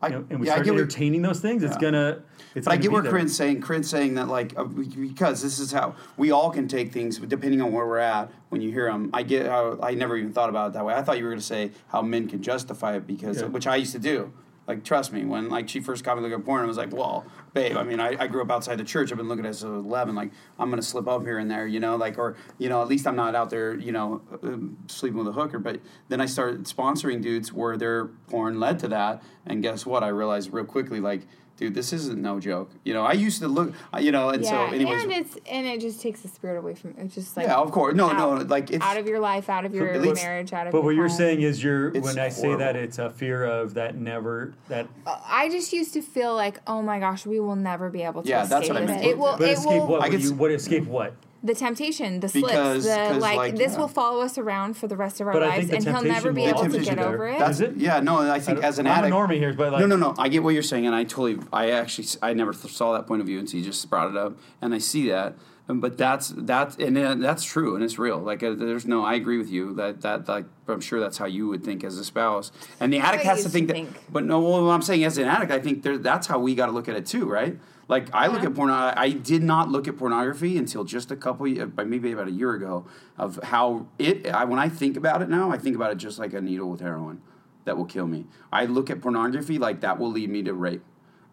[0.01, 1.79] I- you know, and we yeah, I start get entertaining those things, it's Yeah.
[1.81, 2.19] gonna.
[2.55, 3.03] It's But I gonna get be where.
[3.03, 3.61] Corinne's saying.
[3.61, 7.61] Corinne's saying that like uh, because this is how we all can take things depending
[7.61, 8.29] on where we're at.
[8.49, 10.93] When you hear them, I get how I never even thought about it that way.
[10.93, 13.47] I thought you were going to say how men can justify it because Yeah.
[13.47, 14.31] which I used to do.
[14.67, 16.93] Like trust me, when like she first got me looking at porn, I was like,
[16.93, 19.11] "Well, babe, I mean, I, I grew up outside the church.
[19.11, 20.15] I've been looking at this eleven.
[20.15, 22.87] Like, I'm gonna slip up here and there, you know, like, or you know, at
[22.87, 25.59] least I'm not out there, you know, um, sleeping with a hooker.
[25.59, 30.01] But then I started sponsoring dudes where their porn led to that, and guess what?
[30.01, 31.27] I realized real quickly, like,
[31.57, 32.69] dude, this isn't no joke.
[32.83, 35.65] You know, I used to look, you know, and so, yeah, anyways, and it's and
[35.67, 38.31] it just takes the spirit away from it's just like yeah, of course, no, no,
[38.43, 40.71] like it's out of your life, out of your least- marriage, out of.
[40.71, 43.43] But your what you're saying is, you're It's when I say that, it's a fear
[43.45, 44.87] of that never that.
[45.05, 48.23] Uh, I just used to feel like, oh my gosh, we will never be able
[48.23, 48.95] to Yeah, that's escape what I this.
[48.95, 49.05] meant.
[49.05, 49.37] It will.
[49.37, 49.87] But it escape will.
[49.87, 49.95] what?
[50.01, 51.13] I What, could you, s- what escape what?
[51.45, 53.79] The temptation, the slips, Because- the 'cause, like, like, This yeah.
[53.79, 56.45] will follow us around for the rest of our But lives, and he'll never be
[56.45, 57.05] able to get there.
[57.09, 57.37] over it.
[57.39, 57.75] That's Is it?
[57.75, 59.97] Yeah, no, I think as an I'm addict, a normie here, but like no, no,
[59.97, 60.15] no.
[60.17, 63.07] I get what you're saying, and I totally, I actually, I never th- saw that
[63.07, 65.35] point of view until you just brought it up, and I see that.
[65.69, 68.17] Um, But that's that's and uh, that's true and it's real.
[68.19, 71.25] Like uh, there's no, I agree with you that that like I'm sure that's how
[71.25, 72.51] you would think as a spouse.
[72.81, 73.73] And the addict has to used think that.
[73.73, 73.89] think.
[74.11, 76.65] But no, well, I'm saying as an addict, I think there, that's how we got
[76.65, 77.57] to look at it too, right?
[77.87, 78.49] Like I look Yeah.
[78.49, 78.69] at porn.
[78.69, 82.53] I did not look at pornography until just a couple, uh, maybe about a year
[82.53, 82.85] ago,
[83.17, 84.27] of how it.
[84.27, 86.69] I, when I think about it now, I think about it just like a needle
[86.69, 87.21] with heroin
[87.65, 88.25] that will kill me.
[88.51, 90.83] I look at pornography like that will lead me to rape.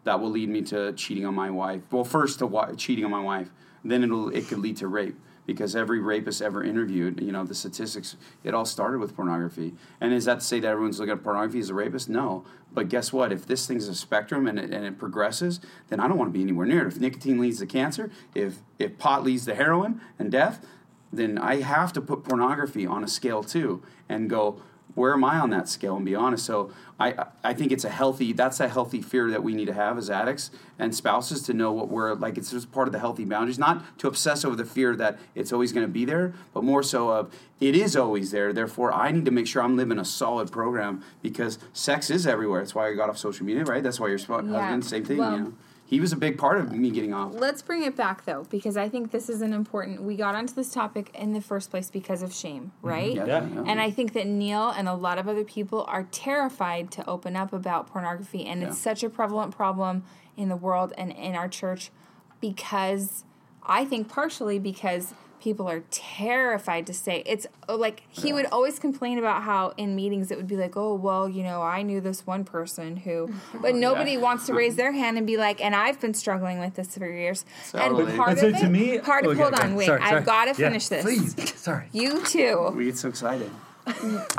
[0.03, 1.83] That will lead me to cheating on my wife.
[1.91, 3.49] Well, first to wa- cheating on my wife,
[3.85, 5.15] then it'll it could lead to rape
[5.45, 9.73] because every rapist ever interviewed, you know, the statistics, it all started with pornography.
[9.99, 12.09] And is that to say that everyone's looking at pornography as a rapist?
[12.09, 12.45] No.
[12.73, 13.31] But guess what?
[13.31, 15.59] If this thing's a spectrum and it, and it progresses,
[15.89, 16.87] then I don't want to be anywhere near it.
[16.87, 20.65] If nicotine leads to cancer, if if pot leads to heroin and death,
[21.11, 24.61] then I have to put pornography on a scale too and go,
[24.95, 26.45] where am I on that scale and be honest.
[26.45, 29.73] So I I think it's a healthy that's a healthy fear that we need to
[29.73, 32.99] have as addicts and spouses to know what we're like it's just part of the
[32.99, 36.33] healthy boundaries, not to obsess over the fear that it's always going to be there,
[36.53, 38.51] but more so of it is always there.
[38.53, 42.61] Therefore, I need to make sure I'm living a solid program because sex is everywhere.
[42.61, 43.83] That's why I got off social media, right?
[43.83, 44.25] That's why your Yeah.
[44.41, 45.17] husband, same thing.
[45.17, 45.53] Well- you know,
[45.91, 47.33] he was a big part of me getting off.
[47.33, 50.01] Let's bring it back though, because I think this is an important.
[50.01, 52.87] We got onto this topic in the first place because of shame, mm-hmm.
[52.87, 53.13] right?
[53.13, 53.47] Yeah, Yeah.
[53.53, 53.63] yeah.
[53.67, 57.35] And I think that Neil and a lot of other people are terrified to open
[57.35, 60.05] up about pornography, and it's such a prevalent problem
[60.37, 61.91] in the world and in our church
[62.39, 63.25] because
[63.61, 68.77] I think partially because people are terrified to say it's oh, like he would always
[68.79, 71.99] complain about how in meetings it would be like oh well you know i knew
[71.99, 73.27] this one person who
[73.61, 76.75] but nobody wants to raise their hand and be like and i've been struggling with
[76.75, 78.03] this for years Totally.
[78.05, 79.87] and part And of it to me, part of oh, okay, hold okay, on wait
[79.87, 80.15] sorry, sorry.
[80.17, 81.87] i've got to Yeah, finish this Please, sorry.
[81.91, 83.49] you too we get so excited.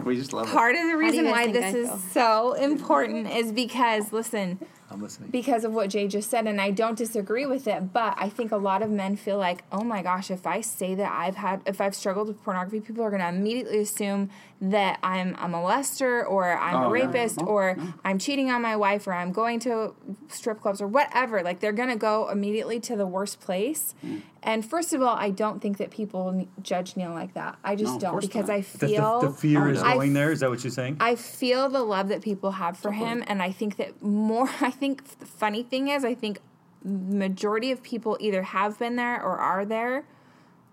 [0.05, 0.53] we just love it.
[0.53, 4.61] part of the reason why this is so important is because listen
[4.93, 5.31] I'm listening.
[5.31, 7.93] because of what Jay just said, and I don't disagree with it.
[7.93, 10.95] But I think a lot of men feel like, oh my gosh, if I say
[10.95, 14.99] that I've had, if I've struggled with pornography, people are going to immediately assume that
[15.03, 17.05] I'm a molester or I'm a Oh, yeah.
[17.07, 19.95] rapist Oh, or I'm cheating on my wife or I'm going to
[20.29, 21.43] strip clubs or whatever.
[21.43, 23.95] Like they're going to go immediately to the worst place.
[24.07, 24.23] Mm.
[24.45, 27.57] And first of all, I don't think that people judge Neil like that.
[27.63, 28.57] I just No, don't because not.
[28.57, 30.33] I The, the, feel the fear is I going f- there.
[30.33, 30.97] Is that what you're saying?
[30.99, 34.49] I feel the love that people have for him, and I think that more.
[34.61, 36.41] I think the funny thing is, I think
[36.85, 40.05] the majority of people either have been there or are there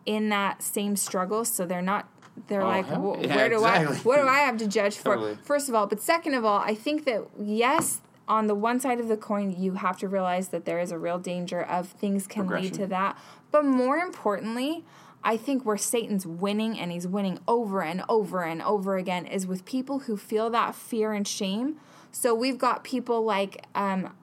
[0.06, 2.08] in that same struggle, so they're not.
[2.48, 3.86] They're Oh, like, hell yeah, where do I?
[3.86, 5.14] What do I have to judge for?
[5.16, 5.38] Totally.
[5.44, 9.00] First of all, but second of all, I think that yes, on the one side
[9.00, 12.28] of the coin, you have to realize that there is a real danger of things
[12.28, 13.18] can lead to that.
[13.52, 14.86] But more importantly,
[15.24, 19.48] I think where Satan's winning and he's winning over and over and over again is
[19.48, 21.78] with people who feel that fear and shame.
[22.12, 24.16] So we've got people like um,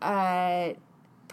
[0.00, 0.70] uh,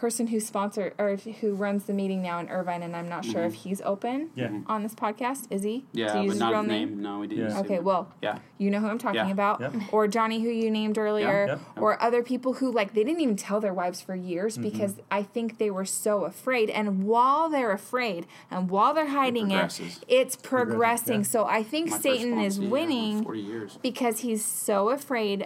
[0.02, 3.44] person who sponsor or who runs the meeting now in Irvine, and I'm not sure
[3.44, 4.50] if he's open Yeah.
[4.66, 5.46] on this podcast.
[5.52, 5.86] Is he?
[5.94, 5.98] Mm-hmm.
[6.00, 7.02] Yeah, To use but his not real his name.
[7.04, 7.52] No, we didn't.
[7.52, 7.60] Yeah.
[7.60, 8.40] Okay, well, Yeah.
[8.58, 9.30] you know who I'm talking Yeah.
[9.32, 9.74] about, Yep.
[9.92, 11.60] or Johnny, who you named earlier, Yep.
[11.80, 14.64] or other people who like they didn't even tell their wives for years Mm-hmm.
[14.72, 16.72] because I think they were so afraid.
[16.72, 20.02] And while they're afraid and while they're hiding it, progresses.
[20.08, 21.20] it's progressing.
[21.20, 21.26] yeah.
[21.36, 23.78] So I think My Satan is yeah, winning Forty years.
[23.84, 25.46] because he's so afraid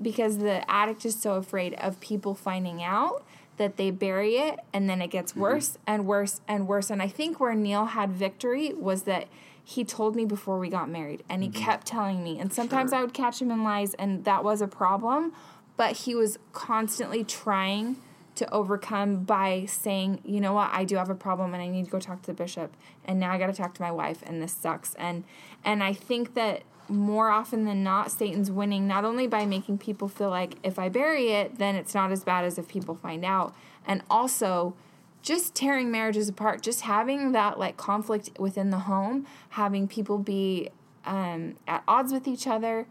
[0.00, 3.24] because the addict is so afraid of people finding out
[3.60, 5.40] that they bury it and then it gets Mm-hmm.
[5.42, 9.28] worse and worse and worse and i think where neil had victory was that
[9.62, 12.96] he told me before we got married and he kept telling me and sometimes Mm-hmm.
[12.96, 12.98] Sure.
[13.00, 15.32] i would catch him in lies and that was a problem
[15.76, 17.96] but he was constantly trying
[18.36, 21.84] to overcome by saying, you know what, I do have a problem and I need
[21.86, 22.74] to go talk to the bishop
[23.04, 25.24] and now I got to talk to my wife and this sucks and
[25.64, 30.08] and I think that more often than not, Satan's winning not only by making people
[30.08, 33.24] feel like if I bury it, then it's not as bad as if people find
[33.24, 33.54] out,
[33.86, 34.74] and also
[35.22, 40.70] just tearing marriages apart, just having that like conflict within the home, having people be
[41.04, 42.86] um, at odds with each other.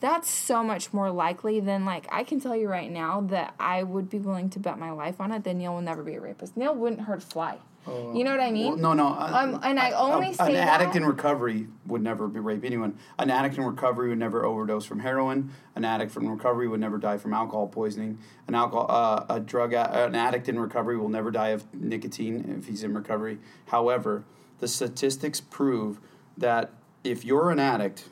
[0.00, 3.82] That's so much more likely than like I can tell you right now that I
[3.82, 6.20] would be willing to bet my life on it that Neil will never be a
[6.20, 6.56] rapist.
[6.56, 7.58] Neil wouldn't hurt a fly.
[7.86, 8.66] You know what I mean?
[8.68, 9.08] Well, no, no.
[9.08, 12.64] uh, Um, and I only a- say an addict that- in recovery would never rape
[12.64, 12.96] anyone.
[13.18, 15.50] An addict in recovery would never overdose from heroin.
[15.74, 18.18] An addict from recovery would never die from alcohol poisoning.
[18.48, 22.56] An alcohol, uh, a drug, a- an addict in recovery will never die of nicotine
[22.58, 23.38] if he's in recovery.
[23.66, 24.24] However,
[24.60, 26.00] the statistics prove
[26.38, 26.70] that
[27.02, 28.08] if you're an addict,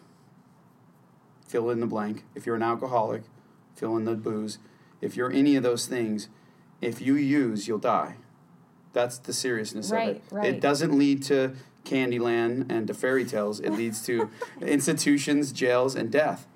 [1.46, 2.24] fill in the blank.
[2.34, 3.22] If you're an alcoholic,
[3.74, 4.58] fill in the booze.
[5.00, 6.28] If you're any of those things,
[6.80, 8.16] if you use, you'll die.
[8.92, 10.22] That's the seriousness Right, of it.
[10.30, 10.54] right.
[10.54, 11.52] It doesn't lead to
[11.84, 13.60] Candyland and to fairy tales.
[13.60, 14.28] It leads to
[14.60, 16.46] institutions, jails, and death.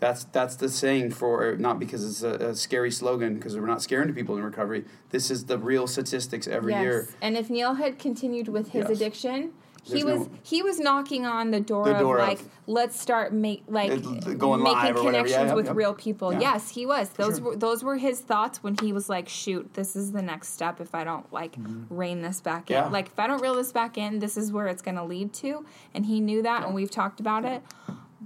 [0.00, 3.82] That's that's the saying for not because it's a, a scary slogan because we're not
[3.82, 4.84] scaring people in recovery.
[5.10, 7.08] This is the real statistics every year.
[7.20, 8.96] And if Neil had continued with his Yes.
[8.96, 9.52] addiction,
[9.84, 12.40] he There's was no- he was knocking on the door, The door of of- like
[12.66, 13.90] let's start make like
[14.38, 15.24] going making live or whatever.
[15.24, 15.72] connections Yeah, with yeah.
[15.74, 16.32] real people.
[16.32, 16.40] Yeah.
[16.40, 17.08] Yes, he was.
[17.10, 17.44] Those sure.
[17.50, 20.80] were those were his thoughts when he was like, shoot, this is the next step
[20.80, 21.56] if I don't like
[21.90, 22.76] rein this back in.
[22.76, 22.86] Mm-hmm.
[22.86, 22.92] Yeah.
[22.92, 25.64] Like if I don't reel this back in, this is where it's gonna lead to.
[25.94, 27.62] And he knew that and we've talked about it.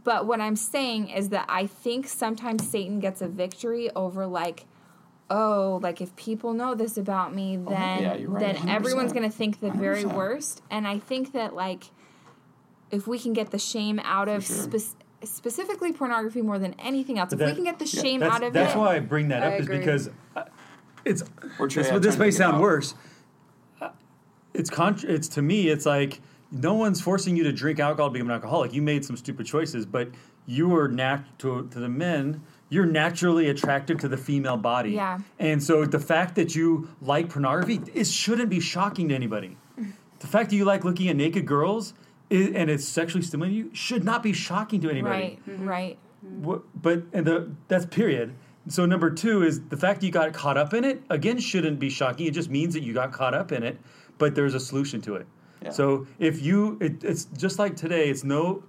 [0.04, 4.66] But what I'm saying is that I think sometimes Satan gets a victory over like,
[5.30, 9.14] oh, like if people know this about me, then Oh, yeah, right, then everyone's 100%.
[9.14, 10.14] gonna think the very 100%.
[10.14, 10.62] worst.
[10.70, 11.84] And I think that like,
[12.90, 14.56] if we can get the shame out of sure.
[14.56, 18.42] spec- specifically pornography more than anything else, if we can get the shame That's, out
[18.42, 20.44] of it, that's it, why I bring that I up is because uh,
[21.04, 21.24] it's
[21.58, 22.94] We're this, trying- this may sound worse.
[23.80, 23.88] Uh,
[24.54, 26.20] It's contra- It's to me, it's like
[26.52, 28.72] no one's forcing you to drink alcohol to become an alcoholic.
[28.72, 30.10] You made some stupid choices, but
[30.46, 32.42] you are nat- to, to the men.
[32.68, 34.90] You're naturally attracted to the female body.
[34.90, 35.18] Yeah.
[35.38, 39.56] And so the fact that you like pornography, it shouldn't be shocking to anybody.
[40.18, 41.92] The fact that you like looking at naked girls
[42.30, 45.14] i and it's sexually stimulating you should not be shocking to anybody.
[45.14, 45.68] right, mm-hmm.
[45.68, 48.34] right, What, but and the that's period.
[48.68, 51.78] So number two is the fact that you got caught up in it again shouldn't
[51.78, 52.26] be shocking.
[52.26, 53.78] It just means that you got caught up in it,
[54.18, 55.26] but there's a solution to it.
[55.62, 55.70] Yeah.
[55.70, 58.08] So if you, it, it's just like today.
[58.08, 58.62] It's no.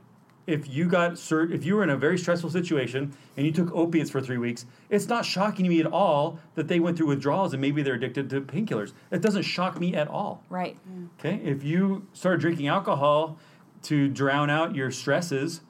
[0.48, 3.70] If you got cert, if you were in a very stressful situation and you took
[3.74, 7.08] opiates for three weeks, it's not shocking to me at all that they went through
[7.08, 8.94] withdrawals and maybe they're addicted to painkillers.
[9.12, 10.42] It doesn't shock me at all.
[10.50, 10.78] right.
[10.90, 11.10] Mm.
[11.20, 13.38] Okay, if you started drinking alcohol
[13.84, 15.62] to drown out your stresses,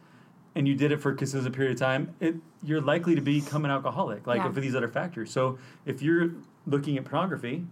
[0.56, 3.66] and you did it for a consistent period of time, it you're likely to become
[3.66, 4.52] an alcoholic, like Yeah.
[4.52, 5.30] for these other factors.
[5.32, 6.32] So if you're
[6.66, 7.66] looking at pornography,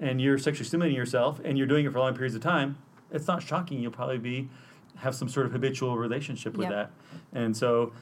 [0.00, 2.76] and you're sexually stimulating yourself, and you're doing it for long periods of time,
[3.12, 3.80] it's not shocking.
[3.80, 4.48] You'll probably be
[4.96, 6.90] have some sort of habitual relationship with Yep.
[7.32, 7.92] that, and so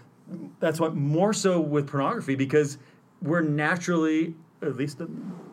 [0.61, 2.79] that's what more so with pornography because
[3.23, 5.01] we're naturally, at least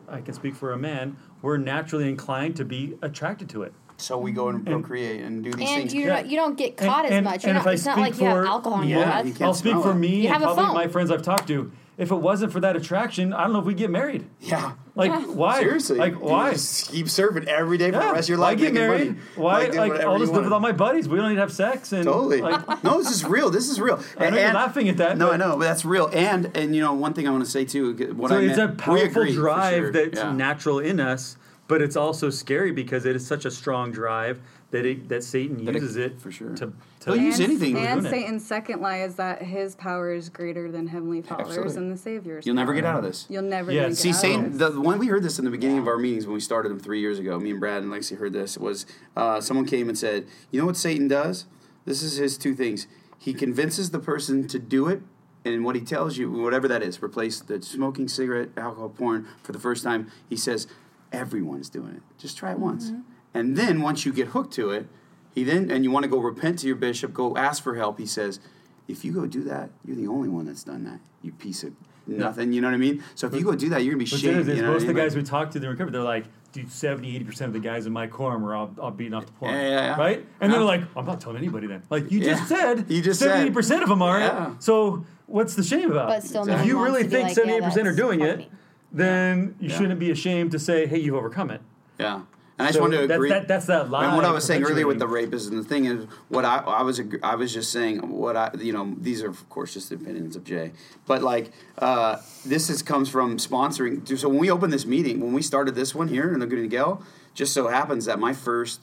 [0.08, 3.72] I can speak for a man, we're naturally inclined to be attracted to it.
[3.96, 5.94] So we go and procreate and do these And things.
[5.94, 6.20] you're Yeah.
[6.24, 7.44] you don't get And- caught as and- much.
[7.44, 9.26] And not, if I it's not speak like you have for- alcohol in Yeah, your
[9.34, 9.94] you I'll speak for it.
[9.96, 10.74] me You and probably phone.
[10.74, 11.70] my friends I've talked to.
[12.00, 14.24] If it wasn't for that attraction, I don't know if we'd get married.
[14.40, 14.72] yeah.
[14.96, 15.60] Like why?
[15.60, 15.98] Seriously.
[15.98, 16.52] Like You why?
[16.52, 18.58] just keep surfing every day for the rest of your why life.
[18.58, 19.06] get making married?
[19.08, 19.18] money.
[19.36, 19.68] Why?
[19.70, 21.08] do Like, whatever I'll just live with all my buddies.
[21.08, 22.40] We don't need to have sex and Totally.
[22.40, 23.50] Like, no, this is real.
[23.50, 24.02] This is real.
[24.18, 26.08] I know you're laughing at that, No, but- I know, but that's real.
[26.12, 27.94] And and you know, one thing I want to say too.
[28.16, 29.92] What so I it's a meant, we powerful agree, drive sure.
[29.92, 30.32] that's Yeah.
[30.32, 31.36] natural in us,
[31.68, 34.40] but it's also scary because it is such a strong drive
[34.70, 36.54] that it that Satan That uses it for sure.
[36.54, 36.72] to.
[37.00, 37.76] to He'll use anything.
[37.76, 38.16] And doing it.
[38.16, 41.76] Satan's second lie is that his power is greater than Heavenly Father's Absolutely.
[41.76, 42.46] and the Savior's.
[42.46, 43.26] You'll never get out of this.
[43.28, 44.74] You'll never Yeah, get See, out Satan, of the this.
[44.74, 46.78] the one we heard this in the beginning of our meetings when we started them
[46.78, 47.38] three years ago.
[47.40, 48.86] Me and Brad and Lexi heard this was
[49.16, 51.46] uh, someone came and said, "You know what Satan does?
[51.84, 52.86] This is his two things.
[53.18, 55.02] He convinces the person to do it,
[55.44, 59.52] and what he tells you, whatever that is, replace the smoking cigarette, alcohol, porn for
[59.52, 60.10] the first time.
[60.28, 60.66] He says,
[61.12, 62.02] everyone's doing it.
[62.18, 62.92] Just try it once,
[63.34, 64.86] and then once you get hooked to it,
[65.34, 67.98] he then and you want to go repent to your bishop, go ask for help.
[67.98, 68.40] He says."
[68.88, 70.98] If you go do that, you're the only one that's done that.
[71.22, 71.72] You piece of
[72.08, 72.52] nothing.
[72.52, 73.04] You know what I mean?
[73.14, 74.48] So if you go do that, you're gonna be What's shamed.
[74.48, 74.96] you know most of what the I mean?
[74.96, 75.92] guys we talk to, they recover.
[75.92, 78.90] They're like, dude, 70, 80 percent of the guys in my quorum are all, all
[78.90, 79.54] beating off the porn.
[79.54, 79.96] Yeah, yeah, yeah.
[79.96, 80.26] Right?
[80.40, 80.58] And Yeah.
[80.58, 81.84] they're like, I'm not telling anybody then.
[81.88, 82.56] Like you just Yeah.
[82.74, 83.28] said, You just said.
[83.28, 84.18] 70 percent of them are.
[84.18, 84.54] Yeah.
[84.58, 86.08] So what's the shame about?
[86.08, 86.64] But still, Exactly.
[86.64, 88.48] if you really wants to think like, 78 yeah, percent are that's doing it,
[88.92, 89.78] then you Yeah.
[89.78, 91.60] shouldn't be ashamed to say, hey, you've overcome it.
[92.00, 92.22] Yeah.
[92.60, 93.28] And I just So wanted to agree.
[93.30, 95.64] that- that's that lie And what I was saying earlier with the rapists, and the
[95.64, 99.22] thing is, what I, I was I was just saying what I you know these
[99.22, 100.72] are of course just the opinions of Jay,
[101.06, 104.06] but like uh, this is comes from sponsoring.
[104.18, 107.02] So when we opened this meeting, when we started this one here in Laguna Niguel,
[107.34, 108.80] just so happens that my first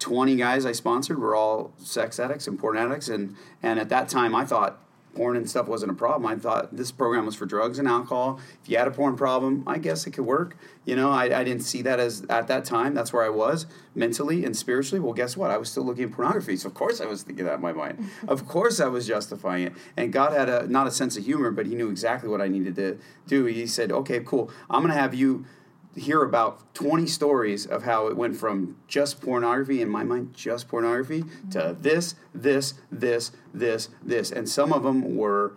[0.00, 4.08] 20 guys I sponsored were all sex addicts and porn addicts, and and at that
[4.08, 4.80] time I thought
[5.14, 6.26] porn and stuff wasn't a problem.
[6.26, 8.40] I thought this program was for drugs and alcohol.
[8.62, 10.56] If you had a porn problem, I guess it could work.
[10.84, 12.94] You know, I, I didn't see that as at that time.
[12.94, 15.00] That's where I was mentally and spiritually.
[15.00, 15.50] Well, guess what?
[15.50, 17.72] I was still looking at pornography, so of course I was thinking that in my
[17.72, 18.10] mind.
[18.28, 19.72] of course I was justifying it.
[19.96, 22.48] And God had a not a sense of humor, but He knew exactly what I
[22.48, 23.44] needed to do.
[23.44, 24.50] He said, "Okay, cool.
[24.70, 25.44] I'm going to have you."
[25.96, 30.68] Hear about 20 stories of how it went from just pornography in my mind just
[30.68, 34.30] pornography to this this this this this.
[34.30, 35.54] And some of them were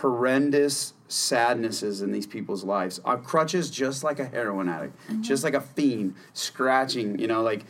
[0.00, 3.00] horrendous sadnesses in these people's lives.
[3.04, 7.64] Uh, crutches just like a heroin addict just like a fiend scratching you know like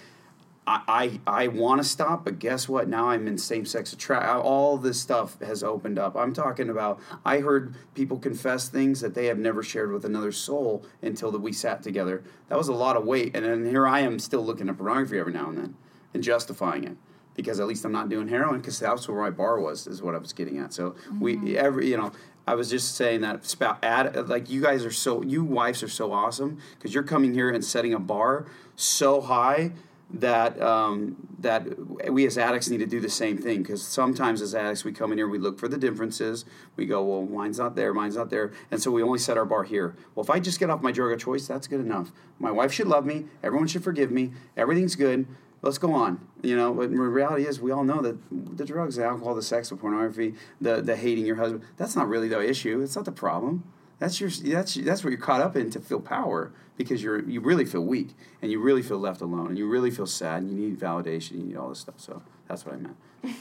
[0.67, 2.89] I, I, I want to stop, but guess what?
[2.89, 4.27] Now I'm in same sex attract.
[4.29, 6.17] Uh, all this stuff has opened up.
[6.17, 7.01] I'm talking about.
[7.25, 11.41] I heard people confess things that they have never shared with another soul until that
[11.41, 12.23] we sat together.
[12.49, 15.19] That was a lot of weight, and then here I am still looking at pornography
[15.19, 15.75] every now and then
[16.13, 16.97] and justifying it
[17.35, 19.87] because at least I'm not doing heroin because that's where my bar was.
[19.87, 20.73] Is what I was getting at.
[20.73, 21.57] So we mm-hmm.
[21.57, 22.13] every you know.
[22.47, 25.89] I was just saying that spout add like you guys are so you wives are
[25.89, 29.73] so awesome because you're coming here and setting a bar so high
[30.15, 31.65] that um, that
[32.11, 35.13] we as addicts need to do the same thing because sometimes as addicts we come
[35.13, 36.45] in here we look for the differences.
[36.77, 38.53] We go well mine's not there mine's not there.
[38.71, 39.97] And so we only set our bar here.
[40.15, 42.11] Well if I just get off my drug of choice that's good enough.
[42.39, 43.27] My wife should love me.
[43.43, 44.33] Everyone should forgive me.
[44.57, 45.27] Everything's good.
[45.63, 46.27] Let's go on.
[46.43, 48.19] You know but the reality is we all know that
[48.57, 52.09] the drugs the alcohol the sex the pornography the the hating your husband that's not
[52.09, 52.81] really the issue.
[52.83, 53.63] It's not the problem
[54.01, 57.41] that's your that's that's what you're caught up in to feel power because you're you
[57.41, 58.09] really feel weak
[58.43, 61.33] and you really feel left alone and you really feel sad and you need validation
[61.33, 62.97] and you need all this stuff so that's what I meant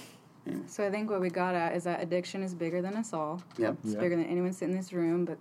[0.45, 3.14] anyway So I think what we got at is that addiction is bigger than us
[3.14, 3.41] all.
[3.57, 5.38] yep It's bigger than anyone sitting in this room, but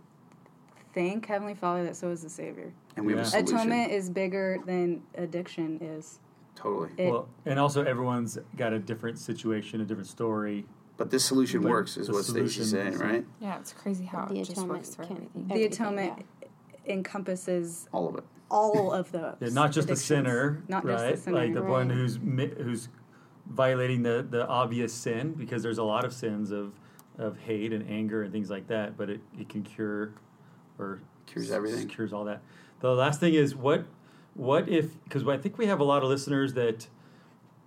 [0.94, 2.72] thank Heavenly Father that so is the Savior.
[2.96, 6.20] and we have a solution Atonement is bigger than addiction is.
[6.54, 10.64] totally It, Well, and also everyone's got a different situation, a different story.
[10.98, 14.04] But this solution But works is what Stacy's solution saying is- right Yeah, it's crazy
[14.04, 15.46] how The it just works for can- everything.
[15.48, 16.26] the everything, atonement
[16.86, 21.10] encompasses all of it all of the Yeah, not just the sinner, not right?
[21.10, 21.36] just the sinner.
[21.38, 22.88] Like the one who's who's
[23.46, 26.72] violating the the obvious sin, because there's a lot of sins of
[27.18, 28.96] of hate and anger and things like that.
[28.96, 30.12] But it, it can cure
[30.78, 31.88] or Cures s- everything.
[31.88, 32.40] Cures all that.
[32.80, 33.84] The last thing is what
[34.34, 36.88] what if because I think we have a lot of listeners that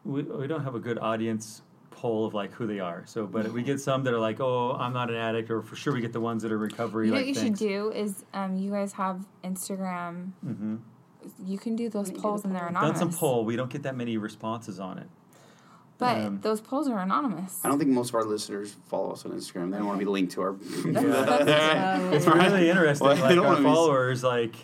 [0.03, 1.61] we, we don't have a good audience
[1.91, 3.03] poll of like who they are.
[3.05, 5.75] So, but we get some that are like, oh, I'm not an addict, or for
[5.75, 7.05] sure we get the ones that are recovery.
[7.07, 7.59] You know like what you things.
[7.59, 10.31] should do is um, you guys have Instagram.
[10.45, 10.75] Mm-hmm.
[11.45, 12.69] You can do those You can do polls the and they're poll.
[12.69, 12.99] anonymous.
[12.99, 13.45] Done some poll.
[13.45, 15.07] We don't get that many responses on it.
[15.99, 17.59] But Um, those polls are anonymous.
[17.63, 20.05] I don't think most of our listeners follow us on Instagram they don't want to
[20.05, 20.55] be linked to our
[22.11, 23.05] It's really interesting.
[23.07, 24.55] Well, they like don't our wanna be- followers, like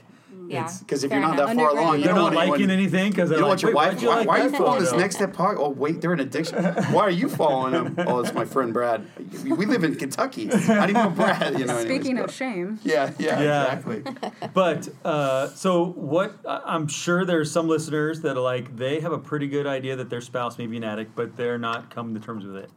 [0.48, 0.72] yeah.
[0.80, 1.48] because if Fair you're not enough.
[1.50, 3.50] that far along you they're don't not want liking anyone- anything because You they're don't
[3.50, 3.94] like, want your wife.
[3.94, 5.56] why'd you Why, like why are you following this next step pod?
[5.60, 6.64] Oh wait, they're an addiction.
[6.64, 7.96] Why are you following them?
[8.08, 9.06] Oh, it's my friend Brad.
[9.44, 10.48] We live in Kentucky.
[10.48, 11.60] How do you know Brad?
[11.60, 11.80] You know.
[11.82, 12.24] Speaking go.
[12.24, 13.74] of shame, Yeah, yeah, Yeah.
[13.74, 14.04] exactly.
[14.54, 16.36] But uh, so what?
[16.48, 19.96] I- I'm sure there's some listeners that are like they have a pretty good idea
[19.96, 22.70] that their spouse may be an addict, but they're not coming to terms with it.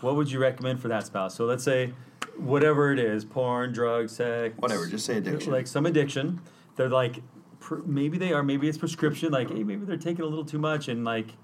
[0.00, 1.34] What would you recommend for that spouse?
[1.36, 1.92] So let's say
[2.36, 5.52] whatever it is, porn, drugs, sex, Whatever, just say addiction.
[5.52, 6.40] like some addiction.
[6.76, 7.20] They're like
[7.60, 9.32] pr- maybe they are, maybe it's prescription.
[9.32, 11.34] Like hey, maybe they're taking a little too much, and like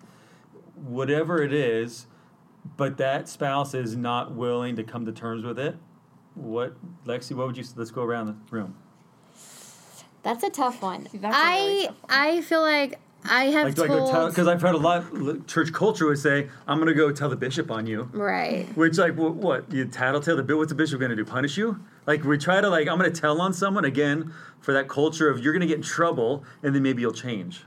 [0.74, 2.06] whatever it is,
[2.76, 5.76] but that spouse is not willing to come to terms with it.
[6.34, 6.74] What,
[7.04, 7.34] Lexi?
[7.34, 7.64] What would you?
[7.64, 7.74] Say?
[7.76, 8.76] Let's go around the room.
[10.22, 11.08] That's a tough one.
[11.14, 14.12] That's a really I tough I feel like I have Like, do go tell?
[14.12, 15.46] told Because I've heard a lot.
[15.48, 18.64] Church culture would say, "I'm going to go tell the bishop on you." right.
[18.76, 20.58] Which, like, wh- what you tattletale the bill?
[20.58, 21.24] What's the bishop going to do?
[21.24, 21.80] Punish you?
[22.08, 25.44] Like, we try to like, I'm to tell on someone again for that culture of
[25.44, 27.66] you're to get in trouble, and then maybe you'll change.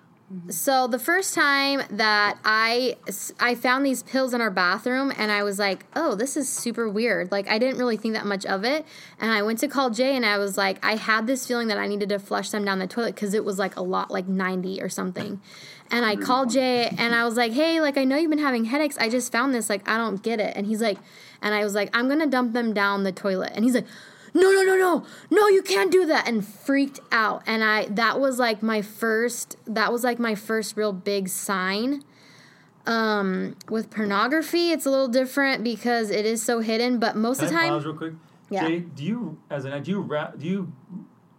[0.49, 2.95] So the first time that I
[3.39, 6.87] I found these pills in our bathroom and I was like, "Oh, this is super
[6.87, 8.85] weird." Like I didn't really think that much of it.
[9.19, 11.77] And I went to call Jay and I was like, I had this feeling that
[11.77, 14.27] I needed to flush them down the toilet cuz it was like a lot like
[14.27, 15.41] 90 or something.
[15.91, 18.65] And I called Jay and I was like, "Hey, like I know you've been having
[18.65, 18.97] headaches.
[18.99, 19.69] I just found this.
[19.69, 20.97] Like I don't get it." And he's like
[21.41, 23.87] and I was like, "I'm going to dump them down the toilet." And he's like,
[24.33, 28.19] no no no no no you can't do that and freaked out and i that
[28.19, 32.03] was like my first that was like my first real big sign
[32.85, 37.47] um with pornography it's a little different because it is so hidden but most Can
[37.47, 38.13] of the time pause real quick?
[38.49, 38.67] Yeah.
[38.67, 40.73] Jay, do you as an do you ra- do you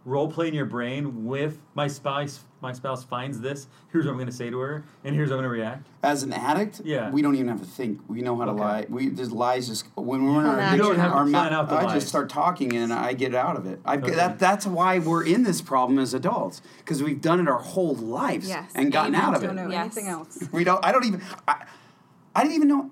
[0.05, 2.43] role play in your brain with my spouse.
[2.63, 3.67] My spouse finds this.
[3.91, 5.85] Here's what I'm going to say to her, and here's how I'm going to react.
[6.01, 7.11] As an addict, Yeah.
[7.11, 7.99] we don't even have to think.
[8.07, 8.59] We know how to Okay.
[8.61, 8.85] lie.
[8.87, 11.93] We just lies just when we're in our addiction, don't our mouth- I lies.
[11.95, 13.81] just start talking and I get out of it.
[13.83, 14.11] I Okay.
[14.15, 17.95] that that's why we're in this problem as adults because we've done it our whole
[17.95, 18.71] lives Yes.
[18.75, 19.27] and gotten Amen.
[19.27, 19.63] out of Don't it.
[19.65, 19.81] know Yes.
[19.97, 20.39] anything else.
[20.53, 20.83] We don't.
[20.85, 21.21] I don't even.
[21.45, 21.65] I,
[22.33, 22.91] I didn't even know.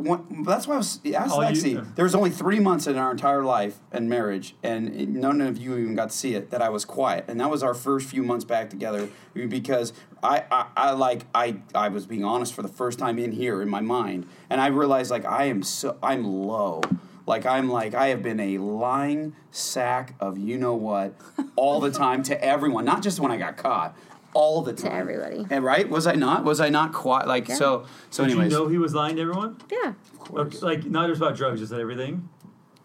[0.00, 1.94] One, that's why I was asked All oh, you- Lexi.
[1.94, 5.76] there was only three months in our entire life and marriage, and none of you
[5.76, 6.50] even got to see it.
[6.50, 10.44] That I was quiet, and that was our first few months back together because I,
[10.50, 13.68] I, I like I, I was being honest for the first time in here in
[13.68, 16.80] my mind, and I realized like I am so I'm low.
[17.26, 21.14] Like I'm like I have been a lying sack of you know what
[21.56, 23.96] all the time to everyone, not just when I got caught,
[24.32, 25.46] all the time everybody.
[25.50, 25.88] And right?
[25.88, 26.44] Was I not?
[26.44, 27.26] Was I not quiet?
[27.26, 27.86] Like so.
[28.10, 29.56] So, Did anyways, you know he was lying to everyone?
[29.70, 29.94] Yeah.
[30.32, 32.28] Okay, like not just about drugs, just everything.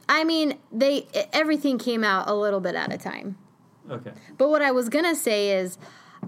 [0.07, 3.37] I mean, they everything came out a little bit at a time.
[3.89, 4.11] Okay.
[4.37, 5.77] But what I was gonna say is,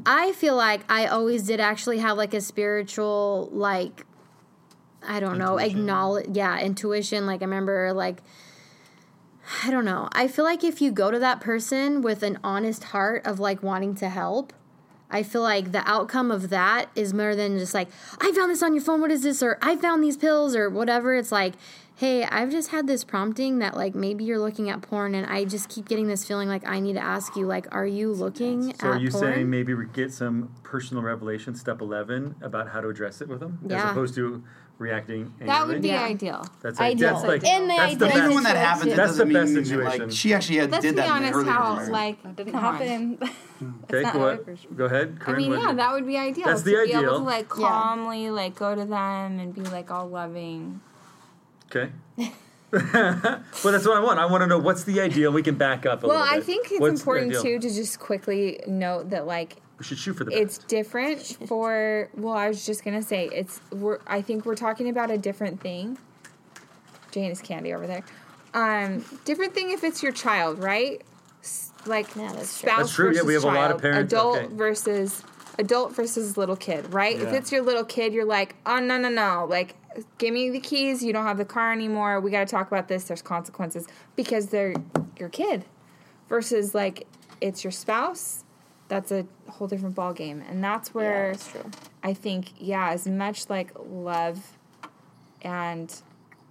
[0.06, 4.06] I feel like I always did actually have like a spiritual like,
[5.02, 7.26] I don't know, acknowledge, yeah, intuition.
[7.26, 8.22] Like I remember like.
[9.64, 10.10] I don't know.
[10.12, 13.64] I feel like if you go to that person with an honest heart of like
[13.64, 14.52] wanting to help,
[15.10, 17.88] I feel like the outcome of that is more than just like,
[18.20, 19.42] I found this on your phone, what is this?
[19.42, 21.16] Or I found these pills or whatever.
[21.16, 21.54] It's like,
[21.96, 25.46] hey, I've just had this prompting that like maybe you're looking at porn and I
[25.46, 28.76] just keep getting this feeling like I need to ask you, like, are you looking
[28.76, 29.24] So are you porn?
[29.24, 33.40] saying maybe we get some personal revelation, step eleven, about how to address it with
[33.40, 34.44] them, as opposed to
[34.78, 35.48] reacting angrily?
[35.48, 36.04] That would be Yeah.
[36.04, 36.46] ideal.
[36.62, 37.14] That's Ideal.
[37.14, 38.18] That's like In the that's the ideal best.
[38.18, 40.02] even when that happens, That's the best mean situation.
[40.08, 41.50] like she actually had, Let's did be that in the honest.
[41.50, 41.90] How marriage.
[41.90, 43.20] like That didn't come happen.
[43.86, 44.46] Okay, not go how I ahead.
[44.46, 45.18] first- Go ahead.
[45.26, 46.46] I mean, yeah, you- that would be ideal.
[46.46, 47.18] That's to the be able ideal.
[47.18, 47.68] to like Yeah.
[47.68, 50.80] calmly like go to them and be like all loving.
[51.66, 51.92] Okay.
[52.72, 52.82] well,
[53.64, 54.20] that's what I want.
[54.20, 55.32] I want to know what's the ideal.
[55.32, 56.22] We can back up a little.
[56.22, 59.98] Well, I think it's What's important too to just quickly note that like We should
[60.00, 60.68] shoot for the it's best.
[60.68, 65.12] different for well i was just gonna say it's we're i think we're talking about
[65.12, 65.98] a different thing.
[67.12, 68.04] Jane is candy over there.
[68.54, 71.02] Um different thing if it's your child right?
[71.44, 72.70] S- like Yeah, that's true.
[72.70, 74.48] spouse That's true, yeah, we have a lot of parents- adult okay.
[74.54, 75.24] versus
[75.60, 77.16] adult versus little kid right?
[77.20, 79.46] If it's your little kid you're like oh no no no.
[79.50, 79.76] Like
[80.20, 81.04] give me the keys.
[81.04, 82.20] You don't have the car anymore.
[82.20, 83.06] We got to talk about this.
[83.06, 83.88] There's consequences.
[84.16, 84.76] Because they're
[85.18, 85.66] your kid
[86.30, 87.08] versus like
[87.42, 88.44] it's your spouse
[88.88, 91.66] that's a whole different ball game and that's where that's true.
[92.04, 94.58] i think yeah as much like love
[95.42, 96.02] and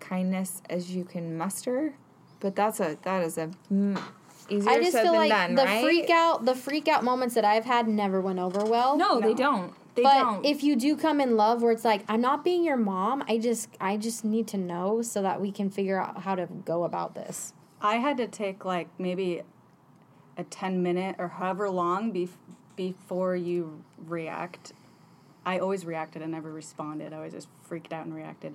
[0.01, 1.95] kindness as you can muster
[2.41, 4.01] but that's a that is a mm,
[4.49, 5.83] easier I just said feel than like done the right?
[5.83, 8.97] freak out, the freak out moments that I've had never went over well.
[8.97, 9.73] no, they don't.
[9.95, 10.45] They but don't.
[10.47, 13.39] if you do come in love where it's like i'm not being your mom i
[13.39, 16.85] just i just need to know so that we can figure out how to go
[16.85, 17.55] about this.
[17.81, 19.43] I had to take like maybe
[20.37, 22.29] a 10 minute or however long bef-
[22.77, 24.73] before you react.
[25.45, 27.13] I always reacted and never responded.
[27.13, 28.55] I always just freaked out and reacted.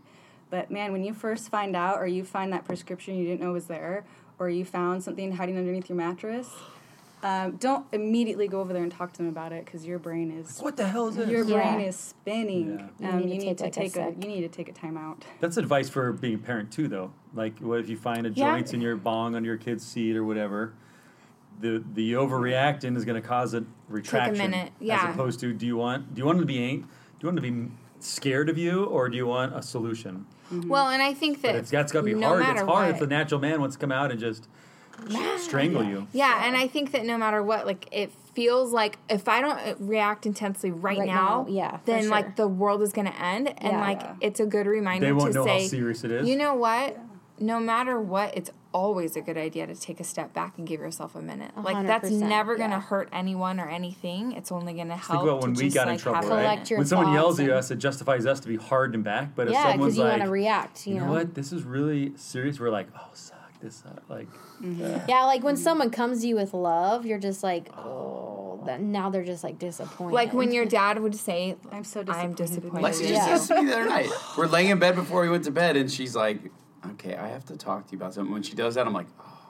[0.49, 3.53] But man, when you first find out or you find that prescription you didn't know
[3.53, 4.03] was there
[4.37, 6.49] or you found something hiding underneath your mattress,
[7.23, 10.31] um, don't immediately go over there and talk to them about it because your brain
[10.31, 11.29] is What the hell is this?
[11.29, 11.75] your Yeah.
[11.75, 12.89] brain is spinning.
[12.99, 14.13] You Um, need to you take, need to like, a take a, sec.
[14.23, 15.23] you need to take a time out.
[15.39, 17.11] That's advice for being a parent too, though.
[17.33, 18.51] Like, what if you find a Yeah.
[18.55, 20.73] joint in your bong under your kid's seat or whatever?
[21.61, 24.37] The the overreacting is going to cause a retraction.
[24.37, 25.07] minute, yeah.
[25.09, 26.87] As opposed to, do you want do you want them to be ang- do
[27.21, 30.25] you want them to be scared of you or do you want a solution?
[30.67, 32.41] well and i think that But it's that's got to be no hard.
[32.41, 34.49] It's hard what, if the natural man wants to come out and just
[35.37, 36.07] strangle you.
[36.13, 39.57] Yeah, and I think that no matter what, like it feels like if I don't
[39.57, 42.11] uh, react intensely right, Right now, now, yeah, then sure.
[42.11, 43.79] like the world is gonna end, and Yeah.
[43.81, 44.15] like Yeah.
[44.21, 46.27] it's a good reminder They won't to know say, how serious it is.
[46.27, 46.97] you know what?
[47.41, 50.79] No matter what, it's always a good idea to take a step back and give
[50.79, 51.51] yourself a minute.
[51.57, 52.81] Like that's never gonna yeah.
[52.81, 54.33] hurt anyone or anything.
[54.33, 55.21] It's only gonna help.
[55.21, 56.27] Think about when to we just, got in trouble, right?
[56.27, 56.69] Collect minute.
[56.69, 59.35] your when someone yells at us, it justifies us to be hard and back.
[59.35, 61.51] But if yeah because someone's you like, want to react you, you know what, this
[61.51, 64.03] is really serious, we're like, oh, suck this, up.
[64.09, 64.27] like,
[64.61, 64.83] mm-hmm.
[64.83, 65.59] uh, yeah like when mm.
[65.59, 69.59] someone comes to you with love you're just like oh that now they're just like
[69.59, 72.81] disappointed Like when your dad would say, I'm so disappointed." "I'm disappointed.
[72.81, 74.09] disappointed." Lexi just you." said to me the other night.
[74.37, 76.39] We're laying in bed before we went to bed, and she's like,
[76.91, 79.07] "Okay, I have to talk to you about something." When she does that, I'm like,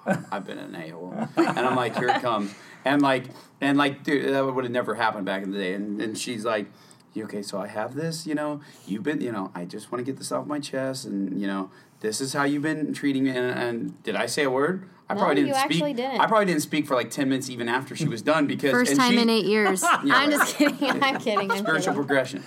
[0.08, 2.54] oh, "I've been an a hole," and I'm like, "Here it comes,"
[2.86, 3.26] and like,
[3.62, 5.74] and like, dude, that would have never happened back in the day.
[5.74, 6.68] And and she's like,
[7.14, 7.42] "You okay?
[7.42, 8.62] So I have this, you know.
[8.88, 11.48] You've been, you know, I just want to get this off my chest, and you
[11.48, 11.70] know."
[12.02, 14.90] This is how you've been treating me, and, and did I say a word?
[15.08, 15.66] I No, probably didn't you speak.
[15.66, 16.20] actually didn't.
[16.20, 18.90] I probably didn't speak for like ten minutes even after she was done because first
[18.94, 21.94] and time she- in eight years i'm just kidding i'm kidding I'm spiritual kidding.
[21.94, 22.44] progression.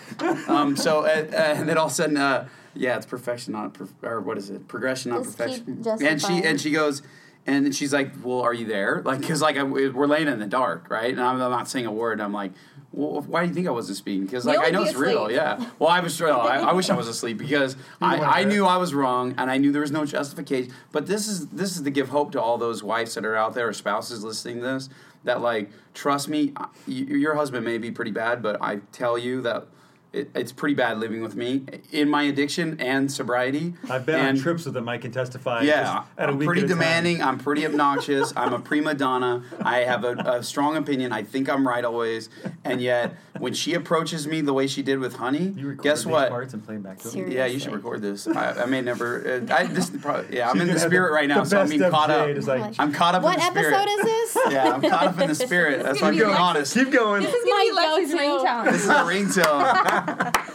[0.49, 3.77] Um, so, uh, uh, and then all of a sudden, uh, yeah, it's perfection, not
[4.03, 4.69] or what is it?
[4.69, 5.85] Progression, not Just perfection.
[6.03, 7.03] And she and she goes,
[7.47, 10.47] And she's like, "Well, are you there?" Like, because like I, we're laying in the
[10.47, 11.11] dark, right?
[11.11, 12.21] And I'm, I'm not saying a word.
[12.21, 12.53] I'm like,
[12.91, 15.31] "Well, why do you think I wasn't speaking?" Because like I know be it's real.
[15.31, 15.63] Yeah.
[15.79, 16.19] Well, I was.
[16.19, 19.51] Well, I, I wish I was asleep because I, I knew I was wrong and
[19.51, 20.73] I knew there was no justification.
[20.91, 23.53] But this is this is to give hope to all those wives that are out
[23.55, 24.89] there or spouses listening to this
[25.25, 29.43] that like trust me, y- your husband may be pretty bad, but I tell you
[29.43, 29.67] that.
[30.15, 33.75] It, it's pretty bad living with me in my addiction and sobriety.
[33.91, 34.89] I've been and on trips with him.
[34.89, 35.63] I can testify.
[35.63, 36.79] yeah, just at a I'm week pretty at time.
[36.79, 37.23] demanding.
[37.23, 38.33] I'm pretty obnoxious.
[38.37, 39.43] I'm a prima donna.
[39.61, 41.13] I have a, a strong opinion.
[41.13, 42.29] I think I'm right always.
[42.65, 46.29] And yet, when she approaches me the way she did with Honey, You guess what?
[46.31, 47.11] parts and play them back to him.
[47.11, 47.37] Seriously.
[47.37, 48.27] Yeah, you should record this.
[48.29, 49.43] I, I may never.
[49.51, 51.79] Uh, I this probably, yeah, I'm in the spirit the- right now, so I'm best
[51.79, 52.29] being caught up.
[52.47, 53.75] Like, I'm caught up What in the spirit.
[53.75, 54.39] episode is this?
[54.51, 55.83] Yeah, I'm caught up in the spirit.
[55.83, 56.75] That's why I'm be being honest.
[56.75, 57.23] Keep going.
[57.23, 58.23] This is My Lexi's go-to.
[58.25, 58.65] ringtone.
[58.71, 58.95] This is a
[59.43, 60.04] ringtone.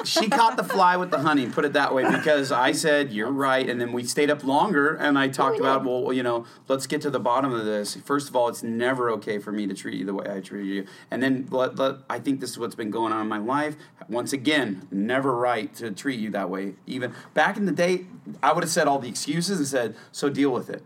[0.03, 3.31] she caught the fly with the honey, put it that way, because I said, You're
[3.31, 3.67] right.
[3.69, 6.87] And then we stayed up longer and I talked oh, about, well, you know, let's
[6.87, 7.95] get to the bottom of this.
[7.95, 10.65] First of all, it's never okay for me to treat you the way I treat
[10.65, 10.85] you.
[11.11, 13.75] And then let, let, I think this is what's been going on in my life.
[14.07, 16.75] Once again, never right to treat you that way.
[16.87, 18.05] Even back in the day,
[18.41, 20.83] I would have said all the excuses and said, So deal with it.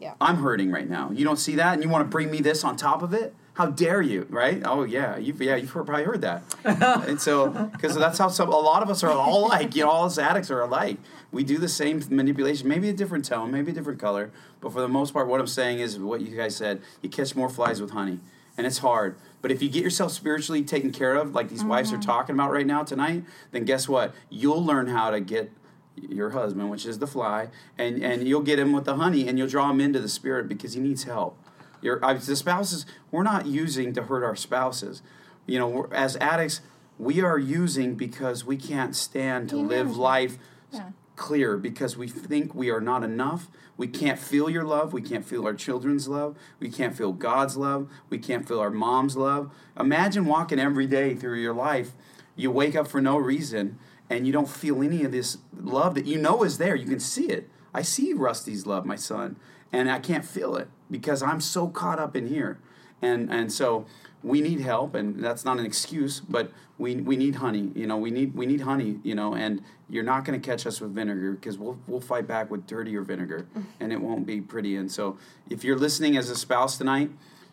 [0.00, 0.14] Yeah.
[0.20, 1.10] I'm hurting right now.
[1.12, 3.34] You don't see that, and you want to bring me this on top of it?
[3.54, 4.26] How dare you?
[4.30, 4.62] Right?
[4.64, 6.42] Oh yeah, you've yeah you've probably heard that.
[6.64, 9.76] and so because that's how some a lot of us are all like.
[9.76, 10.98] You know, all us addicts are alike.
[11.30, 14.80] We do the same manipulation, maybe a different tone, maybe a different color, but for
[14.80, 16.80] the most part, what I'm saying is what you guys said.
[17.02, 18.20] You catch more flies with honey,
[18.56, 19.16] and it's hard.
[19.40, 21.68] But if you get yourself spiritually taken care of, like these mm-hmm.
[21.68, 24.14] wives are talking about right now tonight, then guess what?
[24.30, 25.52] You'll learn how to get
[25.96, 27.48] your husband, which is the fly,
[27.78, 30.48] and and you'll get him with the honey, and you'll draw him into the spirit
[30.48, 31.38] because he needs help.
[31.84, 35.02] Your I, the spouses, we're not using to hurt our spouses.
[35.46, 36.62] You know, we're, as addicts,
[36.98, 40.38] we are using because we can't stand to live life
[41.14, 43.48] clear because we think we are not enough.
[43.76, 44.92] We can't feel your love.
[44.94, 46.36] We can't feel our children's love.
[46.58, 47.88] We can't feel God's love.
[48.08, 49.50] We can't feel our mom's love.
[49.78, 51.92] Imagine walking every day through your life.
[52.34, 53.78] You wake up for no reason
[54.08, 56.74] and you don't feel any of this love that you know is there.
[56.74, 57.50] You can see it.
[57.74, 59.36] I see Rusty's love, my son,
[59.70, 62.58] and I can't feel it because I'm so caught up in here.
[63.02, 63.86] And and so
[64.22, 67.96] we need help and that's not an excuse, but we we need honey, you know,
[67.96, 70.94] we need we need honey, you know, and you're not going to catch us with
[70.94, 73.64] vinegar because we'll we'll fight back with dirtier vinegar mm.
[73.80, 74.76] and it won't be pretty.
[74.76, 75.18] And so
[75.50, 77.10] if you're listening as a spouse tonight,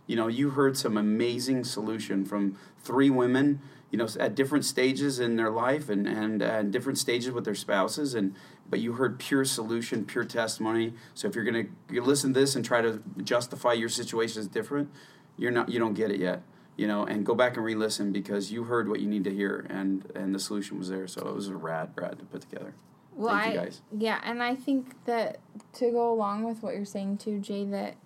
[0.07, 5.19] you know, you heard some amazing solution from three women, you know, at different stages
[5.19, 8.33] in their life and and, and different stages with their spouses, and
[8.71, 10.93] but you heard pure solution, pure testimony.
[11.13, 14.47] So if you're gonna you listen to this and try to justify your situation as
[14.47, 14.89] different,
[15.37, 16.41] you're not you don't get it yet.
[16.77, 19.67] You know, and go back and re-listen because you heard what you need to hear,
[19.69, 21.05] and and the solution was there.
[21.05, 22.73] So it was a rad, rad to put together.
[23.13, 23.81] Well, Thank you I, guys.
[23.95, 25.39] yeah, and I think that
[25.73, 27.97] to go along with what you're saying too, Jay, that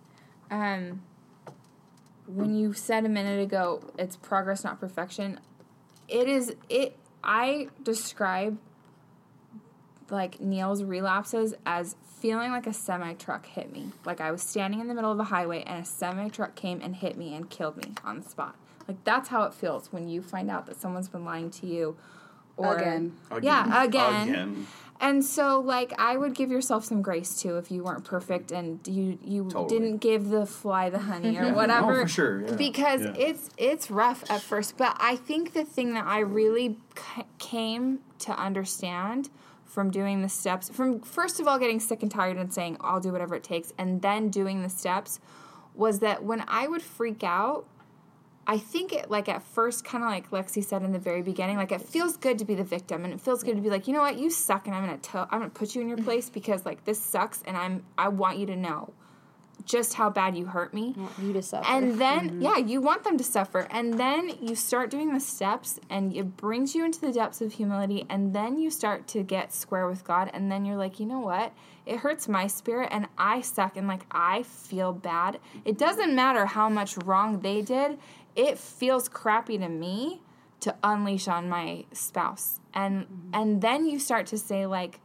[0.49, 1.03] um,
[2.27, 5.39] when you said a minute ago, it's progress, not perfection.
[6.07, 6.97] It is it.
[7.23, 8.57] I describe
[10.09, 13.91] like Neil's relapses as feeling like a semi truck hit me.
[14.05, 16.81] Like I was standing in the middle of a highway and a semi truck came
[16.81, 18.55] and hit me and killed me on the spot.
[18.87, 21.97] Like that's how it feels when you find out that someone's been lying to you.
[22.57, 23.17] Or, Again.
[23.41, 24.29] Yeah, again.
[24.29, 24.67] Again.
[25.01, 28.79] And so, like, I would give yourself some grace too if you weren't perfect and
[28.87, 29.67] you you Totally.
[29.67, 31.99] didn't give the fly the honey or whatever.
[31.99, 32.45] Oh, for sure.
[32.45, 32.53] Yeah.
[32.55, 33.13] Because Yeah.
[33.17, 37.99] it's it's rough at first, but I think the thing that I really c- came
[38.19, 39.29] to understand
[39.75, 43.01] from doing the steps, from first of all getting sick and tired and saying I'll
[43.01, 45.19] do whatever it takes, and then doing the steps,
[45.75, 47.65] was that when I would freak out,
[48.47, 51.57] I think it like at first, kind of like Lexi said in the very beginning,
[51.57, 53.85] like it feels good to be the victim, and it feels good to be like,
[53.85, 55.97] you know what, you suck, and I'm gonna tell, I'm gonna put you in your
[55.97, 56.05] mm-hmm.
[56.05, 58.93] place because like this sucks, and I'm, I want you to know
[59.65, 60.95] just how bad you hurt me.
[61.21, 61.67] You to suffer.
[61.67, 62.41] And then, mm-hmm.
[62.41, 63.67] yeah, you want them to suffer.
[63.71, 67.53] And then you start doing the steps, and it brings you into the depths of
[67.53, 68.05] humility.
[68.09, 70.29] And then you start to get square with God.
[70.33, 71.53] And then you're like, you know what?
[71.85, 75.39] It hurts my spirit, and I suck, and like I feel bad.
[75.65, 77.97] It doesn't matter how much wrong they did,
[78.35, 80.21] it feels crappy to me
[80.61, 82.59] to unleash on my spouse.
[82.73, 83.29] And mm-hmm.
[83.33, 84.99] and then you start to say like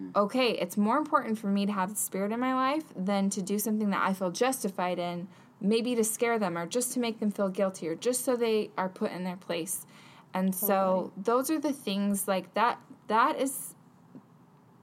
[0.00, 0.18] Mm-hmm.
[0.18, 3.40] okay, it's more important for me to have the spirit in my life than to
[3.40, 5.28] do something that I feel justified in,
[5.60, 8.70] maybe to scare them or just to make them feel guilty or just so they
[8.76, 9.86] are put in their place.
[10.32, 13.74] And so those are the things like that that is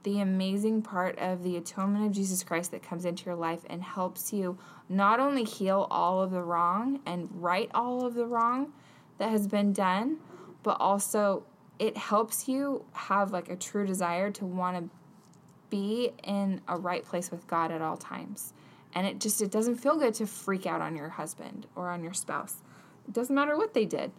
[0.02, 3.82] the amazing part of the atonement of Jesus Christ that comes into your life and
[3.82, 4.58] helps you
[4.88, 8.72] not only heal all of the wrong and right all of the wrong
[9.18, 10.16] that has been done,
[10.62, 11.44] but also
[11.78, 14.90] it helps you have like a true desire to want to
[15.72, 18.52] be in a right place with God at all times.
[18.94, 22.04] and it just it doesn't feel good to freak out on your husband or on
[22.04, 22.56] your spouse.
[23.08, 24.12] It doesn't matter what they did.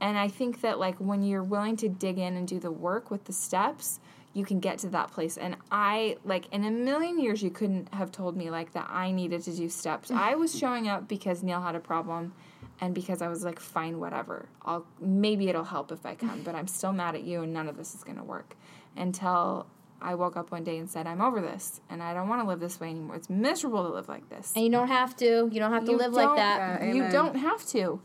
[0.00, 3.10] And I think that like when you're willing to dig in and do the work
[3.10, 3.98] with the steps,
[4.32, 5.36] you can get to that place.
[5.36, 9.10] And I like in a million years you couldn't have told me like that I
[9.10, 10.10] needed to do steps.
[10.10, 10.16] Mm.
[10.16, 12.32] I was showing up because Neil had a problem
[12.80, 14.46] and because I was like fine whatever.
[14.64, 17.68] I'll maybe it'll help if I come, but I'm still mad at you and none
[17.68, 18.54] of this is going to work
[18.96, 19.66] until
[20.02, 22.48] I woke up one day and said I'm over this and I don't want to
[22.48, 23.16] live this way anymore.
[23.16, 25.48] It's miserable to live like this And you don't have to.
[25.50, 26.82] You don't have to you live like that.
[26.82, 28.00] Yeah, You don't have to.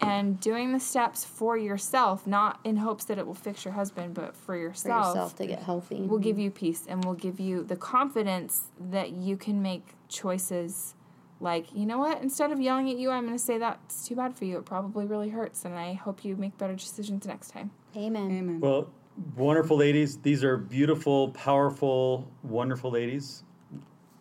[0.00, 4.12] And doing the steps for yourself, not in hopes that it will fix your husband,
[4.12, 6.02] but for For yourself, yourself to get healthy.
[6.02, 6.42] will give mm-hmm.
[6.42, 10.94] you peace and will give you the confidence that you can make choices
[11.40, 14.16] like, you know what, instead of yelling at you, I'm going to say that's too
[14.16, 14.58] bad for you.
[14.58, 17.70] It probably really hurts, and I hope you make better decisions next time.
[17.96, 18.30] Amen.
[18.30, 18.60] Amen.
[18.60, 18.88] Well,
[19.36, 20.18] wonderful ladies.
[20.18, 23.42] These are beautiful, powerful, wonderful ladies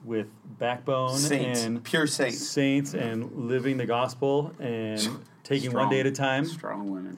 [0.04, 0.28] with
[0.60, 2.46] backbone Saints, and pure saints.
[2.46, 5.00] saints and living the gospel and
[5.44, 6.46] taking one day at a time.
[6.46, 7.18] Strong women.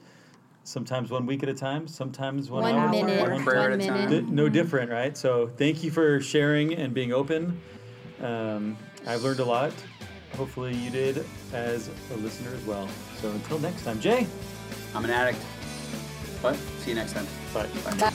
[0.62, 1.86] Sometimes one week at a time.
[1.86, 2.88] Sometimes one, One hour.
[2.88, 3.30] minute.
[3.30, 4.08] One prayer One at a time.
[4.08, 5.16] Th- no different, right?
[5.16, 7.60] So thank you for sharing and being open.
[8.20, 8.76] Um,
[9.06, 9.72] I've learned a lot.
[10.36, 12.88] Hopefully you did as a listener as well.
[13.20, 14.26] So until next time, Jay.
[14.94, 15.38] I'm an addict.
[16.40, 16.56] What?
[16.80, 17.26] See you next time.
[17.56, 17.66] Bye.
[17.98, 18.12] Bye.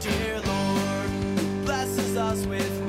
[0.00, 2.81] Dear Lord, blesses us with